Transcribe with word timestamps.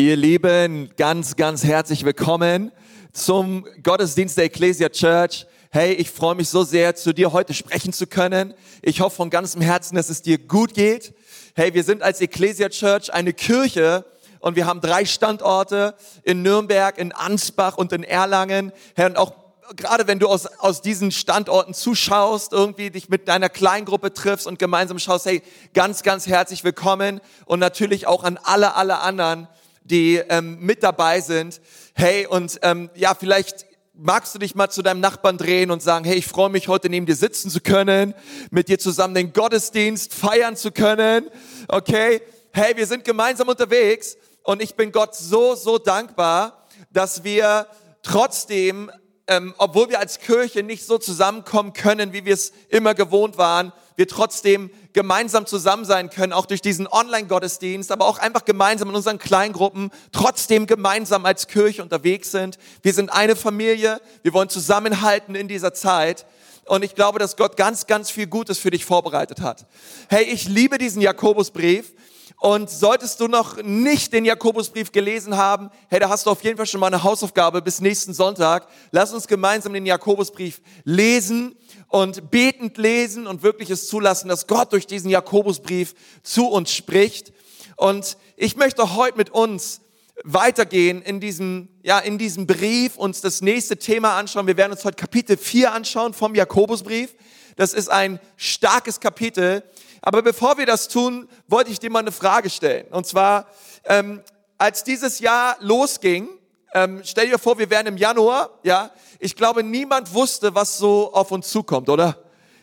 Ihr 0.00 0.16
Lieben, 0.16 0.88
ganz, 0.96 1.36
ganz 1.36 1.62
herzlich 1.62 2.06
willkommen 2.06 2.72
zum 3.12 3.66
Gottesdienst 3.82 4.38
der 4.38 4.46
Ecclesia 4.46 4.88
Church. 4.88 5.46
Hey, 5.70 5.92
ich 5.92 6.10
freue 6.10 6.34
mich 6.34 6.48
so 6.48 6.64
sehr, 6.64 6.96
zu 6.96 7.12
dir 7.12 7.34
heute 7.34 7.52
sprechen 7.52 7.92
zu 7.92 8.06
können. 8.06 8.54
Ich 8.80 9.02
hoffe 9.02 9.16
von 9.16 9.28
ganzem 9.28 9.60
Herzen, 9.60 9.96
dass 9.96 10.08
es 10.08 10.22
dir 10.22 10.38
gut 10.38 10.72
geht. 10.72 11.12
Hey, 11.54 11.74
wir 11.74 11.84
sind 11.84 12.02
als 12.02 12.22
Ecclesia 12.22 12.70
Church 12.70 13.12
eine 13.12 13.34
Kirche 13.34 14.06
und 14.38 14.56
wir 14.56 14.64
haben 14.64 14.80
drei 14.80 15.04
Standorte 15.04 15.94
in 16.22 16.40
Nürnberg, 16.40 16.96
in 16.96 17.12
Ansbach 17.12 17.76
und 17.76 17.92
in 17.92 18.02
Erlangen. 18.02 18.72
Hey, 18.94 19.04
und 19.04 19.18
auch 19.18 19.34
gerade 19.76 20.06
wenn 20.06 20.18
du 20.18 20.28
aus, 20.28 20.46
aus 20.46 20.80
diesen 20.80 21.10
Standorten 21.10 21.74
zuschaust, 21.74 22.54
irgendwie 22.54 22.88
dich 22.88 23.10
mit 23.10 23.28
deiner 23.28 23.50
Kleingruppe 23.50 24.14
triffst 24.14 24.46
und 24.46 24.58
gemeinsam 24.58 24.98
schaust, 24.98 25.26
hey, 25.26 25.42
ganz, 25.74 26.02
ganz 26.02 26.26
herzlich 26.26 26.64
willkommen 26.64 27.20
und 27.44 27.58
natürlich 27.58 28.06
auch 28.06 28.24
an 28.24 28.38
alle, 28.42 28.76
alle 28.76 29.00
anderen, 29.00 29.46
die 29.82 30.16
ähm, 30.16 30.58
mit 30.60 30.82
dabei 30.82 31.20
sind. 31.20 31.60
Hey, 31.94 32.26
und 32.26 32.58
ähm, 32.62 32.90
ja, 32.94 33.14
vielleicht 33.14 33.66
magst 34.02 34.34
du 34.34 34.38
dich 34.38 34.54
mal 34.54 34.70
zu 34.70 34.82
deinem 34.82 35.00
Nachbarn 35.00 35.36
drehen 35.36 35.70
und 35.70 35.82
sagen, 35.82 36.04
hey, 36.04 36.16
ich 36.16 36.26
freue 36.26 36.48
mich, 36.48 36.68
heute 36.68 36.88
neben 36.88 37.06
dir 37.06 37.14
sitzen 37.14 37.50
zu 37.50 37.60
können, 37.60 38.14
mit 38.50 38.68
dir 38.68 38.78
zusammen 38.78 39.14
den 39.14 39.32
Gottesdienst 39.32 40.14
feiern 40.14 40.56
zu 40.56 40.72
können. 40.72 41.28
Okay? 41.68 42.22
Hey, 42.52 42.76
wir 42.76 42.86
sind 42.86 43.04
gemeinsam 43.04 43.48
unterwegs 43.48 44.16
und 44.42 44.62
ich 44.62 44.74
bin 44.74 44.90
Gott 44.90 45.14
so, 45.14 45.54
so 45.54 45.78
dankbar, 45.78 46.66
dass 46.90 47.24
wir 47.24 47.66
trotzdem, 48.02 48.90
ähm, 49.26 49.54
obwohl 49.58 49.90
wir 49.90 50.00
als 50.00 50.18
Kirche 50.18 50.62
nicht 50.62 50.86
so 50.86 50.96
zusammenkommen 50.96 51.74
können, 51.74 52.12
wie 52.12 52.24
wir 52.24 52.34
es 52.34 52.52
immer 52.70 52.94
gewohnt 52.94 53.36
waren, 53.36 53.72
wir 53.96 54.08
trotzdem 54.08 54.70
gemeinsam 54.92 55.46
zusammen 55.46 55.84
sein 55.84 56.10
können, 56.10 56.32
auch 56.32 56.46
durch 56.46 56.60
diesen 56.60 56.86
Online-Gottesdienst, 56.86 57.92
aber 57.92 58.06
auch 58.06 58.18
einfach 58.18 58.44
gemeinsam 58.44 58.88
in 58.90 58.94
unseren 58.94 59.18
Kleingruppen, 59.18 59.90
trotzdem 60.12 60.66
gemeinsam 60.66 61.24
als 61.24 61.46
Kirche 61.46 61.82
unterwegs 61.82 62.30
sind. 62.30 62.58
Wir 62.82 62.92
sind 62.92 63.10
eine 63.10 63.36
Familie, 63.36 64.00
wir 64.22 64.32
wollen 64.32 64.48
zusammenhalten 64.48 65.34
in 65.34 65.48
dieser 65.48 65.74
Zeit. 65.74 66.26
Und 66.66 66.84
ich 66.84 66.94
glaube, 66.94 67.18
dass 67.18 67.36
Gott 67.36 67.56
ganz, 67.56 67.86
ganz 67.86 68.10
viel 68.10 68.26
Gutes 68.26 68.58
für 68.58 68.70
dich 68.70 68.84
vorbereitet 68.84 69.40
hat. 69.40 69.66
Hey, 70.08 70.24
ich 70.24 70.46
liebe 70.46 70.78
diesen 70.78 71.02
Jakobusbrief. 71.02 71.92
Und 72.40 72.70
solltest 72.70 73.20
du 73.20 73.28
noch 73.28 73.62
nicht 73.62 74.14
den 74.14 74.24
Jakobusbrief 74.24 74.92
gelesen 74.92 75.36
haben, 75.36 75.70
hey, 75.88 76.00
da 76.00 76.08
hast 76.08 76.24
du 76.24 76.30
auf 76.30 76.42
jeden 76.42 76.56
Fall 76.56 76.64
schon 76.64 76.80
mal 76.80 76.86
eine 76.86 77.02
Hausaufgabe 77.02 77.60
bis 77.60 77.82
nächsten 77.82 78.14
Sonntag. 78.14 78.66
Lass 78.92 79.12
uns 79.12 79.28
gemeinsam 79.28 79.74
den 79.74 79.84
Jakobusbrief 79.84 80.62
lesen 80.84 81.54
und 81.88 82.30
betend 82.30 82.78
lesen 82.78 83.26
und 83.26 83.42
wirklich 83.42 83.68
es 83.68 83.88
zulassen, 83.88 84.28
dass 84.28 84.46
Gott 84.46 84.72
durch 84.72 84.86
diesen 84.86 85.10
Jakobusbrief 85.10 85.94
zu 86.22 86.46
uns 86.48 86.72
spricht. 86.72 87.30
Und 87.76 88.16
ich 88.36 88.56
möchte 88.56 88.96
heute 88.96 89.18
mit 89.18 89.28
uns 89.28 89.82
weitergehen 90.24 91.02
in 91.02 91.20
diesem, 91.20 91.68
ja, 91.82 91.98
in 91.98 92.16
diesem 92.16 92.46
Brief, 92.46 92.96
uns 92.96 93.20
das 93.20 93.42
nächste 93.42 93.76
Thema 93.76 94.16
anschauen. 94.16 94.46
Wir 94.46 94.56
werden 94.56 94.72
uns 94.72 94.86
heute 94.86 94.96
Kapitel 94.96 95.36
4 95.36 95.74
anschauen 95.74 96.14
vom 96.14 96.34
Jakobusbrief. 96.34 97.14
Das 97.56 97.74
ist 97.74 97.90
ein 97.90 98.18
starkes 98.36 98.98
Kapitel. 98.98 99.62
Aber 100.02 100.22
bevor 100.22 100.56
wir 100.58 100.66
das 100.66 100.88
tun, 100.88 101.28
wollte 101.46 101.70
ich 101.70 101.78
dir 101.78 101.90
mal 101.90 102.00
eine 102.00 102.12
Frage 102.12 102.50
stellen. 102.50 102.86
Und 102.90 103.06
zwar, 103.06 103.46
ähm, 103.84 104.22
als 104.58 104.84
dieses 104.84 105.20
Jahr 105.20 105.56
losging, 105.60 106.28
ähm, 106.72 107.02
stell 107.04 107.28
dir 107.28 107.38
vor, 107.38 107.58
wir 107.58 107.68
wären 107.68 107.86
im 107.86 107.96
Januar, 107.96 108.50
ja. 108.62 108.90
Ich 109.18 109.36
glaube, 109.36 109.62
niemand 109.62 110.14
wusste, 110.14 110.54
was 110.54 110.78
so 110.78 111.12
auf 111.12 111.30
uns 111.30 111.50
zukommt, 111.50 111.88
oder? 111.88 112.16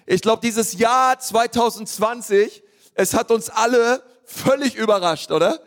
Ich 0.06 0.22
glaube, 0.22 0.42
dieses 0.42 0.74
Jahr 0.74 1.20
2020, 1.20 2.64
es 2.96 3.14
hat 3.14 3.30
uns 3.30 3.50
alle 3.50 4.02
völlig 4.26 4.76
überrascht, 4.76 5.32
oder? 5.32 5.60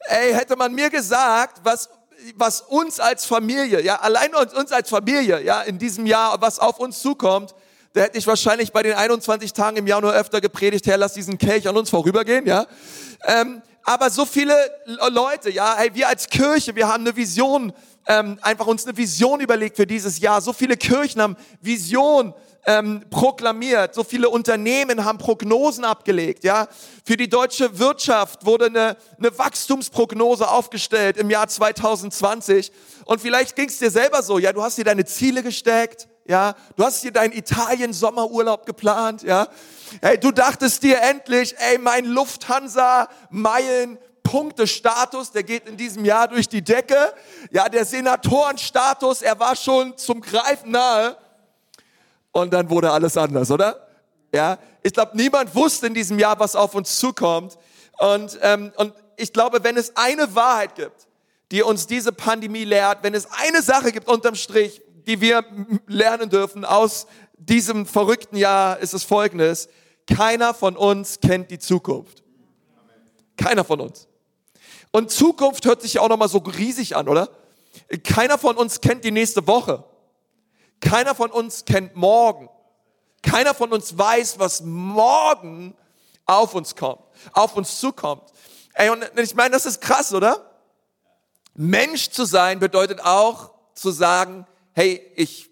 Ey, 0.00 0.34
hätte 0.34 0.56
man 0.56 0.74
mir 0.74 0.90
gesagt, 0.90 1.60
was 1.62 1.88
was 2.36 2.62
uns 2.62 3.00
als 3.00 3.26
Familie, 3.26 3.82
ja, 3.82 3.96
allein 3.96 4.34
uns 4.34 4.72
als 4.72 4.88
Familie, 4.88 5.42
ja, 5.42 5.62
in 5.62 5.78
diesem 5.78 6.06
Jahr, 6.06 6.40
was 6.40 6.58
auf 6.58 6.78
uns 6.78 7.00
zukommt, 7.00 7.54
da 7.94 8.02
hätte 8.02 8.18
ich 8.18 8.26
wahrscheinlich 8.26 8.72
bei 8.72 8.82
den 8.82 8.94
21 8.94 9.52
Tagen 9.52 9.76
im 9.76 9.86
Januar 9.86 10.14
öfter 10.14 10.40
gepredigt, 10.40 10.84
Herr, 10.86 10.98
lass 10.98 11.14
diesen 11.14 11.38
Kelch 11.38 11.68
an 11.68 11.76
uns 11.76 11.90
vorübergehen, 11.90 12.44
ja. 12.44 12.66
Ähm, 13.24 13.62
aber 13.84 14.10
so 14.10 14.26
viele 14.26 14.52
Leute, 15.10 15.50
ja, 15.50 15.76
hey, 15.76 15.90
wir 15.94 16.08
als 16.08 16.28
Kirche, 16.28 16.74
wir 16.74 16.88
haben 16.88 17.04
eine 17.04 17.14
Vision, 17.14 17.72
ähm, 18.08 18.38
einfach 18.42 18.66
uns 18.66 18.84
eine 18.84 18.96
Vision 18.96 19.40
überlegt 19.40 19.76
für 19.76 19.86
dieses 19.86 20.18
Jahr. 20.18 20.40
So 20.40 20.52
viele 20.52 20.76
Kirchen 20.76 21.22
haben 21.22 21.36
Vision 21.60 22.34
ähm, 22.66 23.04
proklamiert, 23.10 23.94
so 23.94 24.02
viele 24.02 24.28
Unternehmen 24.28 25.04
haben 25.04 25.18
Prognosen 25.18 25.84
abgelegt, 25.84 26.42
ja. 26.42 26.66
Für 27.04 27.16
die 27.16 27.28
deutsche 27.28 27.78
Wirtschaft 27.78 28.44
wurde 28.44 28.66
eine, 28.66 28.96
eine 29.18 29.38
Wachstumsprognose 29.38 30.50
aufgestellt 30.50 31.16
im 31.16 31.30
Jahr 31.30 31.46
2020. 31.46 32.72
Und 33.04 33.20
vielleicht 33.20 33.54
ging 33.54 33.68
es 33.68 33.78
dir 33.78 33.92
selber 33.92 34.24
so, 34.24 34.40
ja, 34.40 34.52
du 34.52 34.64
hast 34.64 34.78
dir 34.78 34.84
deine 34.84 35.04
Ziele 35.04 35.44
gesteckt, 35.44 36.08
ja, 36.26 36.54
du 36.76 36.84
hast 36.84 37.02
dir 37.02 37.12
deinen 37.12 37.32
Italien-Sommerurlaub 37.32 38.64
geplant, 38.66 39.22
ja. 39.22 39.48
Hey, 40.00 40.18
du 40.18 40.30
dachtest 40.30 40.82
dir 40.82 41.00
endlich, 41.02 41.54
ey, 41.58 41.78
mein 41.78 42.06
Lufthansa-Meilen 42.06 43.98
Punktestatus, 44.22 45.30
der 45.32 45.42
geht 45.42 45.68
in 45.68 45.76
diesem 45.76 46.04
Jahr 46.04 46.26
durch 46.28 46.48
die 46.48 46.62
Decke. 46.62 47.12
Ja, 47.50 47.68
der 47.68 47.84
Senatorenstatus, 47.84 49.22
er 49.22 49.38
war 49.38 49.54
schon 49.54 49.96
zum 49.98 50.20
Greifen 50.22 50.70
nahe. 50.72 51.16
Und 52.32 52.52
dann 52.52 52.68
wurde 52.68 52.90
alles 52.90 53.16
anders, 53.16 53.50
oder? 53.50 53.86
Ja, 54.32 54.58
ich 54.82 54.92
glaube, 54.92 55.12
niemand 55.14 55.54
wusste 55.54 55.86
in 55.86 55.94
diesem 55.94 56.18
Jahr, 56.18 56.38
was 56.40 56.56
auf 56.56 56.74
uns 56.74 56.98
zukommt. 56.98 57.56
Und, 57.98 58.38
ähm, 58.42 58.72
und 58.76 58.92
ich 59.16 59.32
glaube, 59.32 59.62
wenn 59.62 59.76
es 59.76 59.96
eine 59.96 60.34
Wahrheit 60.34 60.74
gibt, 60.74 61.06
die 61.52 61.62
uns 61.62 61.86
diese 61.86 62.10
Pandemie 62.10 62.64
lehrt, 62.64 63.02
wenn 63.02 63.14
es 63.14 63.28
eine 63.30 63.62
Sache 63.62 63.92
gibt 63.92 64.08
unterm 64.08 64.34
Strich, 64.34 64.82
die 65.06 65.20
wir 65.20 65.44
lernen 65.86 66.30
dürfen 66.30 66.64
aus 66.64 67.06
diesem 67.36 67.86
verrückten 67.86 68.36
Jahr, 68.36 68.78
ist 68.78 68.94
es 68.94 69.04
folgendes. 69.04 69.68
Keiner 70.06 70.54
von 70.54 70.76
uns 70.76 71.20
kennt 71.20 71.50
die 71.50 71.58
Zukunft. 71.58 72.22
Keiner 73.36 73.64
von 73.64 73.80
uns. 73.80 74.08
Und 74.92 75.10
Zukunft 75.10 75.64
hört 75.66 75.82
sich 75.82 75.94
ja 75.94 76.02
auch 76.02 76.08
nochmal 76.08 76.28
so 76.28 76.38
riesig 76.38 76.96
an, 76.96 77.08
oder? 77.08 77.28
Keiner 78.04 78.38
von 78.38 78.56
uns 78.56 78.80
kennt 78.80 79.04
die 79.04 79.10
nächste 79.10 79.46
Woche. 79.46 79.84
Keiner 80.80 81.14
von 81.14 81.30
uns 81.30 81.64
kennt 81.64 81.96
morgen. 81.96 82.48
Keiner 83.22 83.54
von 83.54 83.72
uns 83.72 83.96
weiß, 83.96 84.38
was 84.38 84.62
morgen 84.62 85.74
auf 86.26 86.54
uns 86.54 86.76
kommt, 86.76 87.02
auf 87.32 87.56
uns 87.56 87.80
zukommt. 87.80 88.22
Ey, 88.74 88.90
und 88.90 89.04
ich 89.16 89.34
meine, 89.34 89.50
das 89.50 89.66
ist 89.66 89.80
krass, 89.80 90.12
oder? 90.12 90.50
Mensch 91.54 92.10
zu 92.10 92.24
sein 92.24 92.58
bedeutet 92.58 93.04
auch 93.04 93.50
zu 93.74 93.90
sagen, 93.90 94.46
hey, 94.74 95.00
ich, 95.16 95.50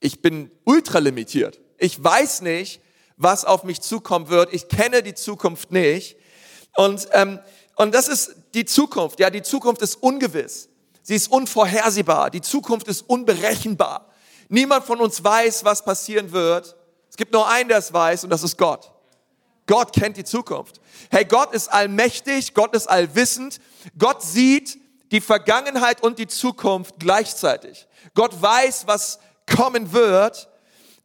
ich 0.00 0.22
bin 0.22 0.50
ultralimitiert. 0.64 1.60
Ich 1.78 2.02
weiß 2.02 2.42
nicht, 2.42 2.80
was 3.16 3.44
auf 3.44 3.64
mich 3.64 3.80
zukommen 3.80 4.28
wird. 4.28 4.52
Ich 4.54 4.68
kenne 4.68 5.02
die 5.02 5.14
Zukunft 5.14 5.72
nicht. 5.72 6.16
Und, 6.76 7.08
ähm, 7.12 7.40
und 7.76 7.94
das 7.94 8.08
ist 8.08 8.34
die 8.54 8.64
Zukunft. 8.64 9.18
Ja, 9.18 9.30
die 9.30 9.42
Zukunft 9.42 9.82
ist 9.82 9.96
ungewiss. 9.96 10.68
Sie 11.02 11.16
ist 11.16 11.30
unvorhersehbar. 11.30 12.30
Die 12.30 12.40
Zukunft 12.40 12.86
ist 12.86 13.02
unberechenbar. 13.02 14.10
Niemand 14.48 14.84
von 14.84 15.00
uns 15.00 15.22
weiß, 15.22 15.64
was 15.64 15.84
passieren 15.84 16.32
wird. 16.32 16.76
Es 17.10 17.16
gibt 17.16 17.32
nur 17.32 17.48
einen, 17.48 17.68
der 17.68 17.78
es 17.78 17.92
weiß, 17.92 18.24
und 18.24 18.30
das 18.30 18.42
ist 18.42 18.56
Gott. 18.56 18.92
Gott 19.66 19.92
kennt 19.92 20.16
die 20.16 20.24
Zukunft. 20.24 20.80
Hey, 21.10 21.24
Gott 21.24 21.52
ist 21.52 21.68
allmächtig, 21.68 22.54
Gott 22.54 22.74
ist 22.74 22.88
allwissend. 22.88 23.60
Gott 23.98 24.22
sieht 24.22 24.78
die 25.10 25.20
Vergangenheit 25.20 26.02
und 26.02 26.18
die 26.18 26.26
Zukunft 26.26 26.96
gleichzeitig. 26.98 27.86
Gott 28.14 28.40
weiß, 28.40 28.86
was 28.86 29.18
kommen 29.46 29.92
wird, 29.92 30.48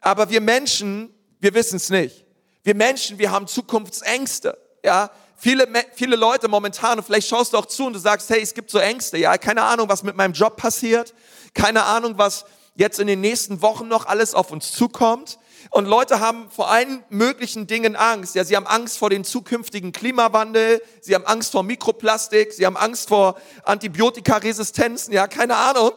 aber 0.02 0.30
wir 0.30 0.42
Menschen, 0.42 1.14
wir 1.40 1.54
wissen 1.54 1.78
es 1.78 1.90
nicht. 1.90 2.26
Wir 2.64 2.76
Menschen, 2.76 3.18
wir 3.20 3.32
haben 3.32 3.48
Zukunftsängste. 3.48 4.58
Ja, 4.84 5.10
viele, 5.36 5.68
viele 5.94 6.16
Leute 6.16 6.48
momentan, 6.48 6.98
und 6.98 7.06
vielleicht 7.06 7.28
schaust 7.28 7.54
du 7.54 7.58
auch 7.58 7.66
zu 7.66 7.86
und 7.86 7.94
du 7.94 8.00
sagst, 8.00 8.30
hey, 8.30 8.42
es 8.42 8.54
gibt 8.54 8.70
so 8.72 8.80
Ängste. 8.80 9.18
Ja, 9.18 9.38
keine 9.38 9.64
Ahnung, 9.64 9.90
was 9.90 10.04
mit 10.04 10.16
meinem 10.16 10.34
Job 10.34 10.58
passiert. 10.58 11.14
Keine 11.54 11.84
Ahnung, 11.84 12.18
was 12.18 12.46
jetzt 12.76 13.00
in 13.00 13.08
den 13.08 13.22
nächsten 13.22 13.62
Wochen 13.62 13.88
noch 13.88 14.06
alles 14.06 14.34
auf 14.34 14.52
uns 14.52 14.72
zukommt. 14.72 15.38
Und 15.70 15.86
Leute 15.86 16.20
haben 16.20 16.50
vor 16.52 16.70
allen 16.70 17.04
möglichen 17.10 17.68
Dingen 17.68 17.96
Angst. 17.96 18.36
Ja, 18.36 18.44
sie 18.44 18.56
haben 18.56 18.68
Angst 18.68 18.98
vor 18.98 19.10
dem 19.10 19.24
zukünftigen 19.24 19.92
Klimawandel, 19.92 20.82
sie 21.02 21.16
haben 21.16 21.26
Angst 21.26 21.52
vor 21.52 21.64
Mikroplastik, 21.64 22.54
sie 22.54 22.66
haben 22.66 22.78
Angst 22.78 23.08
vor 23.08 23.36
Antibiotikaresistenzen, 23.64 25.14
ja, 25.14 25.28
keine 25.28 25.56
Ahnung, 25.56 25.92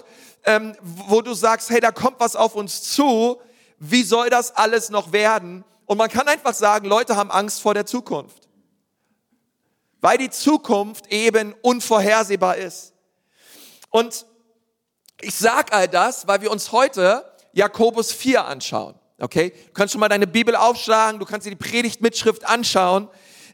ähm, 0.44 0.76
wo 0.82 1.22
du 1.22 1.34
sagst, 1.34 1.70
hey, 1.70 1.80
da 1.80 1.90
kommt 1.90 2.20
was 2.20 2.36
auf 2.36 2.54
uns 2.54 2.82
zu. 2.82 3.40
Wie 3.78 4.02
soll 4.02 4.30
das 4.30 4.56
alles 4.56 4.90
noch 4.90 5.12
werden? 5.12 5.64
Und 5.86 5.98
man 5.98 6.08
kann 6.08 6.26
einfach 6.28 6.54
sagen, 6.54 6.86
Leute 6.86 7.16
haben 7.16 7.30
Angst 7.30 7.60
vor 7.60 7.74
der 7.74 7.86
Zukunft. 7.86 8.48
Weil 10.00 10.18
die 10.18 10.30
Zukunft 10.30 11.06
eben 11.08 11.54
unvorhersehbar 11.62 12.56
ist. 12.56 12.92
Und 13.90 14.26
ich 15.20 15.34
sag 15.34 15.72
all 15.72 15.88
das, 15.88 16.26
weil 16.26 16.40
wir 16.42 16.50
uns 16.50 16.72
heute 16.72 17.24
Jakobus 17.52 18.12
4 18.12 18.44
anschauen. 18.44 18.94
Okay? 19.18 19.52
Du 19.68 19.72
kannst 19.72 19.92
schon 19.92 20.00
mal 20.00 20.08
deine 20.08 20.26
Bibel 20.26 20.54
aufschlagen, 20.54 21.18
du 21.18 21.26
kannst 21.26 21.46
dir 21.46 21.50
die 21.50 21.56
Predigtmitschrift 21.56 22.44
anschauen. 22.44 23.08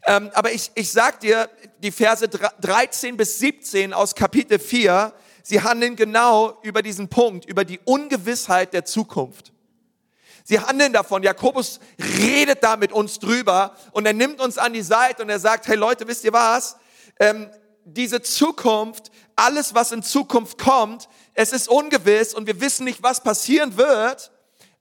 Ähm, 0.05 0.31
aber 0.35 0.53
ich, 0.53 0.71
ich 0.75 0.91
sag 0.91 1.21
dir, 1.21 1.49
die 1.79 1.93
Verse 1.93 2.29
13 2.29 3.17
bis 3.17 3.39
17 3.39 3.93
aus 3.93 4.15
Kapitel 4.15 4.59
4, 4.59 5.13
sie 5.45 5.61
handeln 5.61 5.95
genau 5.95 6.59
über 6.63 6.83
diesen 6.83 7.09
Punkt, 7.09 7.45
über 7.45 7.65
die 7.65 7.79
Ungewissheit 7.85 8.73
der 8.73 8.85
Zukunft. 8.85 9.53
Sie 10.45 10.59
handeln 10.59 10.93
davon. 10.93 11.23
Jakobus 11.23 11.79
redet 12.19 12.65
da 12.65 12.77
mit 12.77 12.91
uns 12.91 13.21
drüber 13.21 13.77
und 13.93 14.07
er 14.07 14.13
nimmt 14.13 14.41
uns 14.41 14.59
an 14.59 14.73
die 14.73 14.83
Seite 14.83 15.23
und 15.23 15.29
er 15.29 15.39
sagt, 15.39 15.69
hey 15.69 15.77
Leute, 15.77 16.09
wisst 16.09 16.25
ihr 16.25 16.33
was? 16.33 16.77
Ähm, 17.21 17.49
diese 17.85 18.23
Zukunft, 18.23 19.13
alles 19.37 19.75
was 19.75 19.93
in 19.93 20.03
Zukunft 20.03 20.59
kommt, 20.59 21.09
es 21.35 21.53
ist 21.53 21.69
ungewiss 21.69 22.35
und 22.35 22.47
wir 22.47 22.61
wissen 22.61 22.85
nicht, 22.85 23.03
was 23.03 23.23
passieren 23.23 23.77
wird, 23.77 24.33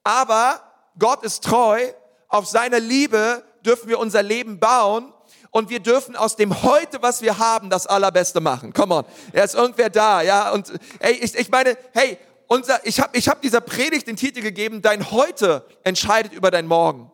aber 0.04 0.71
Gott 0.98 1.24
ist 1.24 1.44
treu, 1.44 1.80
auf 2.28 2.48
seine 2.48 2.80
Liebe 2.80 3.44
dürfen 3.66 3.90
wir 3.90 4.00
unser 4.00 4.24
Leben 4.24 4.60
bauen 4.60 5.14
und 5.52 5.70
wir 5.70 5.80
dürfen 5.80 6.16
aus 6.16 6.36
dem 6.36 6.64
heute, 6.64 7.02
was 7.02 7.22
wir 7.22 7.38
haben, 7.38 7.70
das 7.70 7.86
Allerbeste 7.86 8.40
machen. 8.40 8.74
Come 8.74 8.96
on, 8.96 9.06
er 9.34 9.44
ist 9.44 9.56
irgendwer 9.56 9.90
da, 9.90 10.22
ja? 10.22 10.52
Und 10.52 10.72
hey, 11.00 11.14
ich, 11.14 11.36
ich 11.36 11.50
meine, 11.50 11.78
hey, 11.94 12.18
unser, 12.48 12.86
ich 12.86 13.00
habe 13.00 13.18
ich 13.18 13.28
hab 13.30 13.42
dieser 13.42 13.62
Predigt 13.62 14.08
den 14.08 14.16
Titel 14.16 14.42
gegeben, 14.42 14.82
dein 14.82 15.12
Heute 15.12 15.66
entscheidet 15.84 16.34
über 16.34 16.52
dein 16.52 16.68
Morgen. 16.68 17.12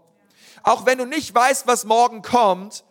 Auch 0.64 0.86
wenn 0.86 0.98
du 0.98 1.06
nicht 1.06 1.34
weißt, 1.34 1.68
was 1.68 1.86
morgen 1.86 2.22
kommt, 2.22 2.84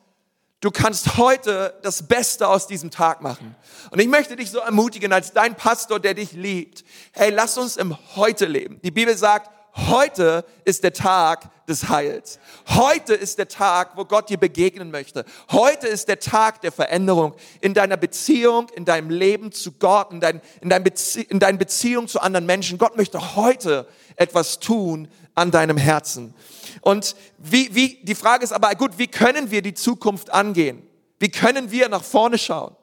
du 0.60 0.70
kannst 0.70 1.16
heute 1.16 1.78
das 1.82 2.06
Beste 2.06 2.48
aus 2.48 2.66
diesem 2.66 2.90
Tag 2.90 3.20
machen. 3.20 3.54
Und 3.90 4.00
ich 4.00 4.08
möchte 4.08 4.36
dich 4.36 4.50
so 4.50 4.58
ermutigen 4.58 5.12
als 5.12 5.32
dein 5.32 5.56
Pastor, 5.56 6.00
der 6.00 6.14
dich 6.14 6.32
liebt. 6.32 6.84
Hey, 7.12 7.30
lass 7.30 7.58
uns 7.58 7.76
im 7.76 7.96
Heute 8.16 8.46
leben. 8.46 8.80
Die 8.82 8.90
Bibel 8.90 9.16
sagt, 9.16 9.50
Heute 9.76 10.44
ist 10.64 10.84
der 10.84 10.94
Tag 10.94 11.50
des 11.66 11.88
Heils. 11.90 12.38
Heute 12.68 13.12
ist 13.12 13.38
der 13.38 13.48
Tag, 13.48 13.96
wo 13.96 14.06
Gott 14.06 14.30
dir 14.30 14.38
begegnen 14.38 14.90
möchte. 14.90 15.24
Heute 15.52 15.86
ist 15.86 16.08
der 16.08 16.18
Tag 16.18 16.62
der 16.62 16.72
Veränderung 16.72 17.34
in 17.60 17.74
deiner 17.74 17.98
Beziehung, 17.98 18.68
in 18.74 18.86
deinem 18.86 19.10
Leben 19.10 19.52
zu 19.52 19.72
Gott, 19.72 20.12
in, 20.12 20.20
dein, 20.20 20.40
in, 20.62 20.70
dein 20.70 20.82
Bezie 20.82 21.22
in 21.22 21.40
deinen 21.40 21.58
Beziehungen 21.58 22.08
zu 22.08 22.20
anderen 22.20 22.46
Menschen. 22.46 22.78
Gott 22.78 22.96
möchte 22.96 23.36
heute 23.36 23.86
etwas 24.16 24.60
tun 24.60 25.08
an 25.34 25.50
deinem 25.50 25.76
Herzen. 25.76 26.32
Und 26.80 27.14
wie, 27.36 27.74
wie, 27.74 28.00
die 28.02 28.14
Frage 28.14 28.44
ist 28.44 28.52
aber, 28.52 28.74
gut, 28.76 28.92
wie 28.96 29.08
können 29.08 29.50
wir 29.50 29.60
die 29.60 29.74
Zukunft 29.74 30.32
angehen? 30.32 30.82
Wie 31.18 31.30
können 31.30 31.70
wir 31.70 31.88
nach 31.90 32.04
vorne 32.04 32.38
schauen? 32.38 32.74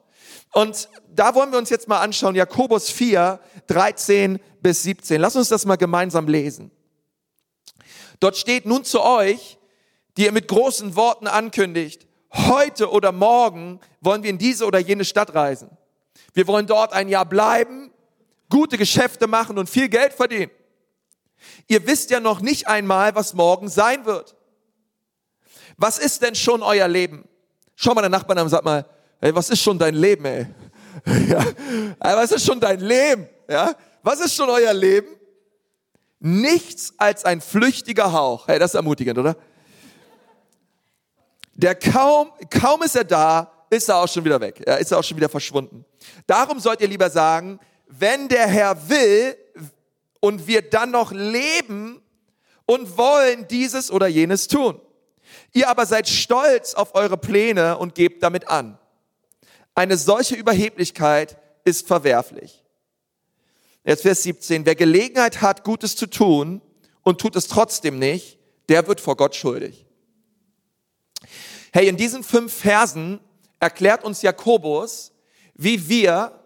Und 0.52 0.88
da 1.12 1.34
wollen 1.34 1.50
wir 1.50 1.58
uns 1.58 1.70
jetzt 1.70 1.88
mal 1.88 2.00
anschauen, 2.00 2.36
Jakobus 2.36 2.88
4, 2.88 3.40
13 3.66 4.38
bis 4.62 4.84
17. 4.84 5.20
Lass 5.20 5.34
uns 5.34 5.48
das 5.48 5.66
mal 5.66 5.76
gemeinsam 5.76 6.28
lesen. 6.28 6.70
Dort 8.24 8.38
steht 8.38 8.64
nun 8.64 8.86
zu 8.86 9.02
euch, 9.02 9.58
die 10.16 10.24
ihr 10.24 10.32
mit 10.32 10.48
großen 10.48 10.96
Worten 10.96 11.26
ankündigt, 11.26 12.06
heute 12.32 12.90
oder 12.90 13.12
morgen 13.12 13.80
wollen 14.00 14.22
wir 14.22 14.30
in 14.30 14.38
diese 14.38 14.64
oder 14.64 14.78
jene 14.78 15.04
Stadt 15.04 15.34
reisen. 15.34 15.68
Wir 16.32 16.46
wollen 16.46 16.66
dort 16.66 16.94
ein 16.94 17.10
Jahr 17.10 17.26
bleiben, 17.26 17.92
gute 18.48 18.78
Geschäfte 18.78 19.26
machen 19.26 19.58
und 19.58 19.68
viel 19.68 19.90
Geld 19.90 20.14
verdienen. 20.14 20.50
Ihr 21.68 21.86
wisst 21.86 22.08
ja 22.08 22.18
noch 22.18 22.40
nicht 22.40 22.66
einmal, 22.66 23.14
was 23.14 23.34
morgen 23.34 23.68
sein 23.68 24.06
wird. 24.06 24.34
Was 25.76 25.98
ist 25.98 26.22
denn 26.22 26.34
schon 26.34 26.62
euer 26.62 26.88
Leben? 26.88 27.28
Schau 27.76 27.92
mal 27.92 28.00
den 28.00 28.10
Nachbarn 28.10 28.38
an 28.38 28.44
und 28.44 28.50
sag 28.50 28.64
mal, 28.64 28.86
hey, 29.20 29.34
was 29.34 29.50
ist 29.50 29.60
schon 29.60 29.78
dein 29.78 29.96
Leben, 29.96 30.24
ey? 30.24 30.46
Ja, 31.28 31.44
was 32.00 32.32
ist 32.32 32.46
schon 32.46 32.58
dein 32.58 32.80
Leben? 32.80 33.28
Ja, 33.50 33.74
was 34.02 34.18
ist 34.20 34.34
schon 34.34 34.48
euer 34.48 34.72
Leben? 34.72 35.14
Nichts 36.26 36.94
als 36.96 37.26
ein 37.26 37.42
flüchtiger 37.42 38.10
Hauch. 38.10 38.48
Hey, 38.48 38.58
das 38.58 38.70
ist 38.70 38.76
ermutigend, 38.76 39.18
oder? 39.18 39.36
Der 41.52 41.74
kaum, 41.74 42.32
kaum 42.48 42.82
ist 42.82 42.96
er 42.96 43.04
da, 43.04 43.52
ist 43.68 43.90
er 43.90 43.96
auch 43.98 44.08
schon 44.08 44.24
wieder 44.24 44.40
weg. 44.40 44.64
Ja, 44.66 44.76
ist 44.76 44.90
er 44.90 45.00
auch 45.00 45.04
schon 45.04 45.18
wieder 45.18 45.28
verschwunden. 45.28 45.84
Darum 46.26 46.60
sollt 46.60 46.80
ihr 46.80 46.88
lieber 46.88 47.10
sagen, 47.10 47.60
wenn 47.88 48.28
der 48.28 48.46
Herr 48.46 48.88
will 48.88 49.36
und 50.20 50.46
wir 50.46 50.62
dann 50.62 50.92
noch 50.92 51.12
leben 51.12 52.00
und 52.64 52.96
wollen 52.96 53.46
dieses 53.48 53.90
oder 53.90 54.06
jenes 54.06 54.48
tun. 54.48 54.80
Ihr 55.52 55.68
aber 55.68 55.84
seid 55.84 56.08
stolz 56.08 56.72
auf 56.72 56.94
eure 56.94 57.18
Pläne 57.18 57.76
und 57.76 57.94
gebt 57.94 58.22
damit 58.22 58.48
an. 58.48 58.78
Eine 59.74 59.98
solche 59.98 60.36
Überheblichkeit 60.36 61.36
ist 61.64 61.86
verwerflich. 61.86 62.63
Jetzt 63.84 64.02
Vers 64.02 64.22
17. 64.22 64.64
Wer 64.64 64.74
Gelegenheit 64.74 65.42
hat, 65.42 65.62
Gutes 65.62 65.94
zu 65.94 66.06
tun 66.06 66.62
und 67.02 67.20
tut 67.20 67.36
es 67.36 67.48
trotzdem 67.48 67.98
nicht, 67.98 68.38
der 68.70 68.86
wird 68.86 69.00
vor 69.00 69.16
Gott 69.16 69.34
schuldig. 69.34 69.84
Hey, 71.72 71.88
in 71.88 71.96
diesen 71.96 72.22
fünf 72.22 72.52
Versen 72.52 73.20
erklärt 73.60 74.04
uns 74.04 74.22
Jakobus, 74.22 75.12
wie 75.54 75.88
wir 75.88 76.40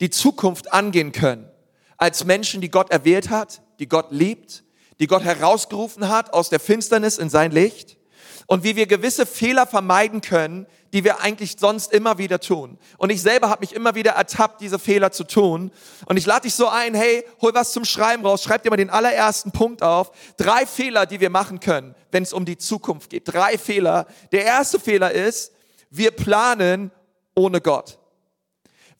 die 0.00 0.10
Zukunft 0.10 0.72
angehen 0.72 1.12
können. 1.12 1.50
Als 1.98 2.24
Menschen, 2.24 2.60
die 2.60 2.70
Gott 2.70 2.90
erwählt 2.90 3.30
hat, 3.30 3.62
die 3.78 3.88
Gott 3.88 4.10
liebt, 4.10 4.64
die 5.00 5.06
Gott 5.06 5.22
herausgerufen 5.22 6.08
hat 6.08 6.32
aus 6.32 6.48
der 6.48 6.60
Finsternis 6.60 7.18
in 7.18 7.28
sein 7.28 7.50
Licht 7.50 7.98
und 8.46 8.64
wie 8.64 8.76
wir 8.76 8.86
gewisse 8.86 9.26
Fehler 9.26 9.66
vermeiden 9.66 10.20
können, 10.20 10.66
die 10.92 11.02
wir 11.02 11.20
eigentlich 11.20 11.56
sonst 11.58 11.92
immer 11.92 12.18
wieder 12.18 12.38
tun. 12.38 12.78
Und 12.98 13.10
ich 13.10 13.20
selber 13.20 13.50
habe 13.50 13.60
mich 13.60 13.74
immer 13.74 13.94
wieder 13.94 14.12
ertappt, 14.12 14.60
diese 14.60 14.78
Fehler 14.78 15.10
zu 15.10 15.24
tun. 15.24 15.72
Und 16.06 16.16
ich 16.16 16.26
lade 16.26 16.42
dich 16.42 16.54
so 16.54 16.68
ein, 16.68 16.94
hey, 16.94 17.24
hol 17.40 17.52
was 17.54 17.72
zum 17.72 17.84
Schreiben 17.84 18.24
raus, 18.24 18.42
schreib 18.42 18.62
dir 18.62 18.70
mal 18.70 18.76
den 18.76 18.90
allerersten 18.90 19.50
Punkt 19.50 19.82
auf. 19.82 20.12
Drei 20.36 20.66
Fehler, 20.66 21.06
die 21.06 21.20
wir 21.20 21.30
machen 21.30 21.58
können, 21.60 21.94
wenn 22.12 22.22
es 22.22 22.32
um 22.32 22.44
die 22.44 22.58
Zukunft 22.58 23.10
geht. 23.10 23.24
Drei 23.26 23.58
Fehler. 23.58 24.06
Der 24.30 24.44
erste 24.44 24.78
Fehler 24.78 25.10
ist, 25.10 25.52
wir 25.90 26.10
planen 26.10 26.90
ohne 27.34 27.60
Gott. 27.60 27.98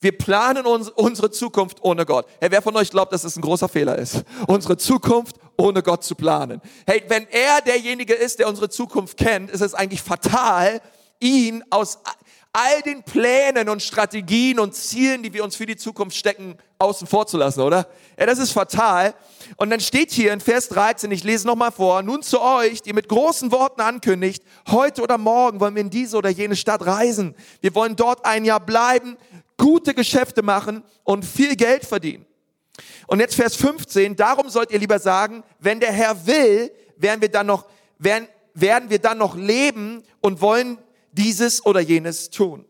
Wir 0.01 0.17
planen 0.17 0.65
uns, 0.65 0.89
unsere 0.89 1.31
Zukunft 1.31 1.77
ohne 1.81 2.05
Gott. 2.05 2.27
Hey, 2.39 2.51
wer 2.51 2.61
von 2.61 2.75
euch 2.75 2.89
glaubt, 2.89 3.13
dass 3.13 3.23
es 3.23 3.35
ein 3.35 3.41
großer 3.41 3.69
Fehler 3.69 3.97
ist? 3.97 4.23
Unsere 4.47 4.77
Zukunft 4.77 5.37
ohne 5.57 5.81
Gott 5.81 6.03
zu 6.03 6.15
planen. 6.15 6.61
Hey, 6.85 7.03
wenn 7.07 7.27
er 7.29 7.61
derjenige 7.61 8.13
ist, 8.13 8.39
der 8.39 8.47
unsere 8.47 8.69
Zukunft 8.69 9.17
kennt, 9.17 9.49
ist 9.49 9.61
es 9.61 9.73
eigentlich 9.73 10.01
fatal, 10.01 10.81
ihn 11.19 11.63
aus 11.69 11.99
all 12.55 12.81
den 12.83 13.03
Plänen 13.03 13.67
und 13.67 13.83
Strategien 13.83 14.59
und 14.59 14.73
Zielen, 14.73 15.23
die 15.23 15.33
wir 15.33 15.43
uns 15.43 15.57
für 15.57 15.65
die 15.65 15.75
Zukunft 15.75 16.15
stecken, 16.15 16.55
außen 16.79 17.05
vor 17.05 17.27
zu 17.27 17.37
lassen, 17.37 17.59
oder? 17.59 17.87
Ja, 18.17 18.25
das 18.25 18.39
ist 18.39 18.51
fatal. 18.53 19.13
Und 19.57 19.71
dann 19.71 19.81
steht 19.81 20.11
hier 20.11 20.31
in 20.31 20.39
Vers 20.39 20.69
13, 20.69 21.11
ich 21.11 21.25
lese 21.25 21.45
nochmal 21.47 21.73
vor, 21.73 22.01
nun 22.01 22.21
zu 22.21 22.41
euch, 22.41 22.81
die 22.81 22.93
mit 22.93 23.09
großen 23.09 23.51
Worten 23.51 23.81
ankündigt, 23.81 24.41
heute 24.69 25.01
oder 25.01 25.17
morgen 25.17 25.59
wollen 25.59 25.75
wir 25.75 25.81
in 25.81 25.89
diese 25.89 26.15
oder 26.15 26.29
jene 26.29 26.55
Stadt 26.55 26.85
reisen. 26.85 27.35
Wir 27.59 27.75
wollen 27.75 27.97
dort 27.97 28.23
ein 28.23 28.45
Jahr 28.45 28.61
bleiben, 28.61 29.17
gute 29.57 29.93
Geschäfte 29.93 30.41
machen 30.41 30.83
und 31.03 31.25
viel 31.25 31.55
Geld 31.55 31.85
verdienen. 31.85 32.25
Und 33.07 33.19
jetzt 33.19 33.35
Vers 33.35 33.55
15, 33.55 34.15
darum 34.15 34.49
sollt 34.49 34.71
ihr 34.71 34.79
lieber 34.79 34.99
sagen, 34.99 35.43
wenn 35.59 35.79
der 35.79 35.91
Herr 35.91 36.25
will, 36.25 36.71
werden 36.97 37.21
wir 37.21 37.29
dann 37.29 37.47
noch, 37.47 37.65
werden, 37.97 38.27
werden 38.53 38.89
wir 38.89 38.99
dann 38.99 39.17
noch 39.17 39.35
leben 39.35 40.03
und 40.21 40.41
wollen 40.41 40.77
dieses 41.11 41.65
oder 41.65 41.79
jenes 41.79 42.29
tun. 42.29 42.65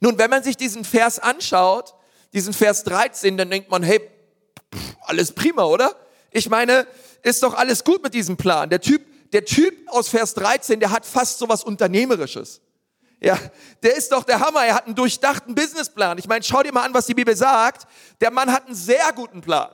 Nun, 0.00 0.18
wenn 0.18 0.30
man 0.30 0.42
sich 0.42 0.56
diesen 0.56 0.84
Vers 0.84 1.18
anschaut, 1.18 1.94
diesen 2.32 2.52
Vers 2.52 2.84
13, 2.84 3.36
dann 3.36 3.50
denkt 3.50 3.70
man, 3.70 3.82
hey, 3.82 4.00
alles 5.00 5.32
prima, 5.32 5.64
oder? 5.64 5.94
Ich 6.30 6.48
meine, 6.48 6.86
ist 7.22 7.42
doch 7.42 7.54
alles 7.54 7.84
gut 7.84 8.02
mit 8.02 8.14
diesem 8.14 8.36
Plan. 8.36 8.70
Der 8.70 8.80
Typ, 8.80 9.02
der 9.32 9.44
Typ 9.44 9.74
aus 9.88 10.08
Vers 10.08 10.34
13, 10.34 10.80
der 10.80 10.90
hat 10.90 11.04
fast 11.04 11.38
so 11.38 11.48
was 11.48 11.62
Unternehmerisches. 11.64 12.60
Ja, 13.22 13.38
der 13.82 13.96
ist 13.96 14.10
doch 14.10 14.24
der 14.24 14.40
Hammer. 14.40 14.64
Er 14.64 14.74
hat 14.74 14.86
einen 14.86 14.94
durchdachten 14.94 15.54
Businessplan. 15.54 16.18
Ich 16.18 16.26
meine, 16.26 16.42
schau 16.42 16.62
dir 16.62 16.72
mal 16.72 16.84
an, 16.84 16.94
was 16.94 17.06
die 17.06 17.14
Bibel 17.14 17.36
sagt. 17.36 17.86
Der 18.20 18.30
Mann 18.30 18.50
hat 18.52 18.66
einen 18.66 18.74
sehr 18.74 19.12
guten 19.14 19.40
Plan. 19.40 19.70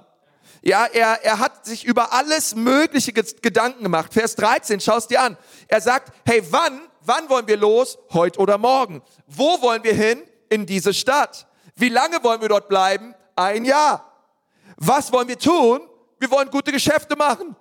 Ja, 0.60 0.86
er, 0.86 1.24
er 1.24 1.38
hat 1.38 1.64
sich 1.64 1.84
über 1.84 2.12
alles 2.12 2.54
Mögliche 2.54 3.12
Gedanken 3.12 3.84
gemacht. 3.84 4.12
Vers 4.12 4.34
13, 4.34 4.80
schau 4.80 4.98
es 4.98 5.06
dir 5.06 5.22
an. 5.22 5.38
Er 5.68 5.80
sagt, 5.80 6.12
hey, 6.26 6.42
wann 6.50 6.82
Wann 7.08 7.26
wollen 7.30 7.48
wir 7.48 7.56
los? 7.56 7.98
Heute 8.12 8.38
oder 8.38 8.58
morgen. 8.58 9.00
Wo 9.26 9.62
wollen 9.62 9.82
wir 9.82 9.94
hin? 9.94 10.22
In 10.50 10.66
diese 10.66 10.92
Stadt. 10.92 11.46
Wie 11.74 11.88
lange 11.88 12.22
wollen 12.22 12.42
wir 12.42 12.50
dort 12.50 12.68
bleiben? 12.68 13.14
Ein 13.34 13.64
Jahr. 13.64 14.12
Was 14.76 15.10
wollen 15.10 15.26
wir 15.26 15.38
tun? 15.38 15.80
Wir 16.18 16.30
wollen 16.30 16.50
gute 16.50 16.70
Geschäfte 16.70 17.16
machen. 17.16 17.56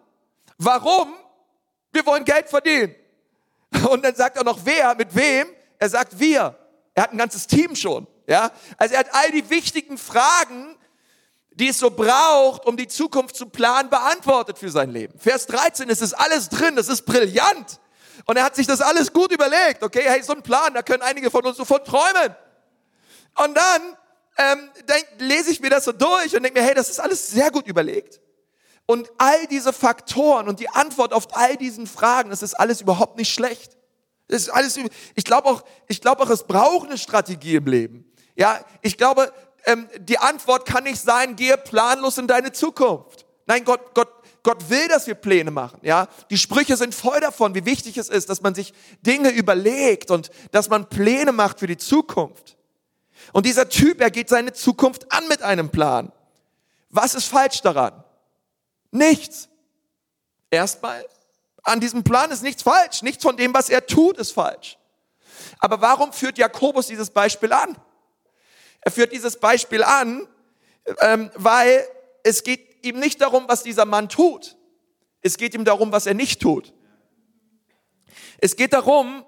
Warum? 0.58 1.16
Wir 1.94 2.06
wollen 2.06 2.26
Geld 2.26 2.50
verdienen. 2.50 2.94
Und 3.90 4.04
dann 4.04 4.16
sagt 4.16 4.36
er 4.36 4.44
noch 4.44 4.60
wer, 4.66 4.96
mit 4.96 5.16
wem? 5.16 5.48
Er 5.80 5.90
sagt 5.90 6.20
wir. 6.20 6.58
Er 6.94 7.04
hat 7.04 7.12
ein 7.12 7.18
ganzes 7.18 7.48
Team 7.48 7.76
schon. 7.76 8.08
Ja? 8.28 8.52
Also 8.78 8.96
er 8.96 9.02
hat 9.02 9.14
all 9.14 9.32
die 9.32 9.50
wichtigen 9.50 9.98
Fragen, 9.98 10.76
die 11.52 11.70
es 11.70 11.80
so 11.80 11.90
braucht, 11.90 12.66
um 12.66 12.78
die 12.78 12.88
Zukunft 12.88 13.36
zu 13.36 13.48
planen, 13.48 13.90
beantwortet 13.90 14.60
für 14.60 14.70
sein 14.70 14.92
Leben. 14.92 15.18
Vers 15.20 15.48
13 15.48 15.90
ist 15.90 16.02
es 16.02 16.14
alles 16.14 16.50
drin, 16.50 16.76
das 16.76 16.88
ist 16.88 17.04
brillant. 17.04 17.80
Und 18.26 18.38
er 18.38 18.44
hat 18.44 18.56
sich 18.56 18.68
das 18.68 18.82
alles 18.82 19.12
gut 19.14 19.32
überlegt. 19.32 19.82
Okay, 19.82 20.04
hey, 20.06 20.22
so 20.22 20.34
ein 20.34 20.44
Plan, 20.44 20.74
da 20.74 20.82
können 20.82 21.02
einige 21.02 21.32
von 21.32 21.46
uns 21.46 21.58
sofort 21.58 21.88
träumen. 21.88 22.36
Und 23.36 23.56
dann 23.56 23.98
ähm, 24.38 24.70
denk, 24.88 25.08
lese 25.20 25.52
ich 25.52 25.60
mir 25.60 25.70
das 25.70 25.86
so 25.86 25.92
durch 25.92 26.36
und 26.36 26.44
denke 26.44 26.60
mir, 26.60 26.66
hey, 26.66 26.76
das 26.76 26.90
ist 26.90 27.00
alles 27.00 27.28
sehr 27.28 27.52
gut 27.52 27.68
überlegt. 27.68 28.20
Und 28.86 29.10
all 29.18 29.48
diese 29.48 29.74
Faktoren 29.74 30.48
und 30.48 30.60
die 30.60 30.70
Antwort 30.70 31.14
auf 31.14 31.36
all 31.36 31.58
diesen 31.58 31.88
Fragen, 31.88 32.30
das 32.30 32.42
ist 32.42 32.54
alles 32.54 32.82
überhaupt 32.82 33.18
nicht 33.18 33.34
schlecht. 33.34 33.77
Das 34.28 34.42
ist 34.42 34.50
alles, 34.50 34.78
ich 35.16 35.24
glaube 35.24 35.48
auch, 35.48 35.64
ich 35.88 36.02
glaube 36.02 36.24
auch, 36.24 36.30
es 36.30 36.44
braucht 36.44 36.88
eine 36.88 36.98
Strategie 36.98 37.56
im 37.56 37.66
Leben. 37.66 38.12
Ja, 38.36 38.60
ich 38.82 38.98
glaube, 38.98 39.32
ähm, 39.66 39.88
die 40.00 40.18
Antwort 40.18 40.66
kann 40.66 40.84
nicht 40.84 41.02
sein, 41.02 41.36
gehe 41.36 41.58
planlos 41.58 42.18
in 42.18 42.28
deine 42.28 42.52
Zukunft. 42.52 43.26
Nein, 43.46 43.64
Gott, 43.64 43.94
Gott, 43.94 44.10
Gott 44.44 44.70
will, 44.70 44.88
dass 44.90 45.08
wir 45.08 45.16
Pläne 45.16 45.52
machen. 45.52 45.80
Ja, 45.82 46.08
die 46.30 46.38
Sprüche 46.38 46.78
sind 46.78 46.94
voll 46.94 47.20
davon, 47.20 47.56
wie 47.56 47.66
wichtig 47.66 47.98
es 47.98 48.10
ist, 48.10 48.30
dass 48.30 48.42
man 48.42 48.56
sich 48.56 48.74
Dinge 49.02 49.30
überlegt 49.30 50.12
und 50.12 50.30
dass 50.52 50.70
man 50.70 50.88
Pläne 50.90 51.32
macht 51.32 51.60
für 51.60 51.68
die 51.68 51.78
Zukunft. 51.78 52.58
Und 53.34 53.46
dieser 53.46 53.70
Typ, 53.70 54.02
er 54.02 54.12
geht 54.12 54.30
seine 54.30 54.54
Zukunft 54.54 55.12
an 55.12 55.28
mit 55.28 55.42
einem 55.42 55.70
Plan. 55.70 56.12
Was 56.90 57.16
ist 57.16 57.26
falsch 57.26 57.62
daran? 57.62 58.04
Nichts. 58.92 59.50
Erstmal, 60.50 61.06
an 61.68 61.80
diesem 61.80 62.04
Plan 62.04 62.32
ist 62.32 62.44
nichts 62.44 62.64
falsch. 62.64 63.02
Nichts 63.02 63.24
von 63.24 63.36
dem, 63.36 63.54
was 63.54 63.70
er 63.70 63.86
tut, 63.86 64.18
ist 64.18 64.32
falsch. 64.32 64.78
Aber 65.60 65.82
warum 65.82 66.14
führt 66.14 66.38
Jakobus 66.38 66.88
dieses 66.88 67.10
Beispiel 67.10 67.52
an? 67.52 67.78
Er 68.82 68.92
führt 68.92 69.12
dieses 69.12 69.38
Beispiel 69.38 69.84
an, 69.84 70.28
ähm, 71.02 71.30
weil 71.36 71.86
es 72.24 72.44
geht 72.44 72.86
ihm 72.86 73.00
nicht 73.00 73.22
darum, 73.22 73.46
was 73.48 73.64
dieser 73.64 73.86
Mann 73.86 74.08
tut. 74.08 74.56
Es 75.22 75.38
geht 75.38 75.54
ihm 75.54 75.66
darum, 75.66 75.92
was 75.92 76.06
er 76.06 76.14
nicht 76.14 76.42
tut. 76.42 76.74
Es 78.40 78.56
geht 78.56 78.74
darum, 78.74 79.26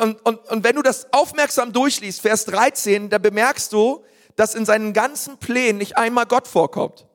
und, 0.00 0.24
und, 0.26 0.38
und 0.50 0.64
wenn 0.64 0.76
du 0.76 0.82
das 0.82 1.12
aufmerksam 1.12 1.72
durchliest, 1.72 2.20
Vers 2.20 2.44
13, 2.46 3.08
da 3.08 3.18
bemerkst 3.18 3.72
du, 3.72 4.04
dass 4.36 4.54
in 4.54 4.64
seinen 4.64 4.92
ganzen 4.92 5.38
Plänen 5.38 5.78
nicht 5.78 5.96
einmal 5.96 6.26
Gott 6.26 6.48
vorkommt. 6.48 7.07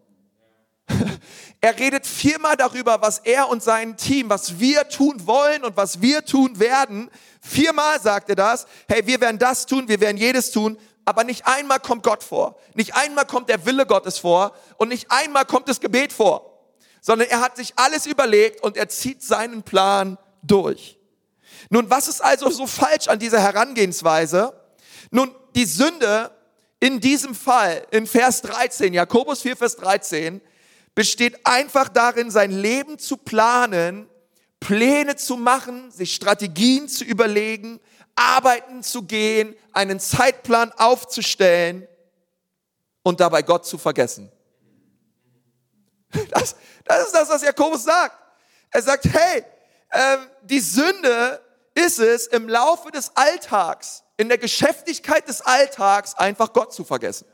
Er 1.61 1.79
redet 1.79 2.05
viermal 2.05 2.57
darüber, 2.57 3.01
was 3.01 3.19
er 3.19 3.47
und 3.47 3.63
sein 3.63 3.95
Team, 3.95 4.29
was 4.29 4.59
wir 4.59 4.89
tun 4.89 5.25
wollen 5.25 5.63
und 5.63 5.77
was 5.77 6.01
wir 6.01 6.25
tun 6.25 6.59
werden. 6.59 7.09
Viermal 7.41 8.01
sagt 8.01 8.27
er 8.27 8.35
das. 8.35 8.67
Hey, 8.89 9.07
wir 9.07 9.21
werden 9.21 9.39
das 9.39 9.65
tun, 9.65 9.87
wir 9.87 10.01
werden 10.01 10.17
jedes 10.17 10.51
tun. 10.51 10.77
Aber 11.05 11.23
nicht 11.23 11.47
einmal 11.47 11.79
kommt 11.79 12.03
Gott 12.03 12.21
vor. 12.21 12.59
Nicht 12.73 12.95
einmal 12.95 13.25
kommt 13.25 13.47
der 13.47 13.65
Wille 13.65 13.85
Gottes 13.85 14.17
vor. 14.17 14.53
Und 14.75 14.89
nicht 14.89 15.09
einmal 15.09 15.45
kommt 15.45 15.69
das 15.69 15.79
Gebet 15.79 16.11
vor. 16.11 16.59
Sondern 16.99 17.29
er 17.29 17.39
hat 17.39 17.55
sich 17.55 17.71
alles 17.77 18.07
überlegt 18.07 18.61
und 18.61 18.75
er 18.75 18.89
zieht 18.89 19.23
seinen 19.23 19.63
Plan 19.63 20.17
durch. 20.41 20.97
Nun, 21.69 21.89
was 21.89 22.09
ist 22.09 22.21
also 22.21 22.49
so 22.49 22.67
falsch 22.67 23.07
an 23.07 23.19
dieser 23.19 23.39
Herangehensweise? 23.39 24.53
Nun, 25.11 25.33
die 25.55 25.65
Sünde 25.65 26.31
in 26.81 26.99
diesem 26.99 27.35
Fall, 27.35 27.87
in 27.91 28.05
Vers 28.05 28.41
13, 28.41 28.93
Jakobus 28.93 29.41
4, 29.43 29.55
Vers 29.55 29.77
13, 29.77 30.41
besteht 30.95 31.45
einfach 31.45 31.89
darin, 31.89 32.29
sein 32.29 32.51
Leben 32.51 32.99
zu 32.99 33.17
planen, 33.17 34.09
Pläne 34.59 35.15
zu 35.15 35.35
machen, 35.35 35.91
sich 35.91 36.13
Strategien 36.13 36.87
zu 36.87 37.03
überlegen, 37.03 37.79
arbeiten 38.15 38.83
zu 38.83 39.03
gehen, 39.03 39.55
einen 39.71 39.99
Zeitplan 39.99 40.71
aufzustellen 40.73 41.87
und 43.01 43.19
dabei 43.19 43.41
Gott 43.41 43.65
zu 43.65 43.77
vergessen. 43.77 44.31
Das, 46.29 46.55
das 46.85 47.07
ist 47.07 47.15
das, 47.15 47.29
was 47.29 47.41
Jakobus 47.41 47.83
sagt. 47.83 48.15
Er 48.69 48.81
sagt, 48.81 49.05
hey, 49.05 49.43
äh, 49.89 50.17
die 50.43 50.59
Sünde 50.59 51.41
ist 51.75 51.99
es, 51.99 52.27
im 52.27 52.47
Laufe 52.47 52.91
des 52.91 53.11
Alltags, 53.15 54.03
in 54.17 54.29
der 54.29 54.37
Geschäftigkeit 54.37 55.27
des 55.27 55.41
Alltags, 55.41 56.13
einfach 56.15 56.53
Gott 56.53 56.73
zu 56.73 56.83
vergessen. 56.83 57.25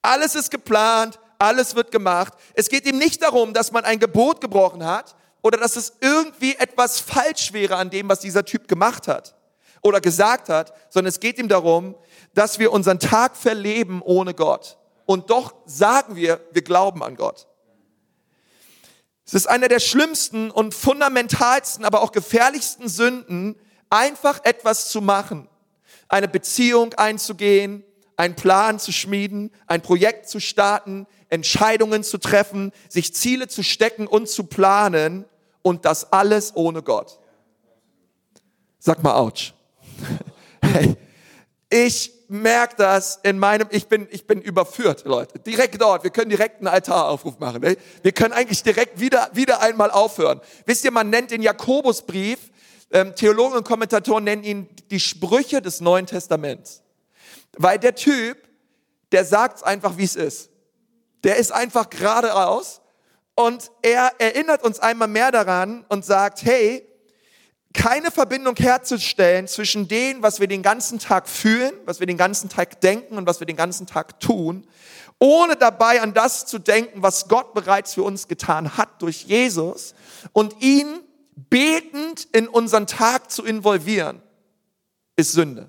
Alles 0.00 0.34
ist 0.34 0.50
geplant, 0.50 1.18
alles 1.42 1.74
wird 1.74 1.90
gemacht. 1.90 2.34
Es 2.54 2.68
geht 2.68 2.86
ihm 2.86 2.98
nicht 2.98 3.22
darum, 3.22 3.52
dass 3.52 3.72
man 3.72 3.84
ein 3.84 3.98
Gebot 3.98 4.40
gebrochen 4.40 4.84
hat 4.84 5.16
oder 5.42 5.58
dass 5.58 5.76
es 5.76 5.94
irgendwie 6.00 6.54
etwas 6.54 7.00
falsch 7.00 7.52
wäre 7.52 7.76
an 7.76 7.90
dem, 7.90 8.08
was 8.08 8.20
dieser 8.20 8.44
Typ 8.44 8.68
gemacht 8.68 9.08
hat 9.08 9.34
oder 9.82 10.00
gesagt 10.00 10.48
hat, 10.48 10.72
sondern 10.88 11.08
es 11.08 11.20
geht 11.20 11.38
ihm 11.38 11.48
darum, 11.48 11.96
dass 12.34 12.58
wir 12.58 12.72
unseren 12.72 13.00
Tag 13.00 13.36
verleben 13.36 14.00
ohne 14.02 14.34
Gott. 14.34 14.78
Und 15.04 15.30
doch 15.30 15.54
sagen 15.66 16.14
wir, 16.14 16.40
wir 16.52 16.62
glauben 16.62 17.02
an 17.02 17.16
Gott. 17.16 17.48
Es 19.26 19.34
ist 19.34 19.46
einer 19.46 19.68
der 19.68 19.80
schlimmsten 19.80 20.50
und 20.50 20.74
fundamentalsten, 20.74 21.84
aber 21.84 22.02
auch 22.02 22.12
gefährlichsten 22.12 22.88
Sünden, 22.88 23.56
einfach 23.90 24.44
etwas 24.44 24.90
zu 24.90 25.00
machen, 25.00 25.48
eine 26.08 26.28
Beziehung 26.28 26.94
einzugehen, 26.94 27.84
einen 28.16 28.36
Plan 28.36 28.78
zu 28.78 28.92
schmieden, 28.92 29.50
ein 29.66 29.82
Projekt 29.82 30.28
zu 30.28 30.38
starten, 30.38 31.06
Entscheidungen 31.32 32.04
zu 32.04 32.18
treffen, 32.18 32.72
sich 32.88 33.14
Ziele 33.14 33.48
zu 33.48 33.62
stecken 33.62 34.06
und 34.06 34.28
zu 34.28 34.44
planen 34.44 35.24
und 35.62 35.86
das 35.86 36.12
alles 36.12 36.54
ohne 36.54 36.82
Gott. 36.82 37.18
Sag 38.78 39.02
mal, 39.02 39.14
ouch. 39.16 39.52
Hey, 40.64 40.96
ich 41.68 42.12
merke 42.28 42.76
das 42.76 43.18
in 43.24 43.36
meinem, 43.36 43.66
ich 43.70 43.88
bin, 43.88 44.06
ich 44.12 44.28
bin 44.28 44.40
überführt, 44.40 45.04
Leute. 45.04 45.40
Direkt 45.40 45.80
dort. 45.82 46.04
Wir 46.04 46.10
können 46.10 46.30
direkt 46.30 46.58
einen 46.58 46.68
Altaraufruf 46.68 47.40
machen. 47.40 47.64
Ey. 47.64 47.76
Wir 48.02 48.12
können 48.12 48.32
eigentlich 48.32 48.62
direkt 48.62 49.00
wieder, 49.00 49.28
wieder 49.32 49.60
einmal 49.60 49.90
aufhören. 49.90 50.40
Wisst 50.64 50.84
ihr, 50.84 50.92
man 50.92 51.10
nennt 51.10 51.32
den 51.32 51.42
Jakobusbrief, 51.42 52.38
ähm, 52.92 53.16
Theologen 53.16 53.56
und 53.56 53.64
Kommentatoren 53.64 54.22
nennen 54.22 54.44
ihn 54.44 54.68
die 54.90 55.00
Sprüche 55.00 55.60
des 55.60 55.80
Neuen 55.80 56.06
Testaments. 56.06 56.82
Weil 57.56 57.80
der 57.80 57.96
Typ, 57.96 58.38
der 59.10 59.24
sagt 59.24 59.64
einfach, 59.64 59.98
wie 59.98 60.04
es 60.04 60.14
ist. 60.14 60.51
Der 61.24 61.36
ist 61.36 61.52
einfach 61.52 61.90
gerade 61.90 62.28
raus 62.28 62.80
und 63.34 63.70
er 63.82 64.12
erinnert 64.18 64.62
uns 64.62 64.80
einmal 64.80 65.08
mehr 65.08 65.30
daran 65.30 65.84
und 65.88 66.04
sagt, 66.04 66.44
hey, 66.44 66.86
keine 67.72 68.10
Verbindung 68.10 68.56
herzustellen 68.56 69.48
zwischen 69.48 69.88
dem, 69.88 70.22
was 70.22 70.40
wir 70.40 70.46
den 70.46 70.62
ganzen 70.62 70.98
Tag 70.98 71.28
fühlen, 71.28 71.72
was 71.86 72.00
wir 72.00 72.06
den 72.06 72.18
ganzen 72.18 72.48
Tag 72.48 72.80
denken 72.80 73.16
und 73.16 73.26
was 73.26 73.40
wir 73.40 73.46
den 73.46 73.56
ganzen 73.56 73.86
Tag 73.86 74.20
tun, 74.20 74.66
ohne 75.18 75.56
dabei 75.56 76.02
an 76.02 76.14
das 76.14 76.46
zu 76.46 76.58
denken, 76.58 77.02
was 77.02 77.28
Gott 77.28 77.54
bereits 77.54 77.94
für 77.94 78.02
uns 78.02 78.28
getan 78.28 78.76
hat 78.76 79.00
durch 79.00 79.22
Jesus 79.22 79.94
und 80.32 80.60
ihn 80.62 81.00
betend 81.34 82.28
in 82.32 82.48
unseren 82.48 82.86
Tag 82.86 83.30
zu 83.30 83.44
involvieren, 83.44 84.20
ist 85.16 85.32
Sünde. 85.32 85.68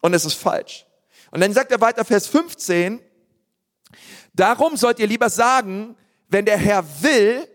Und 0.00 0.14
es 0.14 0.24
ist 0.24 0.34
falsch. 0.34 0.86
Und 1.30 1.40
dann 1.40 1.52
sagt 1.52 1.72
er 1.72 1.80
weiter, 1.80 2.04
Vers 2.04 2.26
15, 2.26 3.00
darum 4.34 4.76
sollt 4.76 4.98
ihr 4.98 5.06
lieber 5.06 5.30
sagen, 5.30 5.96
wenn 6.28 6.44
der 6.44 6.58
Herr 6.58 6.84
will, 7.02 7.46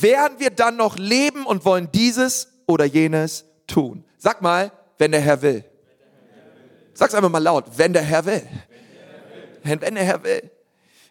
werden 0.00 0.38
wir 0.38 0.50
dann 0.50 0.76
noch 0.76 0.96
leben 0.96 1.46
und 1.46 1.64
wollen 1.64 1.90
dieses 1.92 2.48
oder 2.66 2.84
jenes 2.84 3.44
tun? 3.66 4.04
Sag 4.18 4.42
mal, 4.42 4.70
wenn 4.98 5.12
der 5.12 5.20
Herr 5.20 5.42
will. 5.42 5.64
Sag's 6.94 7.14
einfach 7.14 7.30
mal 7.30 7.42
laut, 7.42 7.64
wenn 7.76 7.92
der 7.92 8.02
Herr 8.02 8.24
will. 8.24 8.46
Wenn 9.62 9.94
der 9.94 10.04
Herr 10.04 10.22
will. 10.24 10.50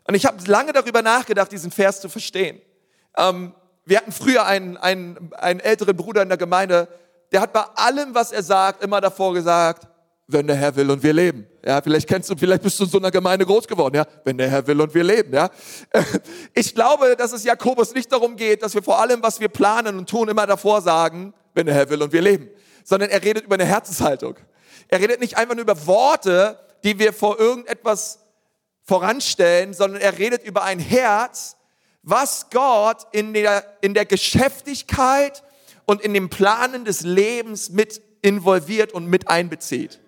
Und 0.05 0.15
ich 0.15 0.25
habe 0.25 0.37
lange 0.45 0.73
darüber 0.73 1.01
nachgedacht, 1.01 1.51
diesen 1.51 1.71
Vers 1.71 2.01
zu 2.01 2.09
verstehen. 2.09 2.61
Ähm, 3.17 3.53
wir 3.85 3.97
hatten 3.97 4.11
früher 4.11 4.45
einen, 4.45 4.77
einen, 4.77 5.33
einen 5.33 5.59
älteren 5.59 5.95
Bruder 5.95 6.21
in 6.21 6.29
der 6.29 6.37
Gemeinde, 6.37 6.87
der 7.31 7.41
hat 7.41 7.53
bei 7.53 7.63
allem, 7.75 8.15
was 8.15 8.31
er 8.31 8.43
sagt, 8.43 8.83
immer 8.83 9.01
davor 9.01 9.33
gesagt, 9.33 9.87
wenn 10.27 10.45
der 10.45 10.57
Herr 10.57 10.75
will 10.75 10.91
und 10.91 11.01
wir 11.01 11.13
leben. 11.13 11.47
Ja, 11.65 11.81
vielleicht 11.81 12.07
kennst 12.07 12.29
du, 12.29 12.35
vielleicht 12.35 12.61
bist 12.61 12.77
du 12.79 12.83
in 12.83 12.89
so 12.89 12.97
einer 12.97 13.11
Gemeinde 13.11 13.45
groß 13.45 13.67
geworden, 13.67 13.95
ja, 13.95 14.05
wenn 14.25 14.37
der 14.37 14.49
Herr 14.49 14.67
will 14.67 14.79
und 14.81 14.93
wir 14.93 15.03
leben, 15.03 15.33
ja. 15.33 15.49
Ich 16.53 16.75
glaube, 16.75 17.15
dass 17.17 17.31
es 17.31 17.43
Jakobus 17.45 17.93
nicht 17.93 18.11
darum 18.11 18.35
geht, 18.35 18.61
dass 18.61 18.75
wir 18.75 18.83
vor 18.83 18.99
allem, 18.99 19.23
was 19.23 19.39
wir 19.39 19.47
planen 19.47 19.97
und 19.97 20.09
tun, 20.09 20.27
immer 20.27 20.45
davor 20.45 20.81
sagen, 20.81 21.33
wenn 21.53 21.65
der 21.65 21.75
Herr 21.75 21.89
will 21.89 22.01
und 22.01 22.11
wir 22.11 22.21
leben, 22.21 22.49
sondern 22.83 23.09
er 23.09 23.23
redet 23.23 23.45
über 23.45 23.55
eine 23.55 23.65
Herzenshaltung. 23.65 24.35
Er 24.89 24.99
redet 24.99 25.21
nicht 25.21 25.37
einfach 25.37 25.55
nur 25.55 25.63
über 25.63 25.87
Worte, 25.87 26.59
die 26.83 26.99
wir 26.99 27.13
vor 27.13 27.39
irgendetwas 27.39 28.19
voranstellen, 28.83 29.73
sondern 29.73 30.01
er 30.01 30.17
redet 30.17 30.43
über 30.43 30.63
ein 30.63 30.79
Herz, 30.79 31.55
was 32.03 32.49
Gott 32.49 33.07
in 33.11 33.33
der, 33.33 33.63
in 33.81 33.93
der 33.93 34.05
Geschäftigkeit 34.05 35.43
und 35.85 36.01
in 36.01 36.13
dem 36.13 36.29
Planen 36.29 36.85
des 36.85 37.01
Lebens 37.01 37.69
mit 37.69 38.01
involviert 38.21 38.93
und 38.93 39.07
mit 39.07 39.27
einbezieht. 39.29 39.99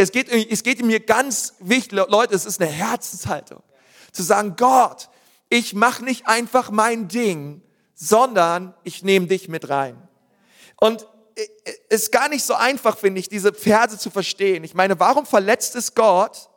Es 0.00 0.12
geht, 0.12 0.28
es 0.30 0.62
geht 0.62 0.82
mir 0.84 1.00
ganz 1.00 1.54
wichtig, 1.58 1.92
Leute, 2.08 2.34
es 2.34 2.46
ist 2.46 2.60
eine 2.60 2.70
Herzenshaltung. 2.70 3.62
Zu 4.12 4.22
sagen, 4.22 4.54
Gott, 4.56 5.08
ich 5.48 5.74
mache 5.74 6.04
nicht 6.04 6.28
einfach 6.28 6.70
mein 6.70 7.08
Ding, 7.08 7.62
sondern 7.94 8.74
ich 8.84 9.02
nehme 9.02 9.26
dich 9.26 9.48
mit 9.48 9.68
rein. 9.68 10.00
Und 10.80 11.06
es 11.88 12.02
ist 12.02 12.12
gar 12.12 12.28
nicht 12.28 12.44
so 12.44 12.54
einfach, 12.54 12.96
finde 12.96 13.20
ich, 13.20 13.28
diese 13.28 13.52
Verse 13.52 13.98
zu 13.98 14.10
verstehen. 14.10 14.62
Ich 14.62 14.74
meine, 14.74 15.00
warum 15.00 15.26
verletzt 15.26 15.74
es 15.74 15.94
Gott? 15.94 16.48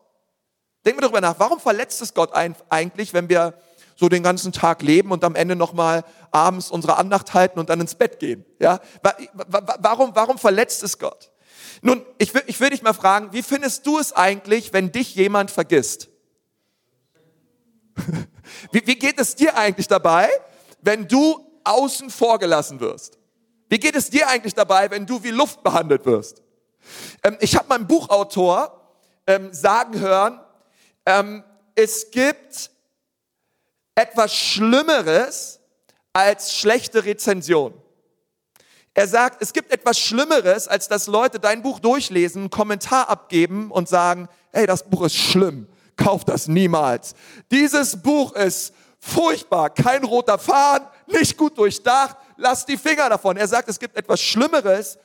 Denken 0.86 1.00
wir 1.00 1.02
darüber 1.02 1.22
nach, 1.22 1.40
warum 1.40 1.60
verletzt 1.60 2.02
es 2.02 2.14
Gott 2.14 2.32
eigentlich, 2.34 3.14
wenn 3.14 3.28
wir 3.28 3.56
so 3.96 4.08
den 4.08 4.22
ganzen 4.22 4.52
Tag 4.52 4.84
leben 4.84 5.12
und 5.12 5.24
am 5.24 5.34
Ende 5.34 5.56
nochmal 5.56 6.04
abends 6.30 6.70
unsere 6.70 6.98
Andacht 6.98 7.34
halten 7.34 7.60
und 7.60 7.72
dann 7.72 7.82
ins 7.82 7.96
Bett 7.96 8.20
gehen? 8.20 8.46
Ja? 8.60 8.80
Warum, 9.80 10.16
warum 10.16 10.38
verletzt 10.38 10.84
es 10.84 11.00
Gott? 11.00 11.31
Nun, 11.82 12.06
ich 12.18 12.34
will, 12.34 12.44
ich 12.46 12.60
will 12.60 12.70
dich 12.70 12.84
mal 12.84 12.94
fragen, 12.94 13.34
wie 13.34 13.42
findest 13.42 13.86
du 13.88 13.98
es 13.98 14.14
eigentlich, 14.14 14.72
wenn 14.74 14.92
dich 14.92 15.16
jemand 15.16 15.50
vergisst? 15.50 16.10
wie, 18.72 18.86
wie 18.86 18.96
geht 18.96 19.20
es 19.20 19.36
dir 19.36 19.58
eigentlich 19.58 19.88
dabei, 19.88 20.30
wenn 20.82 21.08
du 21.08 21.46
außen 21.64 22.10
vor 22.10 22.40
gelassen 22.40 22.80
wirst? 22.80 23.18
Wie 23.70 23.80
geht 23.80 23.96
es 23.96 24.10
dir 24.10 24.28
eigentlich 24.28 24.54
dabei, 24.54 24.92
wenn 24.92 25.06
du 25.06 25.24
wie 25.24 25.32
Luft 25.32 25.64
behandelt 25.64 26.06
wirst? 26.06 26.44
Ähm, 27.24 27.38
ich 27.40 27.56
habe 27.56 27.70
meinen 27.70 27.88
Buchautor 27.88 28.96
ähm, 29.26 29.54
sagen 29.54 30.00
hören, 30.00 30.40
ähm, 31.06 31.44
es 31.74 32.12
gibt 32.12 32.70
etwas 33.96 34.34
Schlimmeres 34.36 35.60
als 36.14 36.54
schlechte 36.54 37.06
Rezension. 37.06 37.81
Er 38.94 39.08
sagt, 39.08 39.42
es 39.42 39.54
gibt 39.54 39.72
etwas 39.72 39.98
Schlimmeres, 40.00 40.68
als 40.68 40.88
dass 40.88 41.08
Leute 41.08 41.40
dein 41.40 41.62
Buch 41.62 41.80
durchlesen, 41.80 42.44
einen 42.44 42.50
Kommentar 42.50 43.10
abgeben 43.10 43.72
und 43.72 43.88
sagen, 43.88 44.28
hey, 44.52 44.68
das 44.68 44.84
Buch 44.84 45.04
ist 45.04 45.16
schlimm, 45.16 45.68
kauf 45.96 46.26
das 46.26 46.48
niemals. 46.48 47.14
Dieses 47.52 48.02
Buch 48.02 48.34
ist 48.34 48.74
furchtbar, 49.00 49.70
kein 49.70 50.04
roter 50.04 50.38
Faden, 50.38 50.88
nicht 51.08 51.38
gut 51.38 51.58
durchdacht, 51.58 52.18
lass 52.36 52.66
die 52.66 52.78
Finger 52.78 53.10
davon. 53.10 53.38
Er 53.38 53.48
sagt, 53.48 53.70
es 53.70 53.80
gibt 53.80 53.96
etwas 53.96 54.20
Schlimmeres 54.20 54.98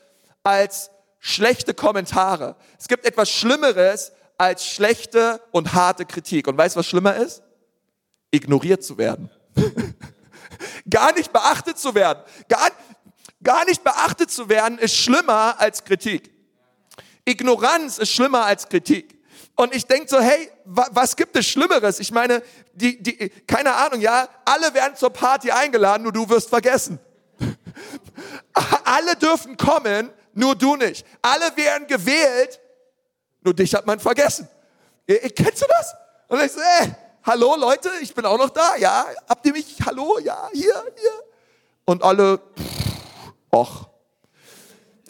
als 0.42 0.90
schlechte 1.20 1.72
Kommentare. 1.72 2.56
Es 2.78 2.88
gibt 2.88 3.04
etwas 3.04 3.30
Schlimmeres 3.30 4.12
als 4.36 4.66
schlechte 4.66 5.40
und 5.52 5.74
harte 5.74 6.04
Kritik. 6.04 6.48
Und 6.48 6.58
weißt 6.58 6.74
du, 6.74 6.80
was 6.80 6.86
schlimmer 6.86 7.16
ist? 7.16 7.42
Ignoriert 8.30 8.84
zu 8.84 8.98
werden. 8.98 9.30
gar 10.90 11.12
nicht 11.14 11.32
beachtet 11.32 11.78
zu 11.78 11.94
werden. 11.94 12.22
Gar, 12.48 12.70
gar 13.46 13.64
nicht 13.64 13.84
beachtet 13.84 14.32
zu 14.32 14.48
werden 14.48 14.76
ist 14.78 14.96
schlimmer 14.96 15.54
als 15.60 15.84
Kritik. 15.84 16.32
Ignoranz 17.24 17.98
ist 17.98 18.10
schlimmer 18.10 18.44
als 18.44 18.68
Kritik. 18.68 19.16
Und 19.54 19.72
ich 19.72 19.86
denke 19.86 20.08
so, 20.08 20.20
hey, 20.20 20.50
was 20.64 21.14
gibt 21.14 21.36
es 21.36 21.46
Schlimmeres? 21.46 22.00
Ich 22.00 22.10
meine, 22.10 22.42
die, 22.74 23.00
die, 23.00 23.30
keine 23.46 23.72
Ahnung, 23.72 24.00
ja, 24.00 24.28
alle 24.44 24.74
werden 24.74 24.96
zur 24.96 25.10
Party 25.10 25.52
eingeladen, 25.52 26.02
nur 26.02 26.12
du 26.12 26.28
wirst 26.28 26.48
vergessen. 26.48 26.98
alle 28.84 29.14
dürfen 29.14 29.56
kommen, 29.56 30.10
nur 30.34 30.56
du 30.56 30.74
nicht. 30.74 31.06
Alle 31.22 31.56
werden 31.56 31.86
gewählt, 31.86 32.60
nur 33.42 33.54
dich 33.54 33.72
hat 33.76 33.86
man 33.86 34.00
vergessen. 34.00 34.48
Kennst 35.06 35.62
du 35.62 35.66
das? 35.68 35.94
Und 36.26 36.42
ich 36.42 36.50
so, 36.50 36.60
ey, 36.60 36.92
hallo 37.22 37.54
Leute, 37.56 37.90
ich 38.02 38.12
bin 38.12 38.26
auch 38.26 38.38
noch 38.38 38.50
da, 38.50 38.74
ja, 38.76 39.06
habt 39.28 39.46
ihr 39.46 39.52
mich, 39.52 39.78
hallo, 39.86 40.18
ja, 40.18 40.50
hier, 40.52 40.84
hier. 40.96 41.22
Und 41.84 42.02
alle, 42.02 42.40
och, 43.52 43.88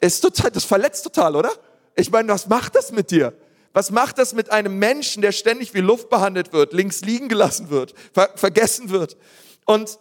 ist 0.01 0.21
total, 0.21 0.51
das 0.51 0.65
verletzt 0.65 1.05
total, 1.05 1.37
oder? 1.37 1.53
Ich 1.95 2.11
meine, 2.11 2.33
was 2.33 2.47
macht 2.49 2.75
das 2.75 2.93
mit 2.93 3.11
dir? 3.11 3.33
Was 3.73 3.91
macht 3.91 4.19
das 4.19 4.33
mit 4.33 4.51
einem 4.51 4.79
Menschen, 4.79 5.21
der 5.23 5.33
ständig 5.33 5.75
wie 5.75 5.81
Luft 5.81 6.09
behandelt 6.09 6.53
wird, 6.53 6.73
links 6.73 7.03
liegen 7.03 7.29
gelassen 7.29 7.71
wird, 7.71 7.95
ver 8.13 8.31
vergessen 8.35 8.91
wird? 8.91 9.17
Und 9.65 9.99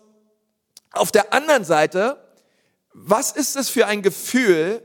auf 0.91 1.11
der 1.11 1.33
anderen 1.33 1.65
Seite, 1.65 2.17
was 2.93 3.31
ist 3.31 3.57
es 3.57 3.67
für 3.69 3.85
ein 3.87 4.01
Gefühl, 4.01 4.81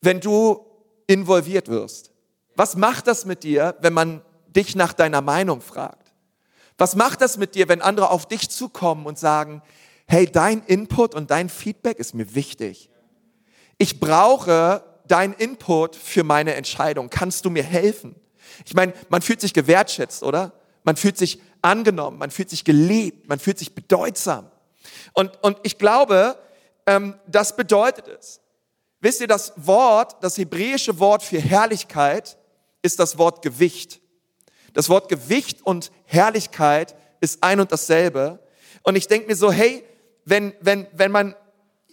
wenn 0.00 0.20
du 0.20 0.64
involviert 1.08 1.68
wirst? 1.68 2.12
Was 2.54 2.76
macht 2.76 3.06
das 3.08 3.24
mit 3.24 3.42
dir, 3.42 3.76
wenn 3.80 3.92
man 3.92 4.22
dich 4.46 4.76
nach 4.76 4.92
deiner 4.92 5.20
Meinung 5.20 5.60
fragt? 5.60 6.12
Was 6.76 6.94
macht 6.94 7.20
das 7.20 7.36
mit 7.36 7.56
dir, 7.56 7.68
wenn 7.68 7.82
andere 7.82 8.10
auf 8.10 8.26
dich 8.26 8.48
zukommen 8.48 9.06
und 9.06 9.18
sagen, 9.18 9.62
hey, 10.08 10.26
dein 10.26 10.62
Input 10.66 11.14
und 11.14 11.30
dein 11.30 11.48
Feedback 11.48 11.98
ist 11.98 12.14
mir 12.14 12.34
wichtig. 12.34 12.90
Ich 13.76 14.00
brauche 14.00 14.82
dein 15.06 15.32
Input 15.34 15.96
für 15.96 16.24
meine 16.24 16.54
Entscheidung? 16.54 17.10
Kannst 17.10 17.44
du 17.44 17.50
mir 17.50 17.62
helfen? 17.62 18.14
Ich 18.64 18.74
meine, 18.74 18.92
man 19.08 19.22
fühlt 19.22 19.40
sich 19.40 19.54
gewertschätzt, 19.54 20.22
oder? 20.22 20.52
Man 20.82 20.96
fühlt 20.96 21.18
sich 21.18 21.40
angenommen, 21.62 22.18
man 22.18 22.30
fühlt 22.30 22.50
sich 22.50 22.64
geliebt, 22.64 23.28
man 23.28 23.38
fühlt 23.38 23.58
sich 23.58 23.74
bedeutsam. 23.74 24.50
Und, 25.12 25.42
und 25.42 25.58
ich 25.62 25.78
glaube, 25.78 26.38
ähm, 26.86 27.14
das 27.26 27.56
bedeutet 27.56 28.08
es. 28.08 28.40
Wisst 29.00 29.20
ihr, 29.20 29.26
das 29.26 29.52
Wort, 29.56 30.16
das 30.22 30.38
hebräische 30.38 30.98
Wort 30.98 31.22
für 31.22 31.38
Herrlichkeit 31.38 32.36
ist 32.82 32.98
das 32.98 33.18
Wort 33.18 33.42
Gewicht. 33.42 34.00
Das 34.72 34.88
Wort 34.88 35.08
Gewicht 35.08 35.64
und 35.64 35.90
Herrlichkeit 36.04 36.96
ist 37.20 37.42
ein 37.42 37.60
und 37.60 37.70
dasselbe. 37.72 38.38
Und 38.82 38.96
ich 38.96 39.06
denke 39.08 39.28
mir 39.28 39.36
so, 39.36 39.52
hey, 39.52 39.84
wenn, 40.28 40.52
wenn, 40.60 40.86
wenn 40.92 41.10
man, 41.10 41.34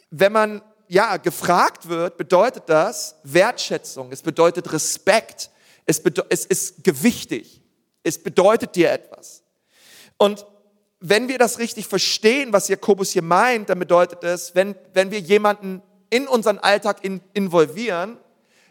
wenn 0.09 0.31
man 0.31 0.61
ja, 0.87 1.17
gefragt 1.17 1.87
wird, 1.87 2.17
bedeutet 2.17 2.63
das 2.67 3.15
Wertschätzung, 3.23 4.11
es 4.11 4.21
bedeutet 4.21 4.71
Respekt, 4.71 5.49
es, 5.85 6.01
bedeutet, 6.01 6.31
es 6.31 6.45
ist 6.45 6.83
gewichtig, 6.83 7.61
es 8.03 8.21
bedeutet 8.21 8.75
dir 8.75 8.91
etwas. 8.91 9.43
Und 10.17 10.45
wenn 10.99 11.27
wir 11.27 11.37
das 11.37 11.59
richtig 11.59 11.87
verstehen, 11.87 12.53
was 12.53 12.67
Jakobus 12.67 13.11
hier 13.11 13.21
meint, 13.21 13.69
dann 13.69 13.79
bedeutet 13.79 14.23
es, 14.23 14.53
wenn, 14.55 14.75
wenn 14.93 15.11
wir 15.11 15.19
jemanden 15.19 15.81
in 16.09 16.27
unseren 16.27 16.59
Alltag 16.59 17.03
in, 17.03 17.21
involvieren, 17.33 18.17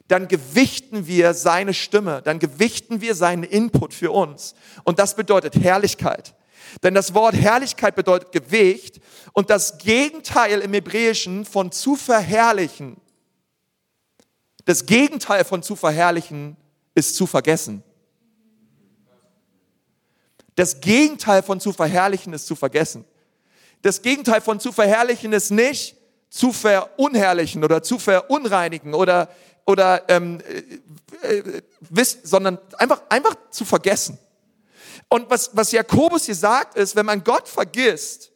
dann 0.09 0.29
gewichten 0.29 1.07
wir 1.07 1.33
seine 1.33 1.73
Stimme, 1.73 2.21
dann 2.23 2.39
gewichten 2.39 3.01
wir 3.01 3.15
seinen 3.15 3.43
Input 3.43 3.95
für 3.95 4.11
uns. 4.11 4.55
Und 4.85 4.99
das 4.99 5.17
bedeutet 5.17 5.57
Herrlichkeit. 5.57 6.35
Denn 6.83 6.95
das 6.95 7.15
Wort 7.15 7.35
Herrlichkeit 7.35 7.95
bedeutet 7.95 8.33
Gewicht 8.33 9.01
und 9.33 9.51
das 9.51 9.79
Gegenteil 9.79 10.61
im 10.61 10.73
Hebräischen 10.73 11.45
von 11.45 11.73
zu 11.73 11.97
verherrlichen. 11.97 12.97
Das 14.65 14.87
Gegenteil 14.87 15.45
von 15.45 15.63
zu 15.63 15.77
verherrlichen 15.77 16.57
ist 16.95 17.17
zu 17.17 17.27
vergessen. 17.27 17.83
Das 20.55 20.81
Gegenteil 20.81 21.43
von 21.43 21.61
zu 21.61 21.73
verherrlichen 21.73 22.33
ist 22.33 22.47
zu 22.47 22.55
vergessen. 22.55 23.05
Das 23.83 24.01
Gegenteil 24.01 24.41
von 24.41 24.61
zu 24.61 24.73
verherrlichen 24.73 25.33
ist 25.33 25.51
nicht 25.51 25.97
zu 26.31 26.53
verunherrlichen 26.53 27.63
oder 27.65 27.83
zu 27.83 27.99
verunreinigen 27.99 28.95
oder, 28.95 29.29
oder 29.67 30.09
ähm, 30.09 30.41
äh, 31.23 31.37
äh, 31.39 32.05
sondern 32.23 32.59
einfach, 32.79 33.03
einfach 33.09 33.37
zu 33.51 33.65
vergessen. 33.65 34.19
Und 35.09 35.31
was, 35.31 35.51
was 35.55 35.73
Jakobus 35.73 36.25
hier 36.25 36.35
sagt, 36.35 36.77
ist, 36.77 36.97
wenn 36.97 37.07
man 37.07 37.25
Gott 37.25 37.49
vergisst 37.49 38.33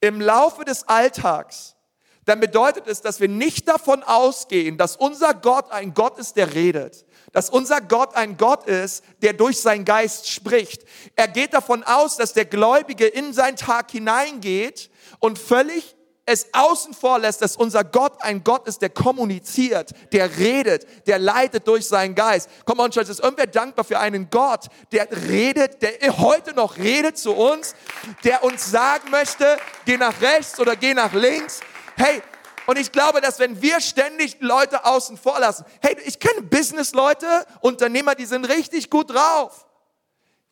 im 0.00 0.20
Laufe 0.20 0.64
des 0.64 0.88
Alltags, 0.88 1.76
dann 2.24 2.38
bedeutet 2.38 2.86
es, 2.86 3.00
dass 3.00 3.20
wir 3.20 3.28
nicht 3.28 3.66
davon 3.68 4.02
ausgehen, 4.02 4.78
dass 4.78 4.96
unser 4.96 5.34
Gott 5.34 5.70
ein 5.72 5.92
Gott 5.92 6.18
ist, 6.18 6.36
der 6.36 6.54
redet. 6.54 7.04
Dass 7.32 7.50
unser 7.50 7.80
Gott 7.80 8.14
ein 8.14 8.36
Gott 8.36 8.66
ist, 8.66 9.02
der 9.22 9.32
durch 9.32 9.60
seinen 9.60 9.84
Geist 9.84 10.28
spricht. 10.28 10.84
Er 11.16 11.28
geht 11.28 11.54
davon 11.54 11.82
aus, 11.82 12.16
dass 12.16 12.32
der 12.32 12.44
Gläubige 12.44 13.06
in 13.06 13.32
seinen 13.32 13.56
Tag 13.56 13.90
hineingeht 13.90 14.90
und 15.18 15.38
völlig 15.38 15.96
es 16.24 16.46
außen 16.52 16.94
vor 16.94 17.18
lässt, 17.18 17.42
dass 17.42 17.56
unser 17.56 17.82
Gott 17.82 18.22
ein 18.22 18.44
Gott 18.44 18.68
ist, 18.68 18.80
der 18.80 18.90
kommuniziert, 18.90 19.90
der 20.12 20.38
redet, 20.38 21.06
der 21.08 21.18
leitet 21.18 21.66
durch 21.66 21.86
seinen 21.86 22.14
Geist. 22.14 22.48
Komm 22.64 22.78
on, 22.78 22.90
Church, 22.92 23.08
ist 23.08 23.20
irgendwer 23.20 23.48
dankbar 23.48 23.84
für 23.84 23.98
einen 23.98 24.30
Gott, 24.30 24.66
der 24.92 25.08
redet, 25.28 25.82
der 25.82 26.18
heute 26.18 26.54
noch 26.54 26.76
redet 26.76 27.18
zu 27.18 27.32
uns, 27.32 27.74
der 28.22 28.44
uns 28.44 28.70
sagen 28.70 29.10
möchte, 29.10 29.56
geh 29.84 29.96
nach 29.96 30.20
rechts 30.20 30.60
oder 30.60 30.76
geh 30.76 30.94
nach 30.94 31.12
links. 31.12 31.60
Hey, 31.96 32.22
und 32.66 32.78
ich 32.78 32.92
glaube, 32.92 33.20
dass 33.20 33.40
wenn 33.40 33.60
wir 33.60 33.80
ständig 33.80 34.36
Leute 34.40 34.84
außen 34.84 35.16
vor 35.16 35.40
lassen, 35.40 35.64
hey, 35.80 35.96
ich 36.04 36.20
kenne 36.20 36.42
Business-Leute, 36.42 37.26
Unternehmer, 37.60 38.14
die 38.14 38.26
sind 38.26 38.44
richtig 38.44 38.90
gut 38.90 39.10
drauf. 39.10 39.66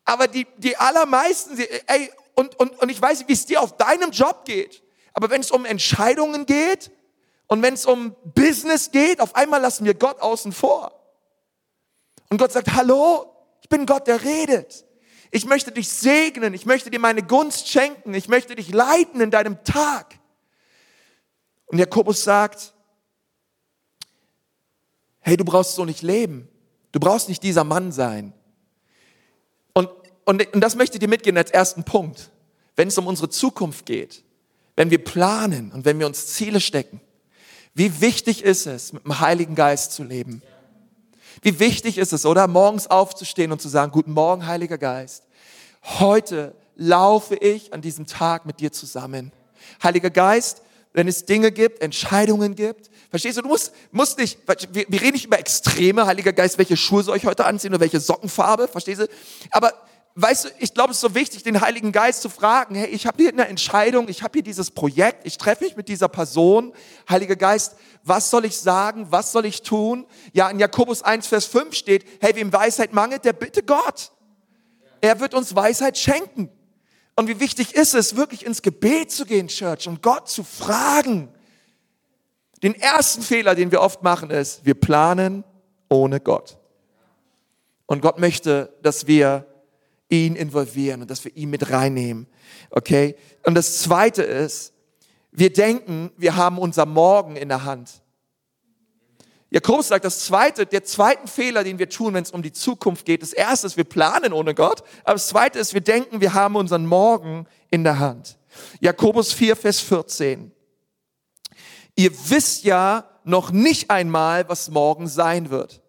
Aber 0.05 0.27
die, 0.27 0.49
die 0.57 0.77
allermeisten, 0.77 1.57
ey, 1.87 2.11
und, 2.35 2.59
und, 2.59 2.77
und 2.81 2.89
ich 2.89 3.01
weiß 3.01 3.19
nicht, 3.19 3.29
wie 3.29 3.35
es 3.35 3.47
dir 3.47 3.61
auf 3.61 3.77
deinem 3.77 4.11
Job 4.11 4.45
geht. 4.45 4.83
Aber 5.21 5.29
wenn 5.29 5.43
es 5.43 5.51
um 5.51 5.67
Entscheidungen 5.67 6.47
geht 6.47 6.91
und 7.47 7.61
wenn 7.61 7.75
es 7.75 7.85
um 7.85 8.17
Business 8.25 8.91
geht, 8.91 9.21
auf 9.21 9.37
einmal 9.37 9.61
lassen 9.61 9.85
wir 9.85 9.93
Gott 9.93 10.19
außen 10.19 10.51
vor. 10.51 10.99
Und 12.31 12.39
Gott 12.39 12.53
sagt, 12.53 12.73
hallo, 12.73 13.31
ich 13.61 13.69
bin 13.69 13.85
Gott, 13.85 14.07
der 14.07 14.25
redet. 14.25 14.87
Ich 15.31 15.45
möchte 15.45 15.73
dich 15.73 15.91
segnen, 15.91 16.55
ich 16.55 16.65
möchte 16.65 16.91
dir 16.91 17.01
meine 17.01 17.23
Gunst 17.23 17.69
schenken, 17.69 18.15
ich 18.15 18.29
möchte 18.29 18.55
dich 18.55 18.73
leiten 18.73 19.21
in 19.21 19.31
deinem 19.31 19.63
Tag. 19.63 20.19
Und 21.67 21.77
Jakobus 21.77 22.25
sagt, 22.25 22.73
hey, 25.19 25.37
du 25.37 25.45
brauchst 25.45 25.75
so 25.75 25.85
nicht 25.85 26.01
leben. 26.01 26.49
Du 26.93 26.99
brauchst 26.99 27.29
nicht 27.29 27.43
dieser 27.43 27.65
Mann 27.65 27.93
sein. 27.93 28.33
Und, 29.75 29.91
und, 30.25 30.51
und 30.55 30.61
das 30.63 30.77
möchte 30.77 30.97
ich 30.97 31.01
dir 31.01 31.09
mitgehen 31.09 31.37
als 31.37 31.51
ersten 31.51 31.85
Punkt. 31.85 32.31
Wenn 32.75 32.89
es 32.89 32.97
um 32.97 33.07
unsere 33.07 33.29
Zukunft 33.29 33.85
geht, 33.85 34.25
wenn 34.81 34.91
wir 34.91 35.05
planen 35.05 35.73
und 35.73 35.85
wenn 35.85 35.99
wir 35.99 36.07
uns 36.07 36.29
Ziele 36.29 36.59
stecken, 36.59 37.03
wie 37.75 38.01
wichtig 38.01 38.43
ist 38.43 38.65
es, 38.65 38.95
mit 38.95 39.05
dem 39.05 39.21
Heiligen 39.21 39.55
Geist 39.55 39.93
zu 39.93 40.03
leben? 40.03 40.41
Wie 41.43 41.61
wichtig 41.61 41.99
ist 41.99 42.15
es, 42.15 42.25
oder 42.25 42.47
morgens 42.47 42.87
aufzustehen 42.87 43.53
und 43.53 43.61
zu 43.61 43.69
sagen, 43.69 43.93
guten 43.93 44.13
Morgen, 44.13 44.47
Heiliger 44.47 44.79
Geist. 44.79 45.25
Heute 45.85 46.55
laufe 46.77 47.35
ich 47.35 47.75
an 47.75 47.83
diesem 47.83 48.07
Tag 48.07 48.47
mit 48.47 48.61
dir 48.61 48.73
zusammen. 48.73 49.33
Heiliger 49.83 50.09
Geist, 50.09 50.63
wenn 50.95 51.09
es 51.09 51.27
Dinge 51.27 51.53
gibt, 51.53 51.83
Entscheidungen 51.83 52.55
gibt, 52.55 52.91
verstehst 53.11 53.37
du, 53.37 53.43
du 53.43 53.49
musst, 53.49 53.75
musst 53.91 54.17
nicht, 54.17 54.39
wir, 54.73 54.87
wir 54.89 55.01
reden 55.03 55.13
nicht 55.13 55.27
über 55.27 55.39
Extreme, 55.39 56.07
Heiliger 56.07 56.33
Geist, 56.33 56.57
welche 56.57 56.79
Schuhe 56.79 57.03
soll 57.03 57.19
ich 57.19 57.27
heute 57.27 57.45
anziehen 57.45 57.75
oder 57.75 57.81
welche 57.81 58.01
Sockenfarbe, 58.01 58.67
verstehst 58.67 59.03
du? 59.03 59.09
Aber 59.51 59.75
weißt 60.15 60.45
du, 60.45 60.49
ich 60.59 60.75
glaube, 60.75 60.91
es 60.91 60.97
ist 60.97 61.03
so 61.03 61.15
wichtig, 61.15 61.43
den 61.43 61.61
Heiligen 61.61 61.93
Geist 61.93 62.23
zu 62.23 62.29
fragen, 62.29 62.75
hey, 62.75 62.89
ich 62.89 63.07
habe 63.07 63.23
hier 63.23 63.33
eine 63.33 63.47
Entscheidung, 63.47 64.09
ich 64.09 64.23
habe 64.23 64.33
hier 64.35 64.43
dieses 64.43 64.71
Projekt, 64.71 65.27
ich 65.27 65.39
treffe 65.39 65.65
mich 65.65 65.77
mit 65.77 65.89
dieser 65.89 66.09
Person. 66.09 66.73
Heiliger 67.09 67.37
Geist, 67.37 67.77
was 68.03 68.31
soll 68.31 68.45
ich 68.45 68.59
sagen, 68.59 69.07
was 69.11 69.33
soll 69.33 69.47
ich 69.47 69.63
tun? 69.63 70.07
Ja, 70.33 70.49
in 70.51 70.59
Jakobus 70.59 71.03
1, 71.03 71.27
Vers 71.27 71.47
5 71.47 71.75
steht, 71.75 72.05
hey, 72.21 72.35
wem 72.35 72.53
Weisheit 72.53 72.93
mangelt, 72.93 73.25
der 73.25 73.33
bitte 73.33 73.63
Gott. 73.63 74.13
Er 75.01 75.21
wird 75.21 75.35
uns 75.35 75.55
Weisheit 75.55 75.97
schenken. 75.97 76.51
Und 77.17 77.29
wie 77.29 77.41
wichtig 77.41 77.75
ist 77.75 77.95
es, 77.95 78.17
wirklich 78.17 78.47
ins 78.47 78.63
Gebet 78.63 79.11
zu 79.11 79.27
gehen, 79.27 79.49
Church, 79.49 79.89
und 79.89 80.03
Gott 80.03 80.29
zu 80.29 80.43
fragen. 80.45 81.33
Den 82.63 82.75
ersten 82.75 83.23
Fehler, 83.23 83.55
den 83.55 83.71
wir 83.71 83.81
oft 83.81 84.03
machen, 84.03 84.31
ist, 84.31 84.65
wir 84.65 84.75
planen 84.75 85.45
ohne 85.89 86.21
Gott. 86.21 86.59
Und 87.87 88.03
Gott 88.03 88.19
möchte, 88.19 88.73
dass 88.83 89.07
wir 89.07 89.47
ihn 90.11 90.37
involvieren 90.37 91.03
und 91.03 91.11
dass 91.11 91.25
wir 91.25 91.35
ihn 91.37 91.51
mit 91.51 91.71
reinnehmen. 91.71 92.27
Okay? 92.71 93.17
Und 93.47 93.55
das 93.55 93.81
zweite 93.81 94.23
ist, 94.23 94.75
wir 95.33 95.53
denken, 95.53 96.11
wir 96.17 96.37
haben 96.37 96.59
unser 96.59 96.85
Morgen 96.85 97.37
in 97.37 97.49
der 97.49 97.65
Hand. 97.65 98.03
Jakobus 99.51 99.89
sagt, 99.89 100.05
das 100.05 100.25
zweite, 100.25 100.67
der 100.67 100.85
zweite 100.85 101.27
Fehler, 101.27 101.65
den 101.65 101.79
wir 101.79 101.89
tun, 101.89 102.15
wenn 102.15 102.23
es 102.23 102.31
um 102.31 102.43
die 102.43 102.53
Zukunft 102.53 103.05
geht, 103.05 103.23
das 103.23 103.33
erste 103.33 103.67
ist, 103.67 103.77
wir 103.77 103.85
planen 103.85 104.33
ohne 104.33 104.55
Gott, 104.55 104.83
aber 105.03 105.15
das 105.15 105.29
zweite 105.29 105.59
ist, 105.59 105.75
wir 105.75 105.81
denken, 105.81 106.21
wir 106.21 106.35
haben 106.35 106.55
unseren 106.55 106.87
Morgen 106.87 107.47
in 107.71 107.83
der 107.83 107.99
Hand. 107.99 108.39
Jakobus 108.81 109.33
4, 109.33 109.57
Vers 109.57 109.81
14. 109.81 110.53
Ihr 111.97 112.13
wisst 112.31 112.63
ja 112.63 113.05
noch 113.25 113.51
nicht 113.51 113.91
einmal, 113.91 114.49
was 114.49 114.71
morgen 114.71 115.09
sein 115.09 115.51
wird. 115.51 115.83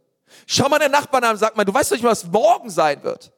Schau 0.47 0.67
mal 0.67 0.79
den 0.79 0.91
Nachbarn 0.91 1.23
an 1.23 1.31
und 1.31 1.37
sag 1.37 1.55
mal, 1.55 1.63
du 1.63 1.73
weißt 1.73 1.91
doch 1.91 1.95
nicht 1.95 2.03
mal, 2.03 2.11
was 2.11 2.25
morgen 2.25 2.69
sein 2.69 3.03
wird. 3.03 3.31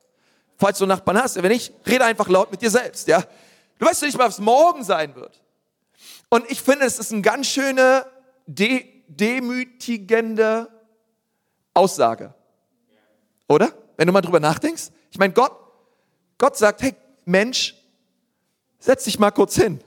Falls 0.57 0.77
du 0.77 0.85
Nachbarn 0.85 1.17
hast, 1.17 1.41
wenn 1.41 1.51
nicht, 1.51 1.73
rede 1.85 2.05
einfach 2.05 2.27
laut 2.27 2.51
mit 2.51 2.61
dir 2.61 2.69
selbst, 2.69 3.07
ja. 3.07 3.23
Du 3.79 3.85
weißt 3.85 4.03
nicht 4.03 4.17
mal, 4.17 4.27
was 4.27 4.39
morgen 4.39 4.83
sein 4.83 5.15
wird. 5.15 5.41
Und 6.29 6.49
ich 6.49 6.61
finde, 6.61 6.85
es 6.85 6.99
ist 6.99 7.11
eine 7.11 7.21
ganz 7.21 7.47
schöne, 7.47 8.05
de 8.45 8.93
demütigende 9.07 10.67
Aussage. 11.73 12.33
Oder? 13.47 13.73
Wenn 13.97 14.07
du 14.07 14.13
mal 14.13 14.21
drüber 14.21 14.39
nachdenkst. 14.39 14.89
Ich 15.11 15.19
meine, 15.19 15.33
Gott, 15.33 15.51
Gott 16.37 16.57
sagt, 16.57 16.81
hey, 16.81 16.95
Mensch, 17.25 17.75
setz 18.79 19.03
dich 19.03 19.19
mal 19.19 19.31
kurz 19.31 19.55
hin. 19.55 19.79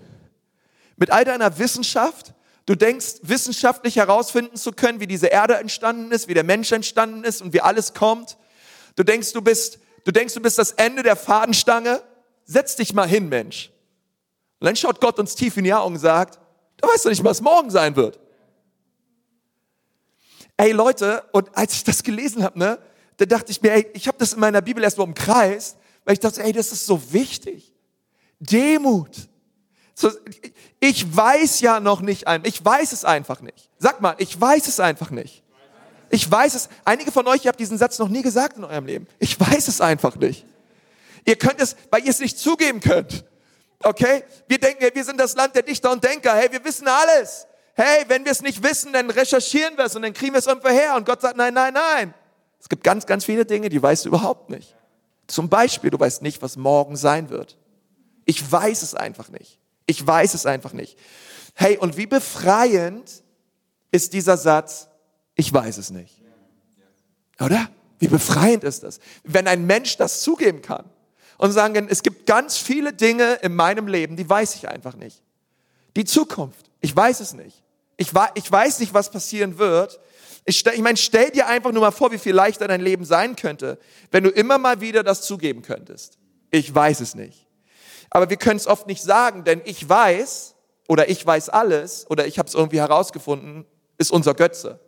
Mit 0.97 1.11
all 1.11 1.25
deiner 1.25 1.59
Wissenschaft, 1.59 2.33
du 2.67 2.75
denkst, 2.75 3.17
wissenschaftlich 3.23 3.97
herausfinden 3.97 4.57
zu 4.57 4.73
können, 4.73 5.01
wie 5.01 5.07
diese 5.07 5.27
Erde 5.27 5.57
entstanden 5.57 6.13
ist, 6.13 6.29
wie 6.29 6.35
der 6.35 6.45
Mensch 6.45 6.73
entstanden 6.73 7.25
ist 7.25 7.43
und 7.43 7.53
wie 7.53 7.61
alles 7.61 7.95
kommt. 7.95 8.37
Du 8.95 9.03
denkst, 9.03 9.33
du 9.33 9.43
bist, 9.43 9.79
du 10.07 10.13
denkst, 10.13 10.33
du 10.35 10.41
bist 10.41 10.59
das 10.59 10.73
Ende 10.73 11.03
der 11.03 11.17
Fadenstange. 11.17 12.01
Setz 12.45 12.77
dich 12.77 12.95
mal 12.95 13.09
hin, 13.09 13.29
Mensch. 13.29 13.71
Und 14.61 14.67
dann 14.67 14.77
schaut 14.77 15.01
Gott 15.01 15.19
uns 15.19 15.35
tief 15.35 15.57
in 15.57 15.65
die 15.65 15.75
Augen 15.75 15.95
und 15.95 16.01
sagt, 16.01 16.39
du 16.77 16.89
weißt 16.89 17.05
doch 17.05 17.11
nicht, 17.11 17.25
was 17.25 17.41
morgen 17.41 17.71
sein 17.71 17.97
wird. 17.97 18.19
Ey 20.57 20.73
Leute, 20.73 21.25
und 21.33 21.55
als 21.55 21.75
ich 21.75 21.85
das 21.85 22.03
gelesen 22.03 22.43
habe, 22.43 22.59
ne, 22.59 22.79
da 23.19 23.27
dachte 23.27 23.51
ich 23.51 23.61
mir, 23.61 23.73
ey, 23.73 23.91
ich 23.93 24.09
habe 24.09 24.17
das 24.17 24.33
in 24.33 24.41
meiner 24.41 24.63
Bibel 24.63 24.83
erst 24.83 24.97
mal 24.97 25.05
umkreist, 25.05 25.77
weil 26.05 26.15
ich 26.15 26.21
dachte, 26.21 26.43
ey, 26.43 26.53
das 26.53 26.73
ist 26.73 26.87
so 26.87 27.13
wichtig. 27.13 27.75
Demut. 28.39 29.11
Ich 30.79 31.17
weiß 31.17 31.61
ja 31.61 31.81
noch 31.81 32.01
nicht, 32.01 32.27
ich 32.45 32.65
weiß 32.65 32.93
es 32.93 33.05
einfach 33.05 33.41
nicht. 33.41 33.71
Sag 33.79 34.01
mal, 34.01 34.15
ich 34.19 34.41
weiß 34.41 34.69
es 34.69 34.79
einfach 34.79 35.11
nicht. 35.11 35.43
Ich 36.11 36.31
weiß 36.31 36.55
es. 36.55 36.69
Einige 36.85 37.13
von 37.13 37.27
euch, 37.27 37.45
ihr 37.45 37.49
habt 37.49 37.61
diesen 37.61 37.79
Satz 37.79 37.99
noch 37.99 38.09
nie 38.09 38.23
gesagt 38.23 38.57
in 38.57 38.65
eurem 38.65 38.87
Leben. 38.87 39.07
Ich 39.19 39.39
weiß 39.39 39.69
es 39.69 39.81
einfach 39.81 40.17
nicht. 40.17 40.45
Ihr 41.25 41.37
könnt 41.37 41.61
es, 41.61 41.77
weil 41.91 42.05
ihr 42.05 42.11
es 42.11 42.21
nicht 42.21 42.39
zugeben 42.39 42.81
könnt. 42.81 43.25
Okay? 43.83 44.23
Wir 44.47 44.59
denken, 44.59 44.89
wir 44.93 45.05
sind 45.05 45.19
das 45.19 45.35
Land 45.35 45.55
der 45.55 45.63
Dichter 45.63 45.91
und 45.91 46.03
Denker. 46.03 46.35
Hey, 46.35 46.51
wir 46.51 46.65
wissen 46.65 46.87
alles. 46.87 47.47
Hey, 47.75 48.05
wenn 48.09 48.25
wir 48.25 48.33
es 48.33 48.41
nicht 48.41 48.63
wissen, 48.63 48.93
dann 48.93 49.11
recherchieren 49.11 49.77
wir 49.77 49.85
es 49.85 49.97
und 49.97 50.03
dann 50.03 50.13
kriegen 50.13 50.33
wir 50.33 50.39
es 50.39 50.47
irgendwo 50.47 50.69
her. 50.69 50.95
Und 50.97 51.05
Gott 51.05 51.21
sagt, 51.21 51.37
nein, 51.37 51.53
nein, 51.53 51.75
nein. 51.75 52.15
Es 52.61 52.69
gibt 52.69 52.85
ganz, 52.85 53.05
ganz 53.07 53.25
viele 53.25 53.45
Dinge, 53.45 53.69
die 53.69 53.83
weißt 53.83 54.05
du 54.05 54.09
überhaupt 54.09 54.51
nicht. 54.51 54.75
Zum 55.27 55.49
Beispiel, 55.49 55.91
du 55.91 55.99
weißt 55.99 56.23
nicht, 56.23 56.41
was 56.41 56.57
morgen 56.57 56.97
sein 56.97 57.29
wird. 57.29 57.57
Ich 58.25 58.51
weiß 58.51 58.83
es 58.83 58.95
einfach 58.95 59.29
nicht. 59.29 59.59
Ich 59.87 60.05
weiß 60.05 60.35
es 60.35 60.47
einfach 60.47 60.73
nicht. 60.73 60.99
Hey, 61.55 61.77
und 61.77 61.97
wie 61.97 62.07
befreiend 62.07 63.23
ist 63.91 64.13
dieser 64.13 64.37
Satz, 64.37 64.89
ich 65.37 65.53
weiß 65.53 65.79
es 65.79 65.91
nicht. 65.91 66.21
Oder? 67.39 67.69
Wie 67.99 68.09
befreiend 68.09 68.65
ist 68.65 68.83
das? 68.83 68.99
Wenn 69.23 69.47
ein 69.47 69.67
Mensch 69.67 69.97
das 69.97 70.21
zugeben 70.21 70.61
kann 70.61 70.85
und 71.39 71.53
sagen, 71.53 71.87
es 71.89 72.03
gibt 72.03 72.27
ganz 72.27 72.59
viele 72.59 72.93
Dinge 72.93 73.35
in 73.43 73.55
meinem 73.55 73.87
Leben, 73.87 74.17
die 74.17 74.29
weiß 74.29 74.57
ich 74.57 74.69
einfach 74.69 74.97
nicht. 74.97 75.23
Die 75.95 76.05
Zukunft, 76.05 76.71
ich 76.81 76.95
weiß 76.95 77.21
es 77.21 77.33
nicht. 77.33 77.63
Ich, 77.97 78.13
ich 78.35 78.53
weiß 78.53 78.81
nicht, 78.81 78.93
was 78.93 79.11
passieren 79.11 79.59
wird. 79.59 79.99
Ich, 80.45 80.65
ich 80.67 80.81
meine, 80.81 80.99
stell 80.99 81.31
dir 81.31 81.47
einfach 81.47 81.73
nur 81.73 81.81
mal 81.83 81.91
vor, 81.91 82.13
wie 82.13 82.19
viel 82.19 82.35
leichter 82.35 82.69
dein 82.69 82.83
Leben 82.83 83.05
sein 83.05 83.37
könnte, 83.37 83.79
wenn 84.11 84.25
du 84.25 84.31
immer 84.31 84.59
mal 84.59 84.81
wieder 84.81 85.03
das 85.03 85.23
zugeben 85.23 85.63
könntest. 85.63 86.19
Ich 86.51 86.75
weiß 86.75 87.01
es 87.01 87.15
nicht. 87.15 87.47
Aber 88.11 88.31
wir 88.31 88.37
können 88.37 88.59
es 88.59 88.67
oft 88.67 88.87
nicht 88.87 89.03
sagen, 89.03 89.45
denn 89.45 89.63
ich 89.65 89.89
weiß 89.89 90.55
oder 90.89 91.09
ich 91.09 91.25
weiß 91.25 91.49
alles 91.49 92.09
oder 92.11 92.27
ich 92.27 92.39
habe 92.39 92.49
es 92.49 92.55
irgendwie 92.55 92.79
herausgefunden, 92.79 93.65
ist 93.99 94.11
unser 94.11 94.35
Götze. 94.35 94.79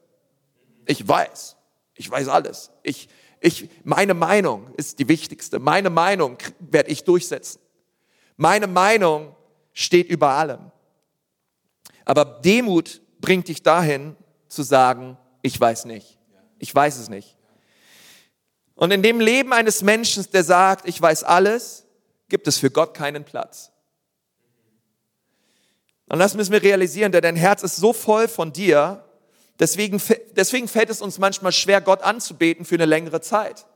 Ich 0.88 1.06
weiß. 1.06 1.56
Ich 1.94 2.10
weiß 2.10 2.28
alles. 2.28 2.70
Ich, 2.82 3.08
ich, 3.40 3.68
meine 3.84 4.14
Meinung 4.14 4.74
ist 4.76 4.98
die 4.98 5.06
wichtigste. 5.06 5.58
Meine 5.58 5.90
Meinung 5.90 6.38
werde 6.58 6.90
ich 6.90 7.04
durchsetzen. 7.04 7.60
Meine 8.36 8.66
Meinung 8.66 9.36
steht 9.74 10.08
über 10.08 10.30
allem. 10.30 10.72
Aber 12.06 12.24
Demut 12.24 13.02
bringt 13.20 13.48
dich 13.48 13.62
dahin 13.62 14.16
zu 14.48 14.62
sagen, 14.62 15.18
ich 15.42 15.60
weiß 15.60 15.84
nicht. 15.84 16.18
Ich 16.58 16.74
weiß 16.74 16.96
es 16.96 17.10
nicht. 17.10 17.36
Und 18.74 18.90
in 18.90 19.02
dem 19.02 19.20
Leben 19.20 19.52
eines 19.52 19.82
Menschen, 19.82 20.24
der 20.32 20.42
sagt, 20.42 20.88
ich 20.88 21.00
weiß 21.00 21.22
alles, 21.22 21.84
gibt 22.28 22.48
es 22.48 22.56
für 22.56 22.70
Gott 22.70 22.94
keinen 22.94 23.24
Platz. 23.24 23.72
Und 26.08 26.18
das 26.18 26.34
müssen 26.34 26.52
wir 26.52 26.62
realisieren, 26.62 27.12
denn 27.12 27.22
dein 27.22 27.36
Herz 27.36 27.62
ist 27.62 27.76
so 27.76 27.92
voll 27.92 28.26
von 28.26 28.52
dir, 28.52 29.04
Deswegen, 29.58 30.00
deswegen 30.36 30.68
fällt 30.68 30.90
es 30.90 31.00
uns 31.00 31.18
manchmal 31.18 31.52
schwer, 31.52 31.80
Gott 31.80 32.02
anzubeten 32.02 32.64
für 32.64 32.76
eine 32.76 32.86
längere 32.86 33.20
Zeit. 33.20 33.66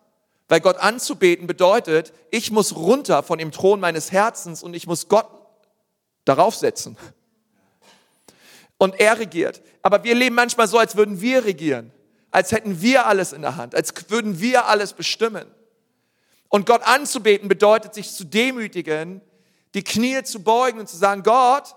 Weil 0.48 0.60
Gott 0.60 0.76
anzubeten 0.76 1.46
bedeutet, 1.46 2.12
ich 2.30 2.50
muss 2.50 2.76
runter 2.76 3.22
von 3.22 3.38
dem 3.38 3.52
Thron 3.52 3.80
meines 3.80 4.12
Herzens 4.12 4.62
und 4.62 4.74
ich 4.74 4.86
muss 4.86 5.08
Gott 5.08 5.26
darauf 6.24 6.54
setzen. 6.54 6.96
Und 8.78 8.98
er 9.00 9.18
regiert. 9.18 9.62
Aber 9.82 10.04
wir 10.04 10.14
leben 10.14 10.34
manchmal 10.34 10.68
so, 10.68 10.78
als 10.78 10.96
würden 10.96 11.20
wir 11.20 11.44
regieren. 11.44 11.92
Als 12.30 12.52
hätten 12.52 12.80
wir 12.80 13.06
alles 13.06 13.32
in 13.32 13.42
der 13.42 13.56
Hand. 13.56 13.74
Als 13.74 13.92
würden 14.08 14.40
wir 14.40 14.66
alles 14.66 14.92
bestimmen. 14.92 15.46
Und 16.48 16.66
Gott 16.66 16.82
anzubeten 16.82 17.48
bedeutet, 17.48 17.94
sich 17.94 18.12
zu 18.12 18.24
demütigen, 18.24 19.20
die 19.74 19.82
Knie 19.82 20.22
zu 20.22 20.42
beugen 20.42 20.80
und 20.80 20.88
zu 20.88 20.96
sagen, 20.96 21.22
Gott, 21.22 21.74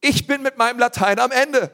ich 0.00 0.26
bin 0.26 0.42
mit 0.42 0.58
meinem 0.58 0.78
Latein 0.78 1.18
am 1.20 1.30
Ende. 1.30 1.70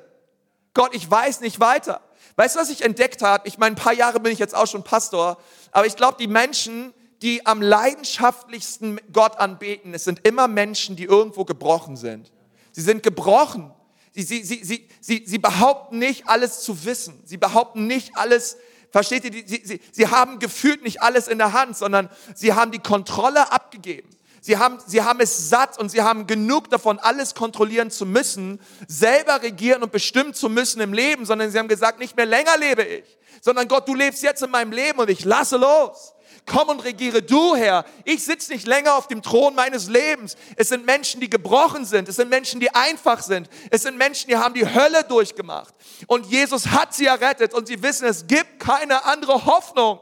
Gott, 0.74 0.94
ich 0.94 1.11
weiß 1.11 1.40
nicht 1.40 1.61
weiter. 1.61 2.00
Weißt 2.37 2.56
du, 2.56 2.61
was 2.61 2.70
ich 2.70 2.82
entdeckt 2.82 3.22
habe? 3.22 3.46
Ich 3.46 3.58
meine, 3.58 3.74
ein 3.74 3.78
paar 3.78 3.92
Jahre 3.92 4.20
bin 4.20 4.32
ich 4.32 4.38
jetzt 4.38 4.54
auch 4.54 4.66
schon 4.66 4.85
Pastor, 4.85 5.38
aber 5.70 5.87
ich 5.87 5.96
glaube, 5.96 6.16
die 6.18 6.26
Menschen, 6.26 6.94
die 7.20 7.44
am 7.46 7.61
leidenschaftlichsten 7.61 9.00
Gott 9.12 9.38
anbeten, 9.38 9.94
es 9.94 10.04
sind 10.04 10.26
immer 10.26 10.48
Menschen, 10.48 10.96
die 10.96 11.04
irgendwo 11.04 11.44
gebrochen 11.44 11.96
sind. 11.96 12.32
Sie 12.72 12.80
sind 12.80 13.02
gebrochen. 13.02 13.70
Sie, 14.12 14.22
sie, 14.22 14.42
sie, 14.42 14.64
sie, 14.64 14.88
sie, 15.00 15.24
sie 15.26 15.38
behaupten 15.38 15.98
nicht 15.98 16.28
alles 16.28 16.61
zu 16.61 16.85
wissen. 16.85 17.22
Sie 17.24 17.37
behaupten 17.37 17.87
nicht 17.87 18.16
alles, 18.16 18.56
versteht 18.90 19.24
ihr, 19.24 19.46
sie, 19.46 19.62
sie, 19.64 19.80
sie 19.90 20.08
haben 20.08 20.38
gefühlt 20.38 20.82
nicht 20.82 21.02
alles 21.02 21.28
in 21.28 21.38
der 21.38 21.52
Hand, 21.52 21.76
sondern 21.76 22.11
sie 22.35 22.54
haben 22.54 22.72
die 22.72 22.78
Kontrolle 22.78 23.52
abgegeben. 23.52 24.08
Sie 24.44 24.59
haben, 24.59 24.81
sie 24.85 25.00
haben 25.00 25.20
es 25.20 25.50
satt 25.50 25.78
und 25.78 25.88
sie 25.88 26.02
haben 26.02 26.26
genug 26.26 26.68
davon, 26.68 26.98
alles 26.98 27.37
kontrollieren 27.37 27.92
zu 27.92 28.05
müssen, 28.05 28.61
selber 28.88 29.40
regieren 29.40 29.85
und 29.85 29.92
bestimmen 29.92 30.35
zu 30.35 30.48
müssen 30.48 30.81
im 30.81 30.92
Leben, 30.92 31.24
sondern 31.24 31.52
sie 31.52 31.59
haben 31.61 31.68
gesagt, 31.68 32.00
nicht 32.00 32.16
mehr 32.16 32.26
länger 32.26 32.57
lebe 32.59 32.83
ich, 32.83 33.05
sondern 33.40 33.68
Gott, 33.68 33.87
du 33.87 33.94
lebst 33.94 34.20
jetzt 34.24 34.42
in 34.42 34.50
meinem 34.50 34.72
Leben 34.72 34.98
und 34.98 35.09
ich 35.09 35.24
lasse 35.24 35.59
los. 35.59 36.12
Komm 36.44 36.70
und 36.70 36.81
regiere 36.81 37.22
du, 37.22 37.55
Herr. 37.55 37.85
Ich 38.05 38.24
sitze 38.24 38.52
nicht 38.52 38.66
länger 38.66 38.96
auf 38.96 39.07
dem 39.07 39.22
Thron 39.22 39.55
meines 39.55 39.88
Lebens. 39.88 40.37
Es 40.57 40.70
sind 40.70 40.85
Menschen, 40.85 41.20
die 41.20 41.31
gebrochen 41.31 41.85
sind. 41.85 42.09
Es 42.09 42.16
sind 42.16 42.28
Menschen, 42.28 42.59
die 42.59 42.74
einfach 42.74 43.22
sind. 43.22 43.48
Es 43.70 43.83
sind 43.83 43.96
Menschen, 43.96 44.28
die 44.28 44.37
haben 44.37 44.55
die 44.55 44.66
Hölle 44.66 45.05
durchgemacht. 45.05 45.72
Und 46.09 46.26
Jesus 46.26 46.66
hat 46.66 46.94
sie 46.94 47.07
errettet 47.07 47.55
und 47.55 47.68
sie 47.68 47.81
wissen, 47.81 48.07
es 48.07 48.26
gibt 48.26 48.59
keine 48.59 49.05
andere 49.05 49.46
Hoffnung 49.46 50.00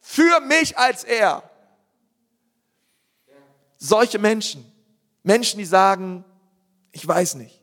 für 0.00 0.40
mich 0.40 0.78
als 0.78 1.04
er 1.04 1.42
solche 3.82 4.18
Menschen, 4.18 4.64
Menschen, 5.22 5.58
die 5.58 5.64
sagen, 5.64 6.24
ich 6.92 7.06
weiß 7.06 7.34
nicht. 7.34 7.60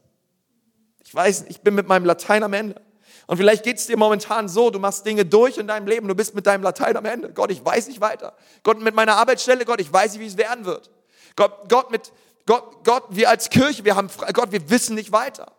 Ich 1.04 1.16
weiß 1.16 1.42
nicht, 1.42 1.52
ich 1.52 1.62
bin 1.62 1.76
mit 1.76 1.88
meinem 1.88 2.06
Latein 2.06 2.44
am 2.44 2.54
Ende. 2.54 2.80
Und 3.26 3.38
vielleicht 3.38 3.64
geht 3.64 3.78
es 3.78 3.88
dir 3.88 3.98
momentan 3.98 4.50
so, 4.50 4.70
du 4.70 4.80
machst 4.80 5.06
Dinge 5.06 5.24
durch 5.24 5.58
in 5.58 5.68
deinem 5.68 5.88
Leben, 5.88 6.08
du 6.08 6.16
bist 6.16 6.36
mit 6.36 6.46
deinem 6.46 6.64
Latein 6.64 6.98
am 6.98 7.06
Ende. 7.06 7.32
Gott, 7.32 7.52
ich 7.52 7.64
weiß 7.64 7.88
nicht 7.88 8.02
weiter. 8.02 8.36
Gott, 8.64 8.80
mit 8.82 8.96
meiner 8.96 9.16
Arbeitsstelle, 9.16 9.66
Gott, 9.66 9.80
ich 9.80 9.92
weiß 9.92 10.14
nicht, 10.14 10.22
wie 10.22 10.26
es 10.26 10.38
werden 10.38 10.66
wird. 10.66 10.90
Gott, 11.36 11.70
Gott, 11.70 11.92
mit, 11.92 12.12
Gott, 12.46 12.84
Gott, 12.84 13.06
wir 13.10 13.30
als 13.30 13.50
Kirche, 13.50 13.86
wir 13.86 13.96
haben, 13.96 14.10
Gott, 14.34 14.52
wir 14.52 14.70
wissen 14.70 14.96
nicht 14.96 15.12
weiter. 15.12 15.52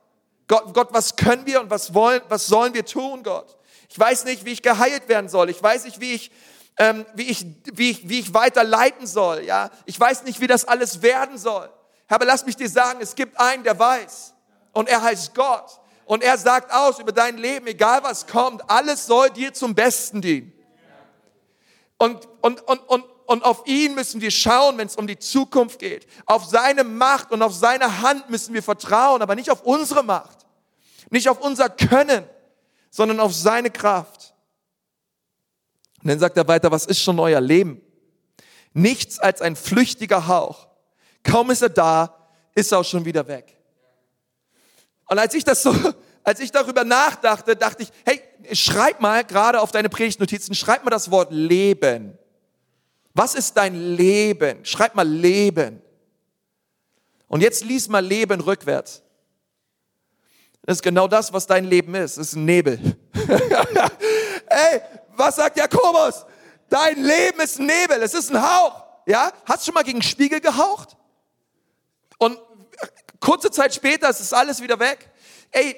Gott, 0.46 0.74
Gott, 0.74 0.88
was 0.92 1.16
können 1.16 1.46
wir 1.46 1.60
und 1.60 1.70
was 1.70 1.94
wollen, 1.94 2.20
was 2.28 2.46
sollen 2.46 2.74
wir 2.74 2.84
tun, 2.84 3.22
Gott? 3.22 3.56
Ich 3.88 3.98
weiß 3.98 4.24
nicht, 4.24 4.44
wie 4.44 4.50
ich 4.52 4.62
geheilt 4.62 5.08
werden 5.08 5.28
soll. 5.28 5.48
Ich 5.48 5.62
weiß 5.62 5.84
nicht, 5.84 6.00
wie 6.00 6.12
ich, 6.12 6.30
ähm, 6.78 7.04
wie 7.14 7.24
ich, 7.24 7.46
wie 7.72 7.90
ich, 7.90 8.08
wie 8.08 8.20
ich 8.20 8.34
weiter 8.34 8.64
leiten 8.64 9.06
soll. 9.06 9.44
Ja, 9.44 9.70
ich 9.84 9.98
weiß 9.98 10.24
nicht, 10.24 10.40
wie 10.40 10.46
das 10.46 10.64
alles 10.64 11.02
werden 11.02 11.38
soll. 11.38 11.68
Aber 12.08 12.24
lass 12.24 12.44
mich 12.44 12.56
dir 12.56 12.68
sagen, 12.68 13.00
es 13.00 13.14
gibt 13.14 13.38
einen, 13.38 13.62
der 13.62 13.78
weiß. 13.78 14.34
Und 14.72 14.88
er 14.88 15.02
heißt 15.02 15.34
Gott. 15.34 15.80
Und 16.04 16.24
er 16.24 16.36
sagt 16.38 16.72
aus 16.72 16.98
über 16.98 17.12
dein 17.12 17.38
Leben, 17.38 17.68
egal 17.68 18.02
was 18.02 18.26
kommt, 18.26 18.68
alles 18.68 19.06
soll 19.06 19.30
dir 19.30 19.54
zum 19.54 19.74
Besten 19.74 20.20
dienen. 20.20 20.52
Und, 21.98 22.26
und, 22.40 22.66
und, 22.66 22.78
und, 22.88 23.04
und 23.26 23.44
auf 23.44 23.64
ihn 23.66 23.94
müssen 23.94 24.20
wir 24.20 24.32
schauen, 24.32 24.76
wenn 24.78 24.88
es 24.88 24.96
um 24.96 25.06
die 25.06 25.18
Zukunft 25.18 25.78
geht. 25.78 26.08
Auf 26.26 26.46
seine 26.46 26.82
Macht 26.82 27.30
und 27.30 27.42
auf 27.42 27.54
seine 27.54 28.00
Hand 28.00 28.28
müssen 28.28 28.54
wir 28.54 28.62
vertrauen, 28.62 29.22
aber 29.22 29.36
nicht 29.36 29.50
auf 29.50 29.62
unsere 29.62 30.02
Macht, 30.02 30.38
nicht 31.10 31.28
auf 31.28 31.40
unser 31.40 31.68
Können, 31.68 32.24
sondern 32.90 33.20
auf 33.20 33.32
seine 33.32 33.70
Kraft. 33.70 34.34
Und 36.02 36.08
dann 36.08 36.18
sagt 36.18 36.36
er 36.36 36.48
weiter, 36.48 36.70
was 36.70 36.86
ist 36.86 37.02
schon 37.02 37.18
euer 37.18 37.40
Leben? 37.40 37.80
Nichts 38.72 39.18
als 39.18 39.42
ein 39.42 39.56
flüchtiger 39.56 40.26
Hauch. 40.26 40.68
Kaum 41.22 41.50
ist 41.50 41.62
er 41.62 41.68
da, 41.68 42.16
ist 42.54 42.72
er 42.72 42.78
auch 42.78 42.84
schon 42.84 43.04
wieder 43.04 43.26
weg. 43.26 43.56
Und 45.06 45.18
als 45.18 45.34
ich 45.34 45.44
das 45.44 45.62
so, 45.62 45.74
als 46.24 46.40
ich 46.40 46.50
darüber 46.52 46.84
nachdachte, 46.84 47.56
dachte 47.56 47.82
ich, 47.82 47.92
hey, 48.04 48.22
schreib 48.52 49.00
mal 49.00 49.24
gerade 49.24 49.60
auf 49.60 49.72
deine 49.72 49.88
Predigtnotizen, 49.88 50.54
schreib 50.54 50.84
mal 50.84 50.90
das 50.90 51.10
Wort 51.10 51.32
Leben. 51.32 52.16
Was 53.12 53.34
ist 53.34 53.56
dein 53.56 53.74
Leben? 53.74 54.64
Schreib 54.64 54.94
mal 54.94 55.06
Leben. 55.06 55.82
Und 57.26 57.42
jetzt 57.42 57.64
lies 57.64 57.88
mal 57.88 58.04
Leben 58.04 58.40
rückwärts. 58.40 59.02
Das 60.62 60.78
ist 60.78 60.82
genau 60.82 61.08
das, 61.08 61.32
was 61.32 61.46
dein 61.46 61.64
Leben 61.64 61.94
ist. 61.94 62.16
Es 62.16 62.28
ist 62.28 62.36
ein 62.36 62.44
Nebel. 62.44 62.78
Ey, 64.46 64.80
was 65.20 65.36
sagt 65.36 65.56
Jakobus? 65.56 66.26
Dein 66.68 67.02
Leben 67.02 67.40
ist 67.40 67.58
Nebel. 67.58 68.02
Es 68.02 68.14
ist 68.14 68.32
ein 68.32 68.42
Hauch. 68.42 68.82
Ja? 69.06 69.32
Hast 69.44 69.62
du 69.62 69.66
schon 69.66 69.74
mal 69.74 69.84
gegen 69.84 70.02
Spiegel 70.02 70.40
gehaucht? 70.40 70.96
Und 72.18 72.38
kurze 73.20 73.50
Zeit 73.50 73.74
später 73.74 74.08
ist 74.08 74.20
es 74.20 74.32
alles 74.32 74.60
wieder 74.60 74.78
weg. 74.78 75.10
Ey, 75.52 75.76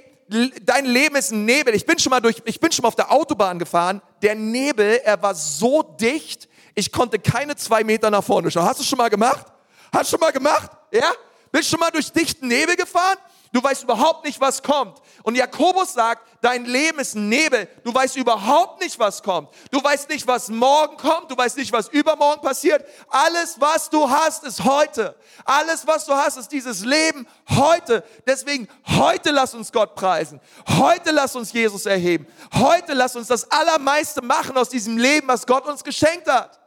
dein 0.62 0.86
Leben 0.86 1.16
ist 1.16 1.32
ein 1.32 1.44
Nebel. 1.44 1.74
Ich 1.74 1.84
bin 1.84 1.98
schon 1.98 2.10
mal 2.10 2.20
durch, 2.20 2.42
ich 2.44 2.60
bin 2.60 2.72
schon 2.72 2.82
mal 2.82 2.88
auf 2.88 2.96
der 2.96 3.10
Autobahn 3.10 3.58
gefahren. 3.58 4.00
Der 4.22 4.34
Nebel, 4.34 5.00
er 5.04 5.20
war 5.22 5.34
so 5.34 5.82
dicht, 5.82 6.48
ich 6.74 6.90
konnte 6.90 7.18
keine 7.18 7.56
zwei 7.56 7.84
Meter 7.84 8.10
nach 8.10 8.24
vorne 8.24 8.50
schauen. 8.50 8.64
Hast 8.64 8.80
du 8.80 8.84
schon 8.84 8.98
mal 8.98 9.10
gemacht? 9.10 9.46
Hast 9.92 10.04
du 10.04 10.16
schon 10.16 10.20
mal 10.20 10.32
gemacht? 10.32 10.70
Ja? 10.90 11.10
Bist 11.50 11.68
schon 11.68 11.80
mal 11.80 11.90
durch 11.90 12.10
dichten 12.12 12.48
Nebel 12.48 12.76
gefahren? 12.76 13.18
Du 13.52 13.62
weißt 13.62 13.82
überhaupt 13.82 14.24
nicht, 14.24 14.40
was 14.40 14.62
kommt. 14.62 14.98
Und 15.22 15.34
Jakobus 15.34 15.92
sagt, 15.92 16.26
dein 16.40 16.64
Leben 16.64 16.98
ist 17.00 17.14
ein 17.14 17.28
Nebel. 17.28 17.68
Du 17.84 17.94
weißt 17.94 18.16
überhaupt 18.16 18.80
nicht, 18.80 18.98
was 18.98 19.22
kommt. 19.22 19.50
Du 19.70 19.84
weißt 19.84 20.08
nicht, 20.08 20.26
was 20.26 20.48
morgen 20.48 20.96
kommt. 20.96 21.30
Du 21.30 21.36
weißt 21.36 21.58
nicht, 21.58 21.70
was 21.70 21.88
übermorgen 21.88 22.40
passiert. 22.40 22.82
Alles, 23.10 23.60
was 23.60 23.90
du 23.90 24.08
hast, 24.08 24.44
ist 24.44 24.64
heute. 24.64 25.14
Alles, 25.44 25.86
was 25.86 26.06
du 26.06 26.14
hast, 26.14 26.38
ist 26.38 26.50
dieses 26.50 26.82
Leben 26.82 27.26
heute. 27.50 28.02
Deswegen 28.26 28.68
heute 28.88 29.30
lass 29.30 29.54
uns 29.54 29.70
Gott 29.70 29.96
preisen. 29.96 30.40
Heute 30.78 31.10
lass 31.10 31.36
uns 31.36 31.52
Jesus 31.52 31.84
erheben. 31.84 32.26
Heute 32.54 32.94
lass 32.94 33.16
uns 33.16 33.28
das 33.28 33.50
Allermeiste 33.50 34.22
machen 34.22 34.56
aus 34.56 34.70
diesem 34.70 34.96
Leben, 34.96 35.28
was 35.28 35.46
Gott 35.46 35.66
uns 35.66 35.84
geschenkt 35.84 36.26
hat. 36.26 36.58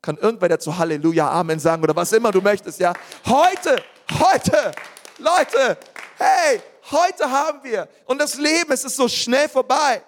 Kann 0.00 0.16
irgendwer 0.16 0.48
dazu 0.48 0.76
Halleluja, 0.76 1.30
Amen 1.30 1.58
sagen 1.58 1.82
oder 1.82 1.94
was 1.94 2.12
immer 2.12 2.30
du 2.30 2.40
möchtest, 2.40 2.80
ja? 2.80 2.94
Heute, 3.26 3.82
heute, 4.18 4.72
Leute, 5.18 5.78
hey, 6.24 6.60
heute 6.90 7.30
haben 7.30 7.62
wir. 7.62 7.86
Und 8.06 8.18
das 8.18 8.34
Leben, 8.36 8.72
es 8.72 8.82
ist 8.84 8.96
so 8.96 9.06
schnell 9.08 9.48
vorbei. 9.48 10.02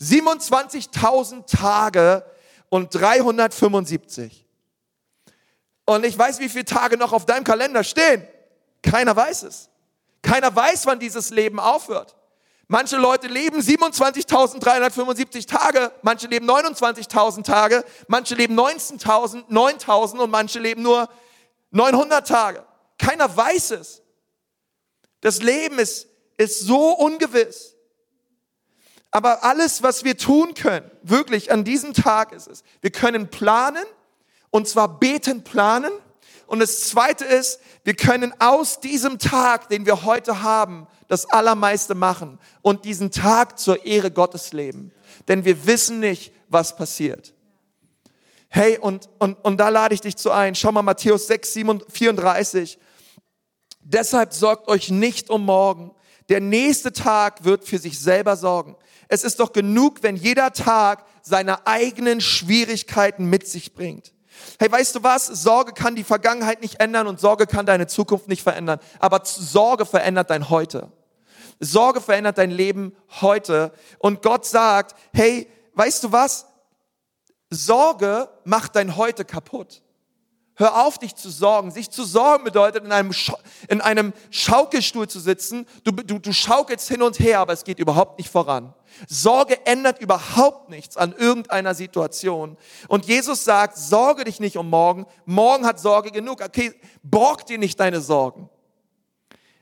27.000 0.00 1.46
Tage 1.46 2.24
und 2.68 2.94
375. 2.94 4.44
Und 5.84 6.04
ich 6.04 6.18
weiß, 6.18 6.40
wie 6.40 6.48
viele 6.48 6.64
Tage 6.64 6.96
noch 6.96 7.12
auf 7.12 7.26
deinem 7.26 7.44
Kalender 7.44 7.84
stehen. 7.84 8.26
Keiner 8.82 9.14
weiß 9.16 9.44
es. 9.44 9.70
Keiner 10.22 10.52
weiß, 10.54 10.86
wann 10.86 10.98
dieses 10.98 11.30
Leben 11.30 11.60
aufhört. 11.60 12.16
Manche 12.68 12.96
Leute 12.96 13.28
leben 13.28 13.60
27.375 13.60 15.46
Tage, 15.46 15.92
manche 16.02 16.26
leben 16.26 16.50
29.000 16.50 17.44
Tage, 17.44 17.84
manche 18.08 18.34
leben 18.34 18.58
19.000, 18.58 19.48
9.000 19.48 20.18
und 20.18 20.30
manche 20.30 20.58
leben 20.58 20.82
nur 20.82 21.08
900 21.70 22.26
Tage. 22.26 22.66
Keiner 22.98 23.34
weiß 23.34 23.70
es. 23.72 24.02
Das 25.20 25.42
Leben 25.42 25.78
ist, 25.78 26.08
ist 26.38 26.60
so 26.60 26.90
ungewiss. 26.90 27.76
Aber 29.12 29.44
alles, 29.44 29.84
was 29.84 30.02
wir 30.02 30.18
tun 30.18 30.54
können, 30.54 30.90
wirklich 31.02 31.52
an 31.52 31.62
diesem 31.62 31.94
Tag 31.94 32.32
ist 32.32 32.48
es, 32.48 32.64
wir 32.80 32.90
können 32.90 33.28
planen 33.28 33.84
und 34.50 34.68
zwar 34.68 34.98
beten 34.98 35.44
planen. 35.44 35.92
Und 36.46 36.58
das 36.58 36.88
zweite 36.88 37.24
ist, 37.24 37.60
wir 37.84 37.94
können 37.94 38.34
aus 38.40 38.80
diesem 38.80 39.18
Tag, 39.18 39.68
den 39.68 39.86
wir 39.86 40.04
heute 40.04 40.42
haben, 40.42 40.86
das 41.08 41.26
Allermeiste 41.26 41.94
machen 41.94 42.38
und 42.62 42.84
diesen 42.84 43.10
Tag 43.10 43.58
zur 43.58 43.84
Ehre 43.84 44.10
Gottes 44.10 44.52
leben. 44.52 44.92
Denn 45.28 45.44
wir 45.44 45.66
wissen 45.66 46.00
nicht, 46.00 46.32
was 46.48 46.76
passiert. 46.76 47.34
Hey, 48.48 48.78
und, 48.78 49.08
und, 49.18 49.34
und 49.44 49.58
da 49.58 49.68
lade 49.68 49.94
ich 49.94 50.00
dich 50.00 50.16
zu 50.16 50.30
ein. 50.30 50.54
Schau 50.54 50.72
mal 50.72 50.82
Matthäus 50.82 51.26
6, 51.26 51.58
34. 51.88 52.78
Deshalb 53.80 54.32
sorgt 54.32 54.68
euch 54.68 54.90
nicht 54.90 55.30
um 55.30 55.44
morgen. 55.44 55.92
Der 56.28 56.40
nächste 56.40 56.92
Tag 56.92 57.44
wird 57.44 57.64
für 57.64 57.78
sich 57.78 57.98
selber 57.98 58.36
sorgen. 58.36 58.76
Es 59.08 59.22
ist 59.22 59.38
doch 59.38 59.52
genug, 59.52 60.02
wenn 60.02 60.16
jeder 60.16 60.52
Tag 60.52 61.04
seine 61.22 61.66
eigenen 61.66 62.20
Schwierigkeiten 62.20 63.26
mit 63.26 63.46
sich 63.46 63.74
bringt. 63.74 64.12
Hey, 64.58 64.70
weißt 64.70 64.94
du 64.94 65.02
was? 65.02 65.26
Sorge 65.26 65.72
kann 65.72 65.96
die 65.96 66.04
Vergangenheit 66.04 66.60
nicht 66.62 66.80
ändern 66.80 67.06
und 67.06 67.20
Sorge 67.20 67.46
kann 67.46 67.66
deine 67.66 67.86
Zukunft 67.86 68.28
nicht 68.28 68.42
verändern. 68.42 68.80
Aber 68.98 69.20
Sorge 69.24 69.86
verändert 69.86 70.30
dein 70.30 70.50
Heute. 70.50 70.90
Sorge 71.60 72.00
verändert 72.00 72.38
dein 72.38 72.50
Leben 72.50 72.94
heute. 73.20 73.72
Und 73.98 74.22
Gott 74.22 74.44
sagt, 74.44 74.94
hey, 75.12 75.48
weißt 75.74 76.04
du 76.04 76.12
was? 76.12 76.46
Sorge 77.50 78.28
macht 78.44 78.76
dein 78.76 78.96
Heute 78.96 79.24
kaputt. 79.24 79.82
Hör 80.58 80.86
auf, 80.86 80.98
dich 80.98 81.14
zu 81.14 81.28
sorgen. 81.28 81.70
Sich 81.70 81.90
zu 81.90 82.04
sorgen 82.04 82.44
bedeutet, 82.44 82.82
in 82.84 82.90
einem, 82.90 83.12
Sch 83.12 83.32
in 83.68 83.82
einem 83.82 84.14
Schaukelstuhl 84.30 85.06
zu 85.06 85.20
sitzen. 85.20 85.66
Du, 85.84 85.92
du, 85.92 86.18
du 86.18 86.32
schaukelst 86.32 86.88
hin 86.88 87.02
und 87.02 87.18
her, 87.18 87.40
aber 87.40 87.52
es 87.52 87.62
geht 87.62 87.78
überhaupt 87.78 88.18
nicht 88.18 88.30
voran. 88.30 88.72
Sorge 89.08 89.66
ändert 89.66 90.00
überhaupt 90.00 90.70
nichts 90.70 90.96
an 90.96 91.12
irgendeiner 91.12 91.74
Situation. 91.74 92.56
Und 92.88 93.06
Jesus 93.06 93.44
sagt, 93.44 93.76
sorge 93.76 94.24
dich 94.24 94.40
nicht 94.40 94.56
um 94.56 94.70
morgen. 94.70 95.06
Morgen 95.24 95.66
hat 95.66 95.80
Sorge 95.80 96.10
genug. 96.10 96.40
Okay, 96.42 96.74
borg 97.02 97.46
dir 97.46 97.58
nicht 97.58 97.78
deine 97.78 98.00
Sorgen. 98.00 98.48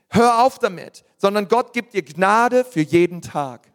Hör 0.09 0.43
auf 0.43 0.59
damit, 0.59 1.03
sondern 1.17 1.47
Gott 1.47 1.73
gibt 1.73 1.93
dir 1.93 2.03
Gnade 2.03 2.63
für 2.63 2.81
jeden 2.81 3.21
Tag. 3.21 3.71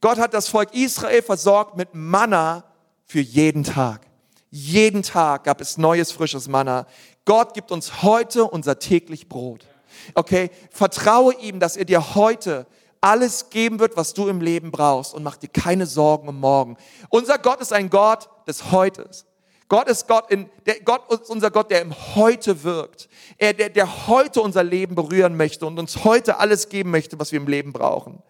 Gott 0.00 0.18
hat 0.18 0.34
das 0.34 0.48
Volk 0.48 0.74
Israel 0.74 1.22
versorgt 1.22 1.76
mit 1.76 1.94
Manna 1.94 2.64
für 3.04 3.20
jeden 3.20 3.64
Tag. 3.64 4.06
Jeden 4.50 5.02
Tag 5.02 5.44
gab 5.44 5.60
es 5.60 5.76
neues, 5.76 6.12
frisches 6.12 6.48
Manna. 6.48 6.86
Gott 7.24 7.54
gibt 7.54 7.72
uns 7.72 8.02
heute 8.02 8.44
unser 8.44 8.78
täglich 8.78 9.28
Brot. 9.28 9.66
Okay? 10.14 10.50
Vertraue 10.70 11.34
ihm, 11.34 11.60
dass 11.60 11.76
er 11.76 11.84
dir 11.84 12.14
heute 12.14 12.66
alles 13.00 13.50
geben 13.50 13.78
wird, 13.78 13.96
was 13.96 14.14
du 14.14 14.28
im 14.28 14.40
Leben 14.40 14.70
brauchst 14.70 15.14
und 15.14 15.22
mach 15.22 15.36
dir 15.36 15.48
keine 15.48 15.86
Sorgen 15.86 16.28
um 16.28 16.40
morgen. 16.40 16.76
Unser 17.08 17.38
Gott 17.38 17.60
ist 17.60 17.72
ein 17.72 17.90
Gott 17.90 18.28
des 18.46 18.70
Heutes. 18.70 19.26
Gott 19.68 19.88
ist 19.88 20.08
Gott 20.08 20.30
in, 20.30 20.48
der 20.66 20.80
Gott 20.80 21.02
ist 21.12 21.28
unser 21.28 21.50
Gott, 21.50 21.70
der 21.70 21.82
im 21.82 21.94
Heute 22.14 22.64
wirkt. 22.64 23.08
Er, 23.36 23.52
der, 23.52 23.68
der 23.68 24.06
heute 24.06 24.40
unser 24.40 24.64
Leben 24.64 24.94
berühren 24.94 25.36
möchte 25.36 25.66
und 25.66 25.78
uns 25.78 26.04
heute 26.04 26.38
alles 26.38 26.70
geben 26.70 26.90
möchte, 26.90 27.18
was 27.18 27.32
wir 27.32 27.40
im 27.40 27.46
Leben 27.46 27.72
brauchen. 27.72 28.22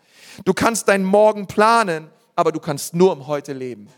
Du 0.45 0.53
kannst 0.53 0.89
deinen 0.89 1.05
Morgen 1.05 1.47
planen, 1.47 2.11
aber 2.35 2.51
du 2.51 2.59
kannst 2.59 2.95
nur 2.95 3.13
im 3.13 3.27
Heute 3.29 3.53
leben. 3.53 3.89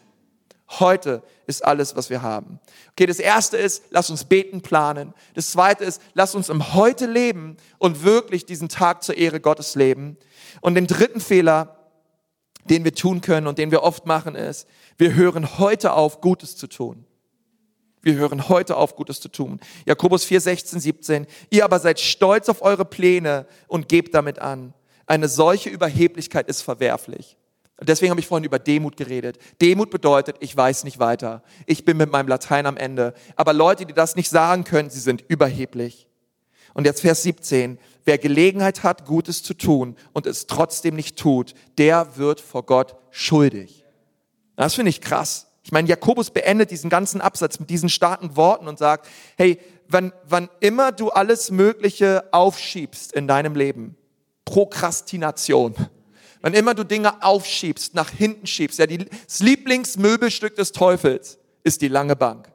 Heute 0.78 1.22
ist 1.46 1.64
alles, 1.64 1.96
was 1.96 2.10
wir 2.10 2.22
haben. 2.22 2.60
Okay, 2.92 3.06
das 3.06 3.18
erste 3.18 3.56
ist, 3.56 3.82
lass 3.90 4.08
uns 4.08 4.24
beten, 4.24 4.60
planen. 4.60 5.14
Das 5.34 5.50
zweite 5.50 5.82
ist, 5.84 6.00
lass 6.14 6.36
uns 6.36 6.48
im 6.48 6.74
Heute 6.74 7.06
leben 7.06 7.56
und 7.78 8.04
wirklich 8.04 8.46
diesen 8.46 8.68
Tag 8.68 9.02
zur 9.02 9.16
Ehre 9.16 9.40
Gottes 9.40 9.74
leben. 9.74 10.16
Und 10.60 10.76
den 10.76 10.86
dritten 10.86 11.20
Fehler, 11.20 11.76
den 12.66 12.84
wir 12.84 12.94
tun 12.94 13.20
können 13.20 13.48
und 13.48 13.58
den 13.58 13.72
wir 13.72 13.82
oft 13.82 14.06
machen, 14.06 14.36
ist, 14.36 14.68
wir 14.96 15.14
hören 15.14 15.58
heute 15.58 15.92
auf, 15.92 16.20
Gutes 16.20 16.56
zu 16.56 16.68
tun. 16.68 17.04
Wir 18.02 18.14
hören 18.14 18.48
heute 18.48 18.76
auf, 18.76 18.94
Gutes 18.94 19.20
zu 19.20 19.28
tun. 19.28 19.60
Jakobus 19.86 20.24
4, 20.24 20.40
16, 20.40 20.80
17. 20.80 21.26
Ihr 21.50 21.64
aber 21.64 21.80
seid 21.80 21.98
stolz 21.98 22.48
auf 22.48 22.62
eure 22.62 22.84
Pläne 22.84 23.46
und 23.66 23.88
gebt 23.88 24.14
damit 24.14 24.38
an. 24.38 24.72
Eine 25.06 25.28
solche 25.28 25.68
Überheblichkeit 25.68 26.48
ist 26.48 26.62
verwerflich. 26.62 27.36
Deswegen 27.82 28.10
habe 28.10 28.20
ich 28.20 28.26
vorhin 28.26 28.44
über 28.44 28.58
Demut 28.58 28.96
geredet. 28.96 29.38
Demut 29.60 29.90
bedeutet, 29.90 30.36
ich 30.40 30.54
weiß 30.56 30.84
nicht 30.84 30.98
weiter. 30.98 31.42
Ich 31.66 31.84
bin 31.84 31.96
mit 31.96 32.12
meinem 32.12 32.28
Latein 32.28 32.66
am 32.66 32.76
Ende. 32.76 33.14
Aber 33.36 33.52
Leute, 33.52 33.86
die 33.86 33.94
das 33.94 34.16
nicht 34.16 34.28
sagen 34.28 34.64
können, 34.64 34.90
sie 34.90 35.00
sind 35.00 35.24
überheblich. 35.28 36.08
Und 36.74 36.84
jetzt 36.84 37.00
Vers 37.00 37.22
17. 37.22 37.78
Wer 38.04 38.18
Gelegenheit 38.18 38.82
hat, 38.82 39.06
Gutes 39.06 39.42
zu 39.42 39.54
tun 39.54 39.96
und 40.12 40.26
es 40.26 40.46
trotzdem 40.46 40.94
nicht 40.94 41.18
tut, 41.18 41.54
der 41.78 42.16
wird 42.16 42.40
vor 42.40 42.64
Gott 42.64 42.96
schuldig. 43.10 43.84
Das 44.56 44.74
finde 44.74 44.90
ich 44.90 45.00
krass. 45.00 45.46
Ich 45.62 45.72
meine, 45.72 45.88
Jakobus 45.88 46.30
beendet 46.30 46.70
diesen 46.70 46.90
ganzen 46.90 47.20
Absatz 47.20 47.60
mit 47.60 47.70
diesen 47.70 47.88
starken 47.88 48.36
Worten 48.36 48.66
und 48.68 48.78
sagt, 48.78 49.08
hey, 49.36 49.58
wann, 49.88 50.12
wann 50.28 50.48
immer 50.60 50.92
du 50.92 51.10
alles 51.10 51.50
Mögliche 51.50 52.24
aufschiebst 52.32 53.12
in 53.12 53.28
deinem 53.28 53.54
Leben, 53.54 53.96
Prokrastination, 54.44 55.74
wann 56.40 56.54
immer 56.54 56.74
du 56.74 56.84
Dinge 56.84 57.22
aufschiebst, 57.22 57.94
nach 57.94 58.10
hinten 58.10 58.46
schiebst, 58.46 58.78
ja, 58.78 58.86
die, 58.86 58.98
das 58.98 59.40
Lieblingsmöbelstück 59.40 60.56
des 60.56 60.72
Teufels 60.72 61.38
ist 61.64 61.82
die 61.82 61.88
lange 61.88 62.16
Bank. 62.16 62.50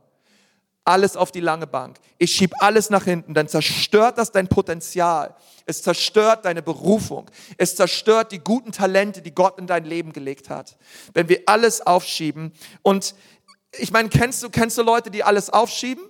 Alles 0.83 1.17
auf 1.17 1.31
die 1.31 1.39
lange 1.39 1.65
Bank. 1.65 1.97
Ich 2.19 2.31
schieb 2.31 2.53
alles 2.59 2.91
nach 2.91 3.05
hinten, 3.05 3.33
dann 3.33 3.47
zerstört 3.47 4.17
das 4.19 4.31
dein 4.31 4.47
Potenzial. 4.47 5.35
Es 5.65 5.81
zerstört 5.81 6.45
deine 6.45 6.61
Berufung. 6.61 7.29
Es 7.57 7.75
zerstört 7.75 8.31
die 8.31 8.39
guten 8.39 8.71
Talente, 8.71 9.21
die 9.21 9.33
Gott 9.33 9.57
in 9.57 9.65
dein 9.65 9.83
Leben 9.85 10.13
gelegt 10.13 10.49
hat. 10.49 10.77
Wenn 11.13 11.27
wir 11.27 11.41
alles 11.47 11.81
aufschieben 11.81 12.51
und 12.83 13.15
ich 13.77 13.91
meine, 13.91 14.09
kennst 14.09 14.43
du, 14.43 14.49
kennst 14.49 14.77
du 14.77 14.83
Leute, 14.83 15.09
die 15.11 15.23
alles 15.23 15.49
aufschieben? 15.49 16.05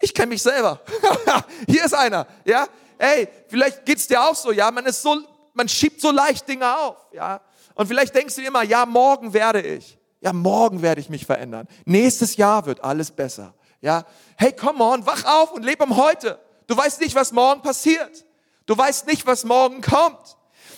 Ich 0.00 0.14
kenne 0.14 0.28
mich 0.28 0.42
selber. 0.42 0.80
Hier 1.68 1.84
ist 1.84 1.94
einer, 1.94 2.26
ja? 2.44 2.66
Ey, 2.98 3.28
vielleicht 3.48 3.84
geht's 3.84 4.06
dir 4.06 4.22
auch 4.22 4.34
so, 4.34 4.52
ja? 4.52 4.70
Man 4.70 4.86
ist 4.86 5.02
so, 5.02 5.20
man 5.58 5.68
schiebt 5.68 6.00
so 6.00 6.10
leicht 6.10 6.48
Dinge 6.48 6.78
auf, 6.78 6.96
ja? 7.12 7.42
Und 7.74 7.86
vielleicht 7.86 8.14
denkst 8.14 8.36
du 8.36 8.42
immer, 8.42 8.62
ja, 8.62 8.86
morgen 8.86 9.32
werde 9.34 9.60
ich. 9.60 9.98
Ja, 10.20 10.32
morgen 10.32 10.82
werde 10.82 11.00
ich 11.00 11.10
mich 11.10 11.26
verändern. 11.26 11.68
Nächstes 11.84 12.36
Jahr 12.36 12.66
wird 12.66 12.82
alles 12.82 13.10
besser. 13.10 13.54
Ja, 13.80 14.04
hey, 14.36 14.52
come 14.52 14.82
on, 14.82 15.06
wach 15.06 15.24
auf 15.24 15.52
und 15.52 15.64
leb 15.64 15.80
am 15.80 15.96
Heute. 15.96 16.40
Du 16.66 16.76
weißt 16.76 17.00
nicht, 17.00 17.14
was 17.14 17.32
morgen 17.32 17.62
passiert. 17.62 18.24
Du 18.66 18.76
weißt 18.76 19.06
nicht, 19.06 19.26
was 19.26 19.44
morgen 19.44 19.80
kommt. 19.80 20.36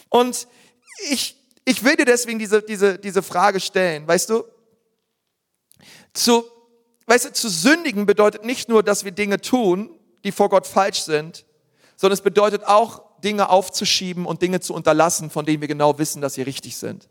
Und 0.09 0.47
ich, 1.11 1.37
ich 1.65 1.85
will 1.85 1.97
dir 1.97 2.05
deswegen 2.05 2.39
diese, 2.39 2.63
diese, 2.63 2.99
diese 2.99 3.23
Frage 3.23 3.61
stellen, 3.61 4.07
weißt 4.07 4.31
du? 4.31 4.45
Zu, 6.13 6.45
weißt 7.07 7.27
du, 7.27 7.33
zu 7.33 7.49
sündigen 7.49 8.07
bedeutet 8.07 8.45
nicht 8.45 8.69
nur, 8.69 8.83
dass 8.83 9.05
wir 9.05 9.13
Dinge 9.13 9.41
tun, 9.41 9.99
die 10.25 10.33
vor 10.33 10.49
Gott 10.49 10.67
falsch 10.67 11.03
sind, 11.03 11.47
sondern 11.97 12.15
es 12.15 12.23
bedeutet 12.23 12.65
auch, 12.65 13.10
Dinge 13.23 13.49
aufzuschieben 13.49 14.27
und 14.27 14.43
Dinge 14.43 14.61
zu 14.61 14.75
unterlassen, 14.75 15.31
von 15.31 15.45
denen 15.45 15.61
wir 15.61 15.69
genau 15.69 15.99
wissen, 15.99 16.23
dass 16.23 16.35
sie 16.35 16.43
richtig 16.43 16.77
sind. 16.77 17.09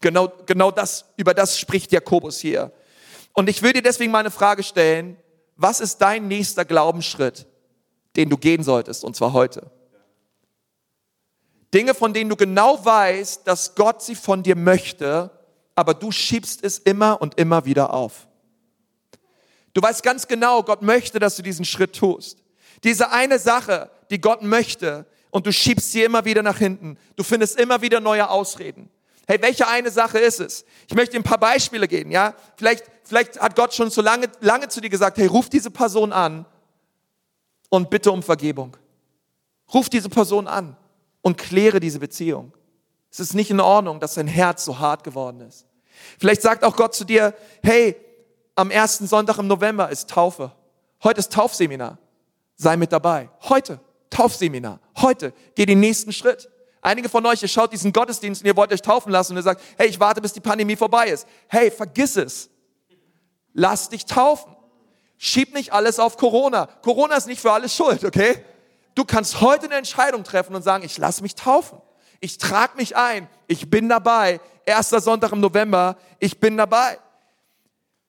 Genau, 0.00 0.32
genau 0.46 0.70
das, 0.70 1.06
über 1.16 1.34
das 1.34 1.58
spricht 1.58 1.92
Jakobus 1.92 2.38
hier. 2.38 2.72
Und 3.32 3.48
ich 3.48 3.62
will 3.62 3.72
dir 3.72 3.82
deswegen 3.82 4.12
mal 4.12 4.20
eine 4.20 4.30
Frage 4.30 4.62
stellen. 4.62 5.16
Was 5.56 5.80
ist 5.80 5.98
dein 5.98 6.28
nächster 6.28 6.64
Glaubensschritt? 6.64 7.46
den 8.16 8.30
du 8.30 8.36
gehen 8.36 8.62
solltest, 8.62 9.04
und 9.04 9.14
zwar 9.14 9.32
heute. 9.32 9.70
Dinge, 11.72 11.94
von 11.94 12.14
denen 12.14 12.30
du 12.30 12.36
genau 12.36 12.82
weißt, 12.84 13.46
dass 13.46 13.74
Gott 13.74 14.02
sie 14.02 14.14
von 14.14 14.42
dir 14.42 14.56
möchte, 14.56 15.30
aber 15.74 15.94
du 15.94 16.10
schiebst 16.10 16.64
es 16.64 16.78
immer 16.78 17.20
und 17.20 17.38
immer 17.38 17.64
wieder 17.66 17.92
auf. 17.92 18.26
Du 19.74 19.82
weißt 19.82 20.02
ganz 20.02 20.26
genau, 20.26 20.62
Gott 20.62 20.80
möchte, 20.80 21.18
dass 21.18 21.36
du 21.36 21.42
diesen 21.42 21.66
Schritt 21.66 21.94
tust. 21.94 22.42
Diese 22.82 23.10
eine 23.10 23.38
Sache, 23.38 23.90
die 24.10 24.20
Gott 24.20 24.42
möchte, 24.42 25.06
und 25.30 25.46
du 25.46 25.52
schiebst 25.52 25.92
sie 25.92 26.02
immer 26.02 26.24
wieder 26.24 26.42
nach 26.42 26.56
hinten. 26.56 26.96
Du 27.14 27.22
findest 27.22 27.60
immer 27.60 27.82
wieder 27.82 28.00
neue 28.00 28.30
Ausreden. 28.30 28.88
Hey, 29.26 29.42
welche 29.42 29.68
eine 29.68 29.90
Sache 29.90 30.18
ist 30.18 30.40
es? 30.40 30.64
Ich 30.88 30.94
möchte 30.94 31.12
dir 31.12 31.20
ein 31.20 31.24
paar 31.24 31.36
Beispiele 31.36 31.86
geben, 31.86 32.10
ja? 32.10 32.34
Vielleicht, 32.56 32.84
vielleicht 33.04 33.38
hat 33.38 33.54
Gott 33.54 33.74
schon 33.74 33.90
so 33.90 34.00
lange, 34.00 34.28
lange 34.40 34.68
zu 34.68 34.80
dir 34.80 34.88
gesagt, 34.88 35.18
hey, 35.18 35.26
ruf 35.26 35.50
diese 35.50 35.70
Person 35.70 36.12
an 36.12 36.46
und 37.68 37.90
bitte 37.90 38.12
um 38.12 38.22
Vergebung. 38.22 38.76
Ruf 39.74 39.90
diese 39.90 40.08
Person 40.08 40.46
an 40.46 40.76
und 41.20 41.36
kläre 41.36 41.80
diese 41.80 41.98
Beziehung. 41.98 42.52
Es 43.10 43.20
ist 43.20 43.34
nicht 43.34 43.50
in 43.50 43.60
Ordnung, 43.60 44.00
dass 44.00 44.14
dein 44.14 44.28
Herz 44.28 44.64
so 44.64 44.78
hart 44.78 45.04
geworden 45.04 45.40
ist. 45.40 45.66
Vielleicht 46.18 46.40
sagt 46.40 46.64
auch 46.64 46.76
Gott 46.76 46.94
zu 46.94 47.04
dir, 47.04 47.34
hey, 47.62 47.96
am 48.54 48.70
ersten 48.70 49.06
Sonntag 49.06 49.38
im 49.38 49.48
November 49.48 49.90
ist 49.90 50.08
Taufe. 50.08 50.52
Heute 51.02 51.20
ist 51.20 51.32
Taufseminar. 51.32 51.98
Sei 52.54 52.76
mit 52.76 52.90
dabei. 52.92 53.28
Heute. 53.42 53.80
Taufseminar. 54.10 54.80
Heute. 54.98 55.32
Geh 55.54 55.66
den 55.66 55.80
nächsten 55.80 56.12
Schritt. 56.12 56.48
Einige 56.80 57.08
von 57.08 57.26
euch, 57.26 57.42
ihr 57.42 57.48
schaut 57.48 57.72
diesen 57.72 57.92
Gottesdienst 57.92 58.42
und 58.42 58.46
ihr 58.46 58.56
wollt 58.56 58.72
euch 58.72 58.82
taufen 58.82 59.10
lassen 59.10 59.32
und 59.32 59.38
ihr 59.38 59.42
sagt, 59.42 59.60
hey, 59.76 59.88
ich 59.88 59.98
warte, 59.98 60.20
bis 60.20 60.32
die 60.32 60.40
Pandemie 60.40 60.76
vorbei 60.76 61.08
ist. 61.08 61.26
Hey, 61.48 61.70
vergiss 61.70 62.16
es. 62.16 62.48
Lass 63.52 63.88
dich 63.88 64.06
taufen. 64.06 64.54
Schieb 65.18 65.54
nicht 65.54 65.72
alles 65.72 65.98
auf 65.98 66.16
Corona. 66.16 66.66
Corona 66.82 67.16
ist 67.16 67.26
nicht 67.26 67.40
für 67.40 67.50
alles 67.50 67.74
schuld, 67.74 68.04
okay? 68.04 68.44
Du 68.94 69.04
kannst 69.04 69.40
heute 69.40 69.66
eine 69.66 69.76
Entscheidung 69.76 70.24
treffen 70.24 70.54
und 70.54 70.62
sagen, 70.62 70.84
ich 70.84 70.96
lasse 70.98 71.22
mich 71.22 71.34
taufen. 71.34 71.80
Ich 72.20 72.38
trage 72.38 72.76
mich 72.76 72.96
ein. 72.96 73.28
Ich 73.46 73.68
bin 73.68 73.88
dabei. 73.88 74.40
Erster 74.64 75.00
Sonntag 75.00 75.32
im 75.32 75.40
November. 75.40 75.96
Ich 76.18 76.38
bin 76.38 76.56
dabei. 76.56 76.98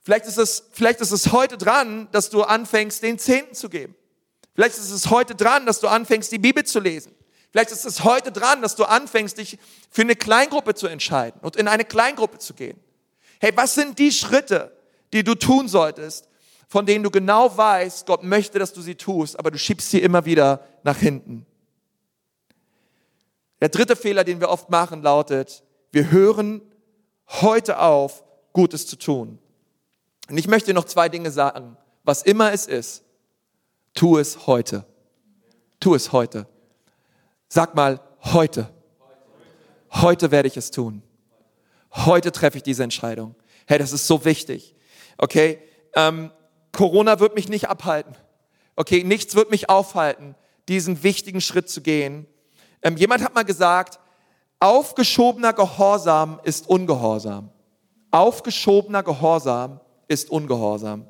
Vielleicht 0.01 0.25
ist 0.25 0.37
es, 0.37 0.69
vielleicht 0.71 1.01
ist 1.01 1.11
es 1.11 1.31
heute 1.31 1.57
dran, 1.57 2.07
dass 2.11 2.29
du 2.29 2.43
anfängst, 2.43 3.03
den 3.03 3.19
Zehnten 3.19 3.55
zu 3.55 3.69
geben. 3.69 3.95
Vielleicht 4.57 4.75
ist 4.79 4.89
es 4.89 5.11
heute 5.11 5.35
dran, 5.35 5.67
dass 5.67 5.79
du 5.81 5.87
anfängst, 5.87 6.31
die 6.31 6.39
Bibel 6.39 6.63
zu 6.63 6.79
lesen. 6.79 7.13
Vielleicht 7.51 7.69
ist 7.69 7.85
es 7.85 8.03
heute 8.03 8.31
dran, 8.31 8.63
dass 8.63 8.75
du 8.75 8.85
anfängst, 8.85 9.37
dich 9.37 9.59
für 9.91 10.01
eine 10.01 10.15
Kleingruppe 10.15 10.73
zu 10.73 10.87
entscheiden 10.87 11.39
und 11.43 11.57
in 11.57 11.67
eine 11.67 11.85
Kleingruppe 11.85 12.39
zu 12.39 12.55
gehen. 12.55 12.79
Hey, 13.39 13.51
was 13.53 13.75
sind 13.75 13.99
die 13.99 14.11
Schritte, 14.11 14.75
die 15.13 15.23
du 15.23 15.35
tun 15.35 15.67
solltest, 15.67 16.27
von 16.67 16.87
denen 16.87 17.03
du 17.03 17.11
genau 17.11 17.55
weißt, 17.55 18.07
Gott 18.07 18.23
möchte, 18.23 18.57
dass 18.57 18.73
du 18.73 18.81
sie 18.81 18.95
tust, 18.95 19.37
aber 19.37 19.51
du 19.51 19.59
schiebst 19.59 19.91
sie 19.91 20.01
immer 20.01 20.25
wieder 20.25 20.65
nach 20.81 20.97
hinten. 20.97 21.45
Der 23.61 23.69
dritte 23.69 23.95
Fehler, 23.95 24.23
den 24.23 24.39
wir 24.39 24.49
oft 24.49 24.71
machen, 24.71 25.03
lautet, 25.03 25.63
wir 25.91 26.09
hören 26.09 26.63
heute 27.27 27.77
auf, 27.77 28.23
Gutes 28.53 28.87
zu 28.87 28.95
tun. 28.95 29.37
Und 30.27 30.37
ich 30.39 30.47
möchte 30.47 30.73
noch 30.73 30.85
zwei 30.85 31.09
Dinge 31.09 31.29
sagen. 31.29 31.77
Was 32.03 32.23
immer 32.23 32.51
es 32.53 32.65
ist, 32.65 33.03
tu 33.97 34.19
es 34.19 34.45
heute. 34.45 34.85
Tu 35.79 35.95
es 35.95 36.11
heute. 36.11 36.47
Sag 37.49 37.73
mal, 37.75 37.99
heute. 38.23 38.69
Heute 39.91 40.29
werde 40.29 40.47
ich 40.47 40.55
es 40.55 40.69
tun. 40.69 41.01
Heute 41.91 42.31
treffe 42.31 42.57
ich 42.57 42.63
diese 42.63 42.83
Entscheidung. 42.83 43.35
Hey, 43.65 43.79
das 43.79 43.93
ist 43.93 44.05
so 44.05 44.23
wichtig. 44.23 44.75
Okay? 45.17 45.59
Ähm, 45.95 46.31
Corona 46.71 47.19
wird 47.19 47.33
mich 47.33 47.49
nicht 47.49 47.69
abhalten. 47.69 48.15
Okay, 48.75 49.03
nichts 49.03 49.33
wird 49.33 49.49
mich 49.49 49.69
aufhalten, 49.69 50.35
diesen 50.67 51.01
wichtigen 51.01 51.41
Schritt 51.41 51.67
zu 51.67 51.81
gehen. 51.81 52.27
Ähm, 52.83 52.97
jemand 52.97 53.23
hat 53.23 53.33
mal 53.33 53.45
gesagt, 53.45 53.99
aufgeschobener 54.59 55.53
Gehorsam 55.53 56.39
ist 56.43 56.69
Ungehorsam. 56.69 57.49
Aufgeschobener 58.11 59.01
Gehorsam 59.01 59.79
ist 60.07 60.29
Ungehorsam. 60.29 61.07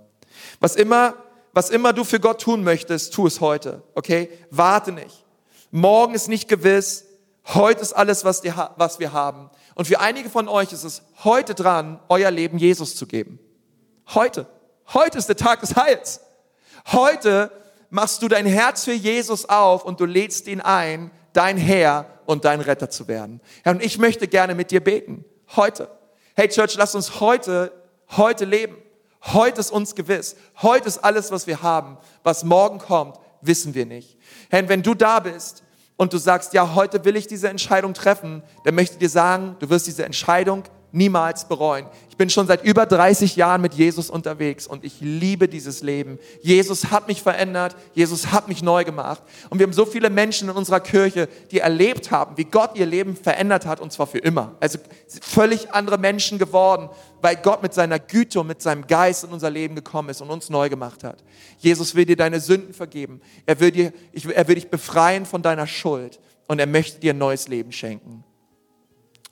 Was 0.61 0.77
immer, 0.77 1.15
was 1.57 1.71
immer 1.71 1.91
du 1.91 2.03
für 2.03 2.19
Gott 2.19 2.39
tun 2.39 2.63
möchtest, 2.63 3.15
tu 3.15 3.25
es 3.25 3.41
heute. 3.41 3.81
Okay? 3.95 4.29
Warte 4.51 4.91
nicht. 4.91 5.25
Morgen 5.71 6.13
ist 6.13 6.27
nicht 6.27 6.47
gewiss. 6.47 7.07
Heute 7.47 7.81
ist 7.81 7.93
alles, 7.93 8.23
was, 8.23 8.41
die, 8.41 8.53
was 8.75 8.99
wir 8.99 9.11
haben. 9.11 9.49
Und 9.73 9.87
für 9.87 9.99
einige 9.99 10.29
von 10.29 10.47
euch 10.49 10.71
ist 10.71 10.83
es 10.83 11.01
heute 11.23 11.55
dran, 11.55 11.99
euer 12.09 12.29
Leben 12.29 12.59
Jesus 12.59 12.95
zu 12.95 13.07
geben. 13.07 13.39
Heute. 14.13 14.45
Heute 14.93 15.17
ist 15.17 15.29
der 15.29 15.35
Tag 15.35 15.61
des 15.61 15.75
Heils. 15.75 16.21
Heute 16.91 17.49
machst 17.89 18.21
du 18.21 18.27
dein 18.27 18.45
Herz 18.45 18.83
für 18.83 18.93
Jesus 18.93 19.49
auf 19.49 19.83
und 19.83 19.99
du 19.99 20.05
lädst 20.05 20.47
ihn 20.47 20.61
ein, 20.61 21.09
dein 21.33 21.57
Herr 21.57 22.05
und 22.27 22.45
dein 22.45 22.61
Retter 22.61 22.91
zu 22.91 23.07
werden. 23.07 23.41
Herr, 23.63 23.73
und 23.73 23.83
ich 23.83 23.97
möchte 23.97 24.27
gerne 24.27 24.53
mit 24.53 24.69
dir 24.69 24.83
beten. 24.83 25.25
Heute. 25.55 25.89
Hey 26.35 26.49
Church, 26.49 26.75
lass 26.75 26.93
uns 26.93 27.19
heute, 27.19 27.71
heute 28.15 28.45
leben. 28.45 28.77
Heute 29.33 29.59
ist 29.59 29.71
uns 29.71 29.95
gewiss. 29.95 30.35
Heute 30.61 30.87
ist 30.87 30.99
alles, 30.99 31.31
was 31.31 31.47
wir 31.47 31.61
haben. 31.61 31.97
Was 32.23 32.43
morgen 32.43 32.79
kommt, 32.79 33.17
wissen 33.41 33.73
wir 33.73 33.85
nicht. 33.85 34.17
Herr, 34.49 34.67
wenn 34.69 34.83
du 34.83 34.93
da 34.93 35.19
bist 35.19 35.63
und 35.97 36.13
du 36.13 36.17
sagst, 36.17 36.53
ja, 36.53 36.75
heute 36.75 37.03
will 37.03 37.15
ich 37.15 37.27
diese 37.27 37.49
Entscheidung 37.49 37.93
treffen, 37.93 38.43
dann 38.63 38.75
möchte 38.75 38.93
ich 38.93 38.99
dir 38.99 39.09
sagen, 39.09 39.55
du 39.59 39.69
wirst 39.69 39.87
diese 39.87 40.05
Entscheidung 40.05 40.63
niemals 40.91 41.47
bereuen. 41.47 41.85
Ich 42.09 42.17
bin 42.17 42.29
schon 42.29 42.47
seit 42.47 42.63
über 42.63 42.85
30 42.85 43.35
Jahren 43.35 43.61
mit 43.61 43.73
Jesus 43.73 44.09
unterwegs 44.09 44.65
und 44.65 44.83
ich 44.83 45.01
liebe 45.01 45.47
dieses 45.47 45.83
Leben. 45.83 46.17
Jesus 46.41 46.91
hat 46.91 47.07
mich 47.07 47.21
verändert, 47.21 47.75
Jesus 47.93 48.31
hat 48.31 48.47
mich 48.47 48.63
neu 48.63 48.83
gemacht. 48.83 49.21
Und 49.49 49.59
wir 49.59 49.65
haben 49.65 49.73
so 49.73 49.85
viele 49.85 50.09
Menschen 50.09 50.49
in 50.49 50.55
unserer 50.55 50.79
Kirche, 50.79 51.27
die 51.51 51.59
erlebt 51.59 52.09
haben, 52.09 52.37
wie 52.37 52.45
Gott 52.45 52.71
ihr 52.75 52.85
Leben 52.85 53.15
verändert 53.15 53.65
hat 53.65 53.79
und 53.79 53.91
zwar 53.91 54.07
für 54.07 54.17
immer. 54.17 54.55
Also 54.59 54.79
völlig 55.21 55.71
andere 55.71 55.97
Menschen 55.97 56.37
geworden, 56.37 56.89
weil 57.21 57.35
Gott 57.35 57.61
mit 57.61 57.73
seiner 57.73 57.99
Güte 57.99 58.39
und 58.39 58.47
mit 58.47 58.61
seinem 58.61 58.87
Geist 58.87 59.23
in 59.23 59.31
unser 59.31 59.49
Leben 59.49 59.75
gekommen 59.75 60.09
ist 60.09 60.21
und 60.21 60.29
uns 60.29 60.49
neu 60.49 60.69
gemacht 60.69 61.03
hat. 61.03 61.23
Jesus 61.59 61.93
will 61.95 62.05
dir 62.05 62.15
deine 62.15 62.39
Sünden 62.39 62.73
vergeben. 62.73 63.21
Er 63.45 63.59
will, 63.59 63.71
dir, 63.71 63.93
er 64.33 64.47
will 64.47 64.55
dich 64.55 64.69
befreien 64.69 65.25
von 65.25 65.41
deiner 65.41 65.67
Schuld 65.67 66.19
und 66.47 66.59
er 66.59 66.67
möchte 66.67 66.99
dir 66.99 67.13
ein 67.13 67.17
neues 67.17 67.47
Leben 67.47 67.71
schenken. 67.71 68.23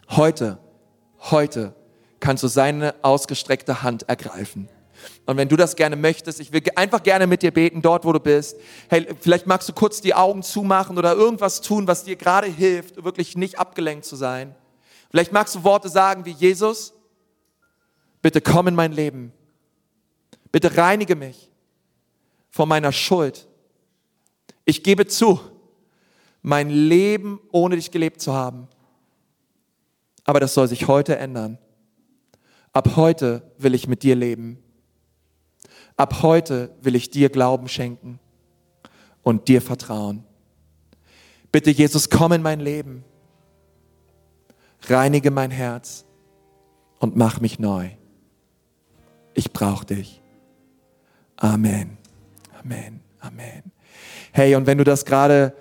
Heute 0.10 0.60
heute 1.32 1.74
kannst 2.20 2.44
du 2.44 2.48
seine 2.48 2.96
ausgestreckte 3.02 3.84
Hand 3.84 4.10
ergreifen. 4.10 4.70
Und 5.26 5.38
wenn 5.38 5.50
du 5.50 5.56
das 5.56 5.76
gerne 5.76 5.96
möchtest, 5.96 6.40
ich 6.40 6.52
will 6.52 6.62
einfach 6.76 7.04
gerne 7.04 7.28
mit 7.28 7.42
dir 7.42 7.52
beten, 7.52 7.82
dort 7.82 8.06
wo 8.06 8.12
du 8.12 8.20
bist. 8.20 8.58
Hey, 8.90 9.08
vielleicht 9.20 9.48
magst 9.48 9.68
du 9.70 9.74
kurz 9.74 10.02
die 10.02 10.14
Augen 10.14 10.44
zumachen 10.44 10.98
oder 10.98 11.14
irgendwas 11.14 11.62
tun, 11.62 11.88
was 11.88 12.04
dir 12.04 12.16
gerade 12.16 12.48
hilft, 12.48 13.04
wirklich 13.04 13.36
nicht 13.36 13.60
abgelenkt 13.60 14.06
zu 14.06 14.16
sein. 14.16 14.56
Vielleicht 15.12 15.32
magst 15.32 15.56
du 15.56 15.64
Worte 15.64 15.90
sagen 15.90 16.26
wie 16.26 16.32
Jesus, 16.32 16.94
bitte 18.22 18.42
komm 18.42 18.68
in 18.68 18.76
mein 18.76 18.92
Leben. 18.92 19.32
Bitte 20.52 20.78
reinige 20.78 21.16
mich 21.16 21.52
von 22.50 22.70
meiner 22.70 22.92
Schuld. 22.92 23.48
Ich 24.64 24.84
gebe 24.84 25.06
zu, 25.06 25.40
mein 26.42 26.70
Leben 26.70 27.40
ohne 27.52 27.76
dich 27.76 27.92
gelebt 27.92 28.22
zu 28.22 28.34
haben. 28.34 28.68
Aber 30.26 30.40
das 30.40 30.54
soll 30.54 30.68
sich 30.68 30.88
heute 30.88 31.18
ändern. 31.18 31.58
Ab 32.74 32.98
heute 32.98 33.44
will 33.58 33.74
ich 33.74 33.88
mit 33.88 34.04
dir 34.04 34.16
leben. 34.16 34.58
Ab 35.96 36.22
heute 36.22 36.76
will 36.82 36.96
ich 36.96 37.10
dir 37.10 37.30
Glauben 37.30 37.70
schenken 37.70 38.20
und 39.24 39.48
dir 39.48 39.62
vertrauen. 39.62 40.26
Bitte, 41.52 41.72
Jesus, 41.72 42.10
komm 42.10 42.34
in 42.34 42.42
mein 42.42 42.60
Leben. 42.60 43.06
Reinige 44.88 45.32
mein 45.32 45.52
Herz 45.52 46.04
und 47.00 47.16
mach 47.16 47.40
mich 47.40 47.60
neu. 47.60 47.92
Ich 49.34 49.54
brauche 49.54 49.86
dich. 49.86 50.22
Amen. 51.38 51.98
Amen. 52.60 53.00
Amen. 53.20 53.72
Hey, 54.32 54.56
und 54.56 54.68
wenn 54.68 54.78
du 54.78 54.84
das 54.84 55.06
gerade 55.06 55.56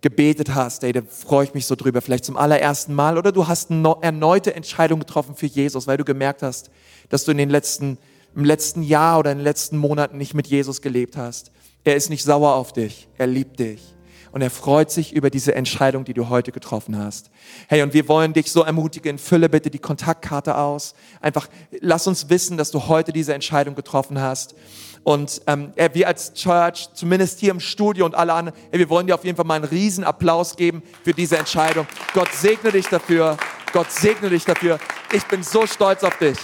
gebetet 0.00 0.54
hast, 0.54 0.82
ey, 0.84 0.92
da 0.92 1.02
freue 1.02 1.44
ich 1.44 1.54
mich 1.54 1.66
so 1.66 1.74
drüber, 1.74 2.00
vielleicht 2.00 2.24
zum 2.24 2.36
allerersten 2.36 2.94
Mal, 2.94 3.18
oder 3.18 3.32
du 3.32 3.48
hast 3.48 3.70
eine 3.70 3.96
erneute 4.00 4.54
Entscheidung 4.54 5.00
getroffen 5.00 5.34
für 5.34 5.46
Jesus, 5.46 5.86
weil 5.86 5.96
du 5.96 6.04
gemerkt 6.04 6.42
hast, 6.42 6.70
dass 7.08 7.24
du 7.24 7.32
in 7.32 7.38
den 7.38 7.50
letzten, 7.50 7.98
im 8.34 8.44
letzten 8.44 8.82
Jahr 8.82 9.18
oder 9.18 9.32
in 9.32 9.38
den 9.38 9.44
letzten 9.44 9.76
Monaten 9.76 10.16
nicht 10.16 10.34
mit 10.34 10.46
Jesus 10.46 10.80
gelebt 10.80 11.16
hast. 11.16 11.52
Er 11.84 11.96
ist 11.96 12.10
nicht 12.10 12.24
sauer 12.24 12.54
auf 12.54 12.72
dich, 12.72 13.08
er 13.18 13.26
liebt 13.26 13.58
dich. 13.58 13.94
Und 14.32 14.42
er 14.42 14.50
freut 14.50 14.92
sich 14.92 15.12
über 15.12 15.28
diese 15.28 15.54
Entscheidung, 15.56 16.04
die 16.04 16.14
du 16.14 16.28
heute 16.28 16.52
getroffen 16.52 16.96
hast. 16.96 17.30
Hey, 17.66 17.82
und 17.82 17.94
wir 17.94 18.06
wollen 18.06 18.32
dich 18.32 18.52
so 18.52 18.62
ermutigen, 18.62 19.18
fülle 19.18 19.48
bitte 19.48 19.70
die 19.70 19.80
Kontaktkarte 19.80 20.56
aus. 20.56 20.94
Einfach, 21.20 21.48
lass 21.80 22.06
uns 22.06 22.30
wissen, 22.30 22.56
dass 22.56 22.70
du 22.70 22.86
heute 22.86 23.12
diese 23.12 23.34
Entscheidung 23.34 23.74
getroffen 23.74 24.20
hast. 24.20 24.54
Und 25.02 25.40
ähm, 25.46 25.72
wir 25.92 26.06
als 26.06 26.34
Church, 26.34 26.88
zumindest 26.92 27.40
hier 27.40 27.50
im 27.50 27.60
Studio 27.60 28.04
und 28.04 28.14
alle 28.14 28.32
anderen, 28.32 28.58
wir 28.70 28.88
wollen 28.90 29.06
dir 29.06 29.14
auf 29.14 29.24
jeden 29.24 29.36
Fall 29.36 29.46
mal 29.46 29.54
einen 29.54 29.64
riesen 29.64 30.04
Applaus 30.04 30.56
geben 30.56 30.82
für 31.02 31.14
diese 31.14 31.38
Entscheidung. 31.38 31.86
Gott 32.12 32.32
segne 32.32 32.70
dich 32.70 32.86
dafür. 32.88 33.36
Gott 33.72 33.90
segne 33.90 34.28
dich 34.28 34.44
dafür. 34.44 34.78
Ich 35.12 35.24
bin 35.26 35.42
so 35.42 35.66
stolz 35.66 36.04
auf 36.04 36.18
dich. 36.18 36.38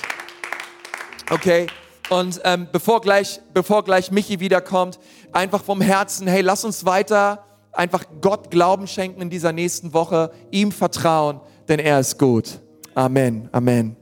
Okay? 1.31 1.67
Und 2.09 2.41
ähm, 2.45 2.69
bevor, 2.73 3.01
gleich, 3.01 3.41
bevor 3.53 3.85
gleich 3.85 4.11
Michi 4.11 4.41
wiederkommt, 4.41 4.99
einfach 5.33 5.63
vom 5.63 5.81
Herzen, 5.81 6.27
hey, 6.27 6.41
lass 6.41 6.65
uns 6.65 6.87
weiter 6.87 7.47
einfach 7.77 8.05
Gott 8.21 8.51
Glauben 8.51 8.87
schenken 8.87 9.23
in 9.23 9.31
dieser 9.31 9.53
nächsten 9.53 9.93
Woche, 9.93 10.31
ihm 10.51 10.73
vertrauen, 10.73 11.41
denn 11.69 11.79
er 11.79 12.01
ist 12.01 12.19
gut. 12.19 12.61
Amen. 12.95 13.49
Amen. 13.53 13.97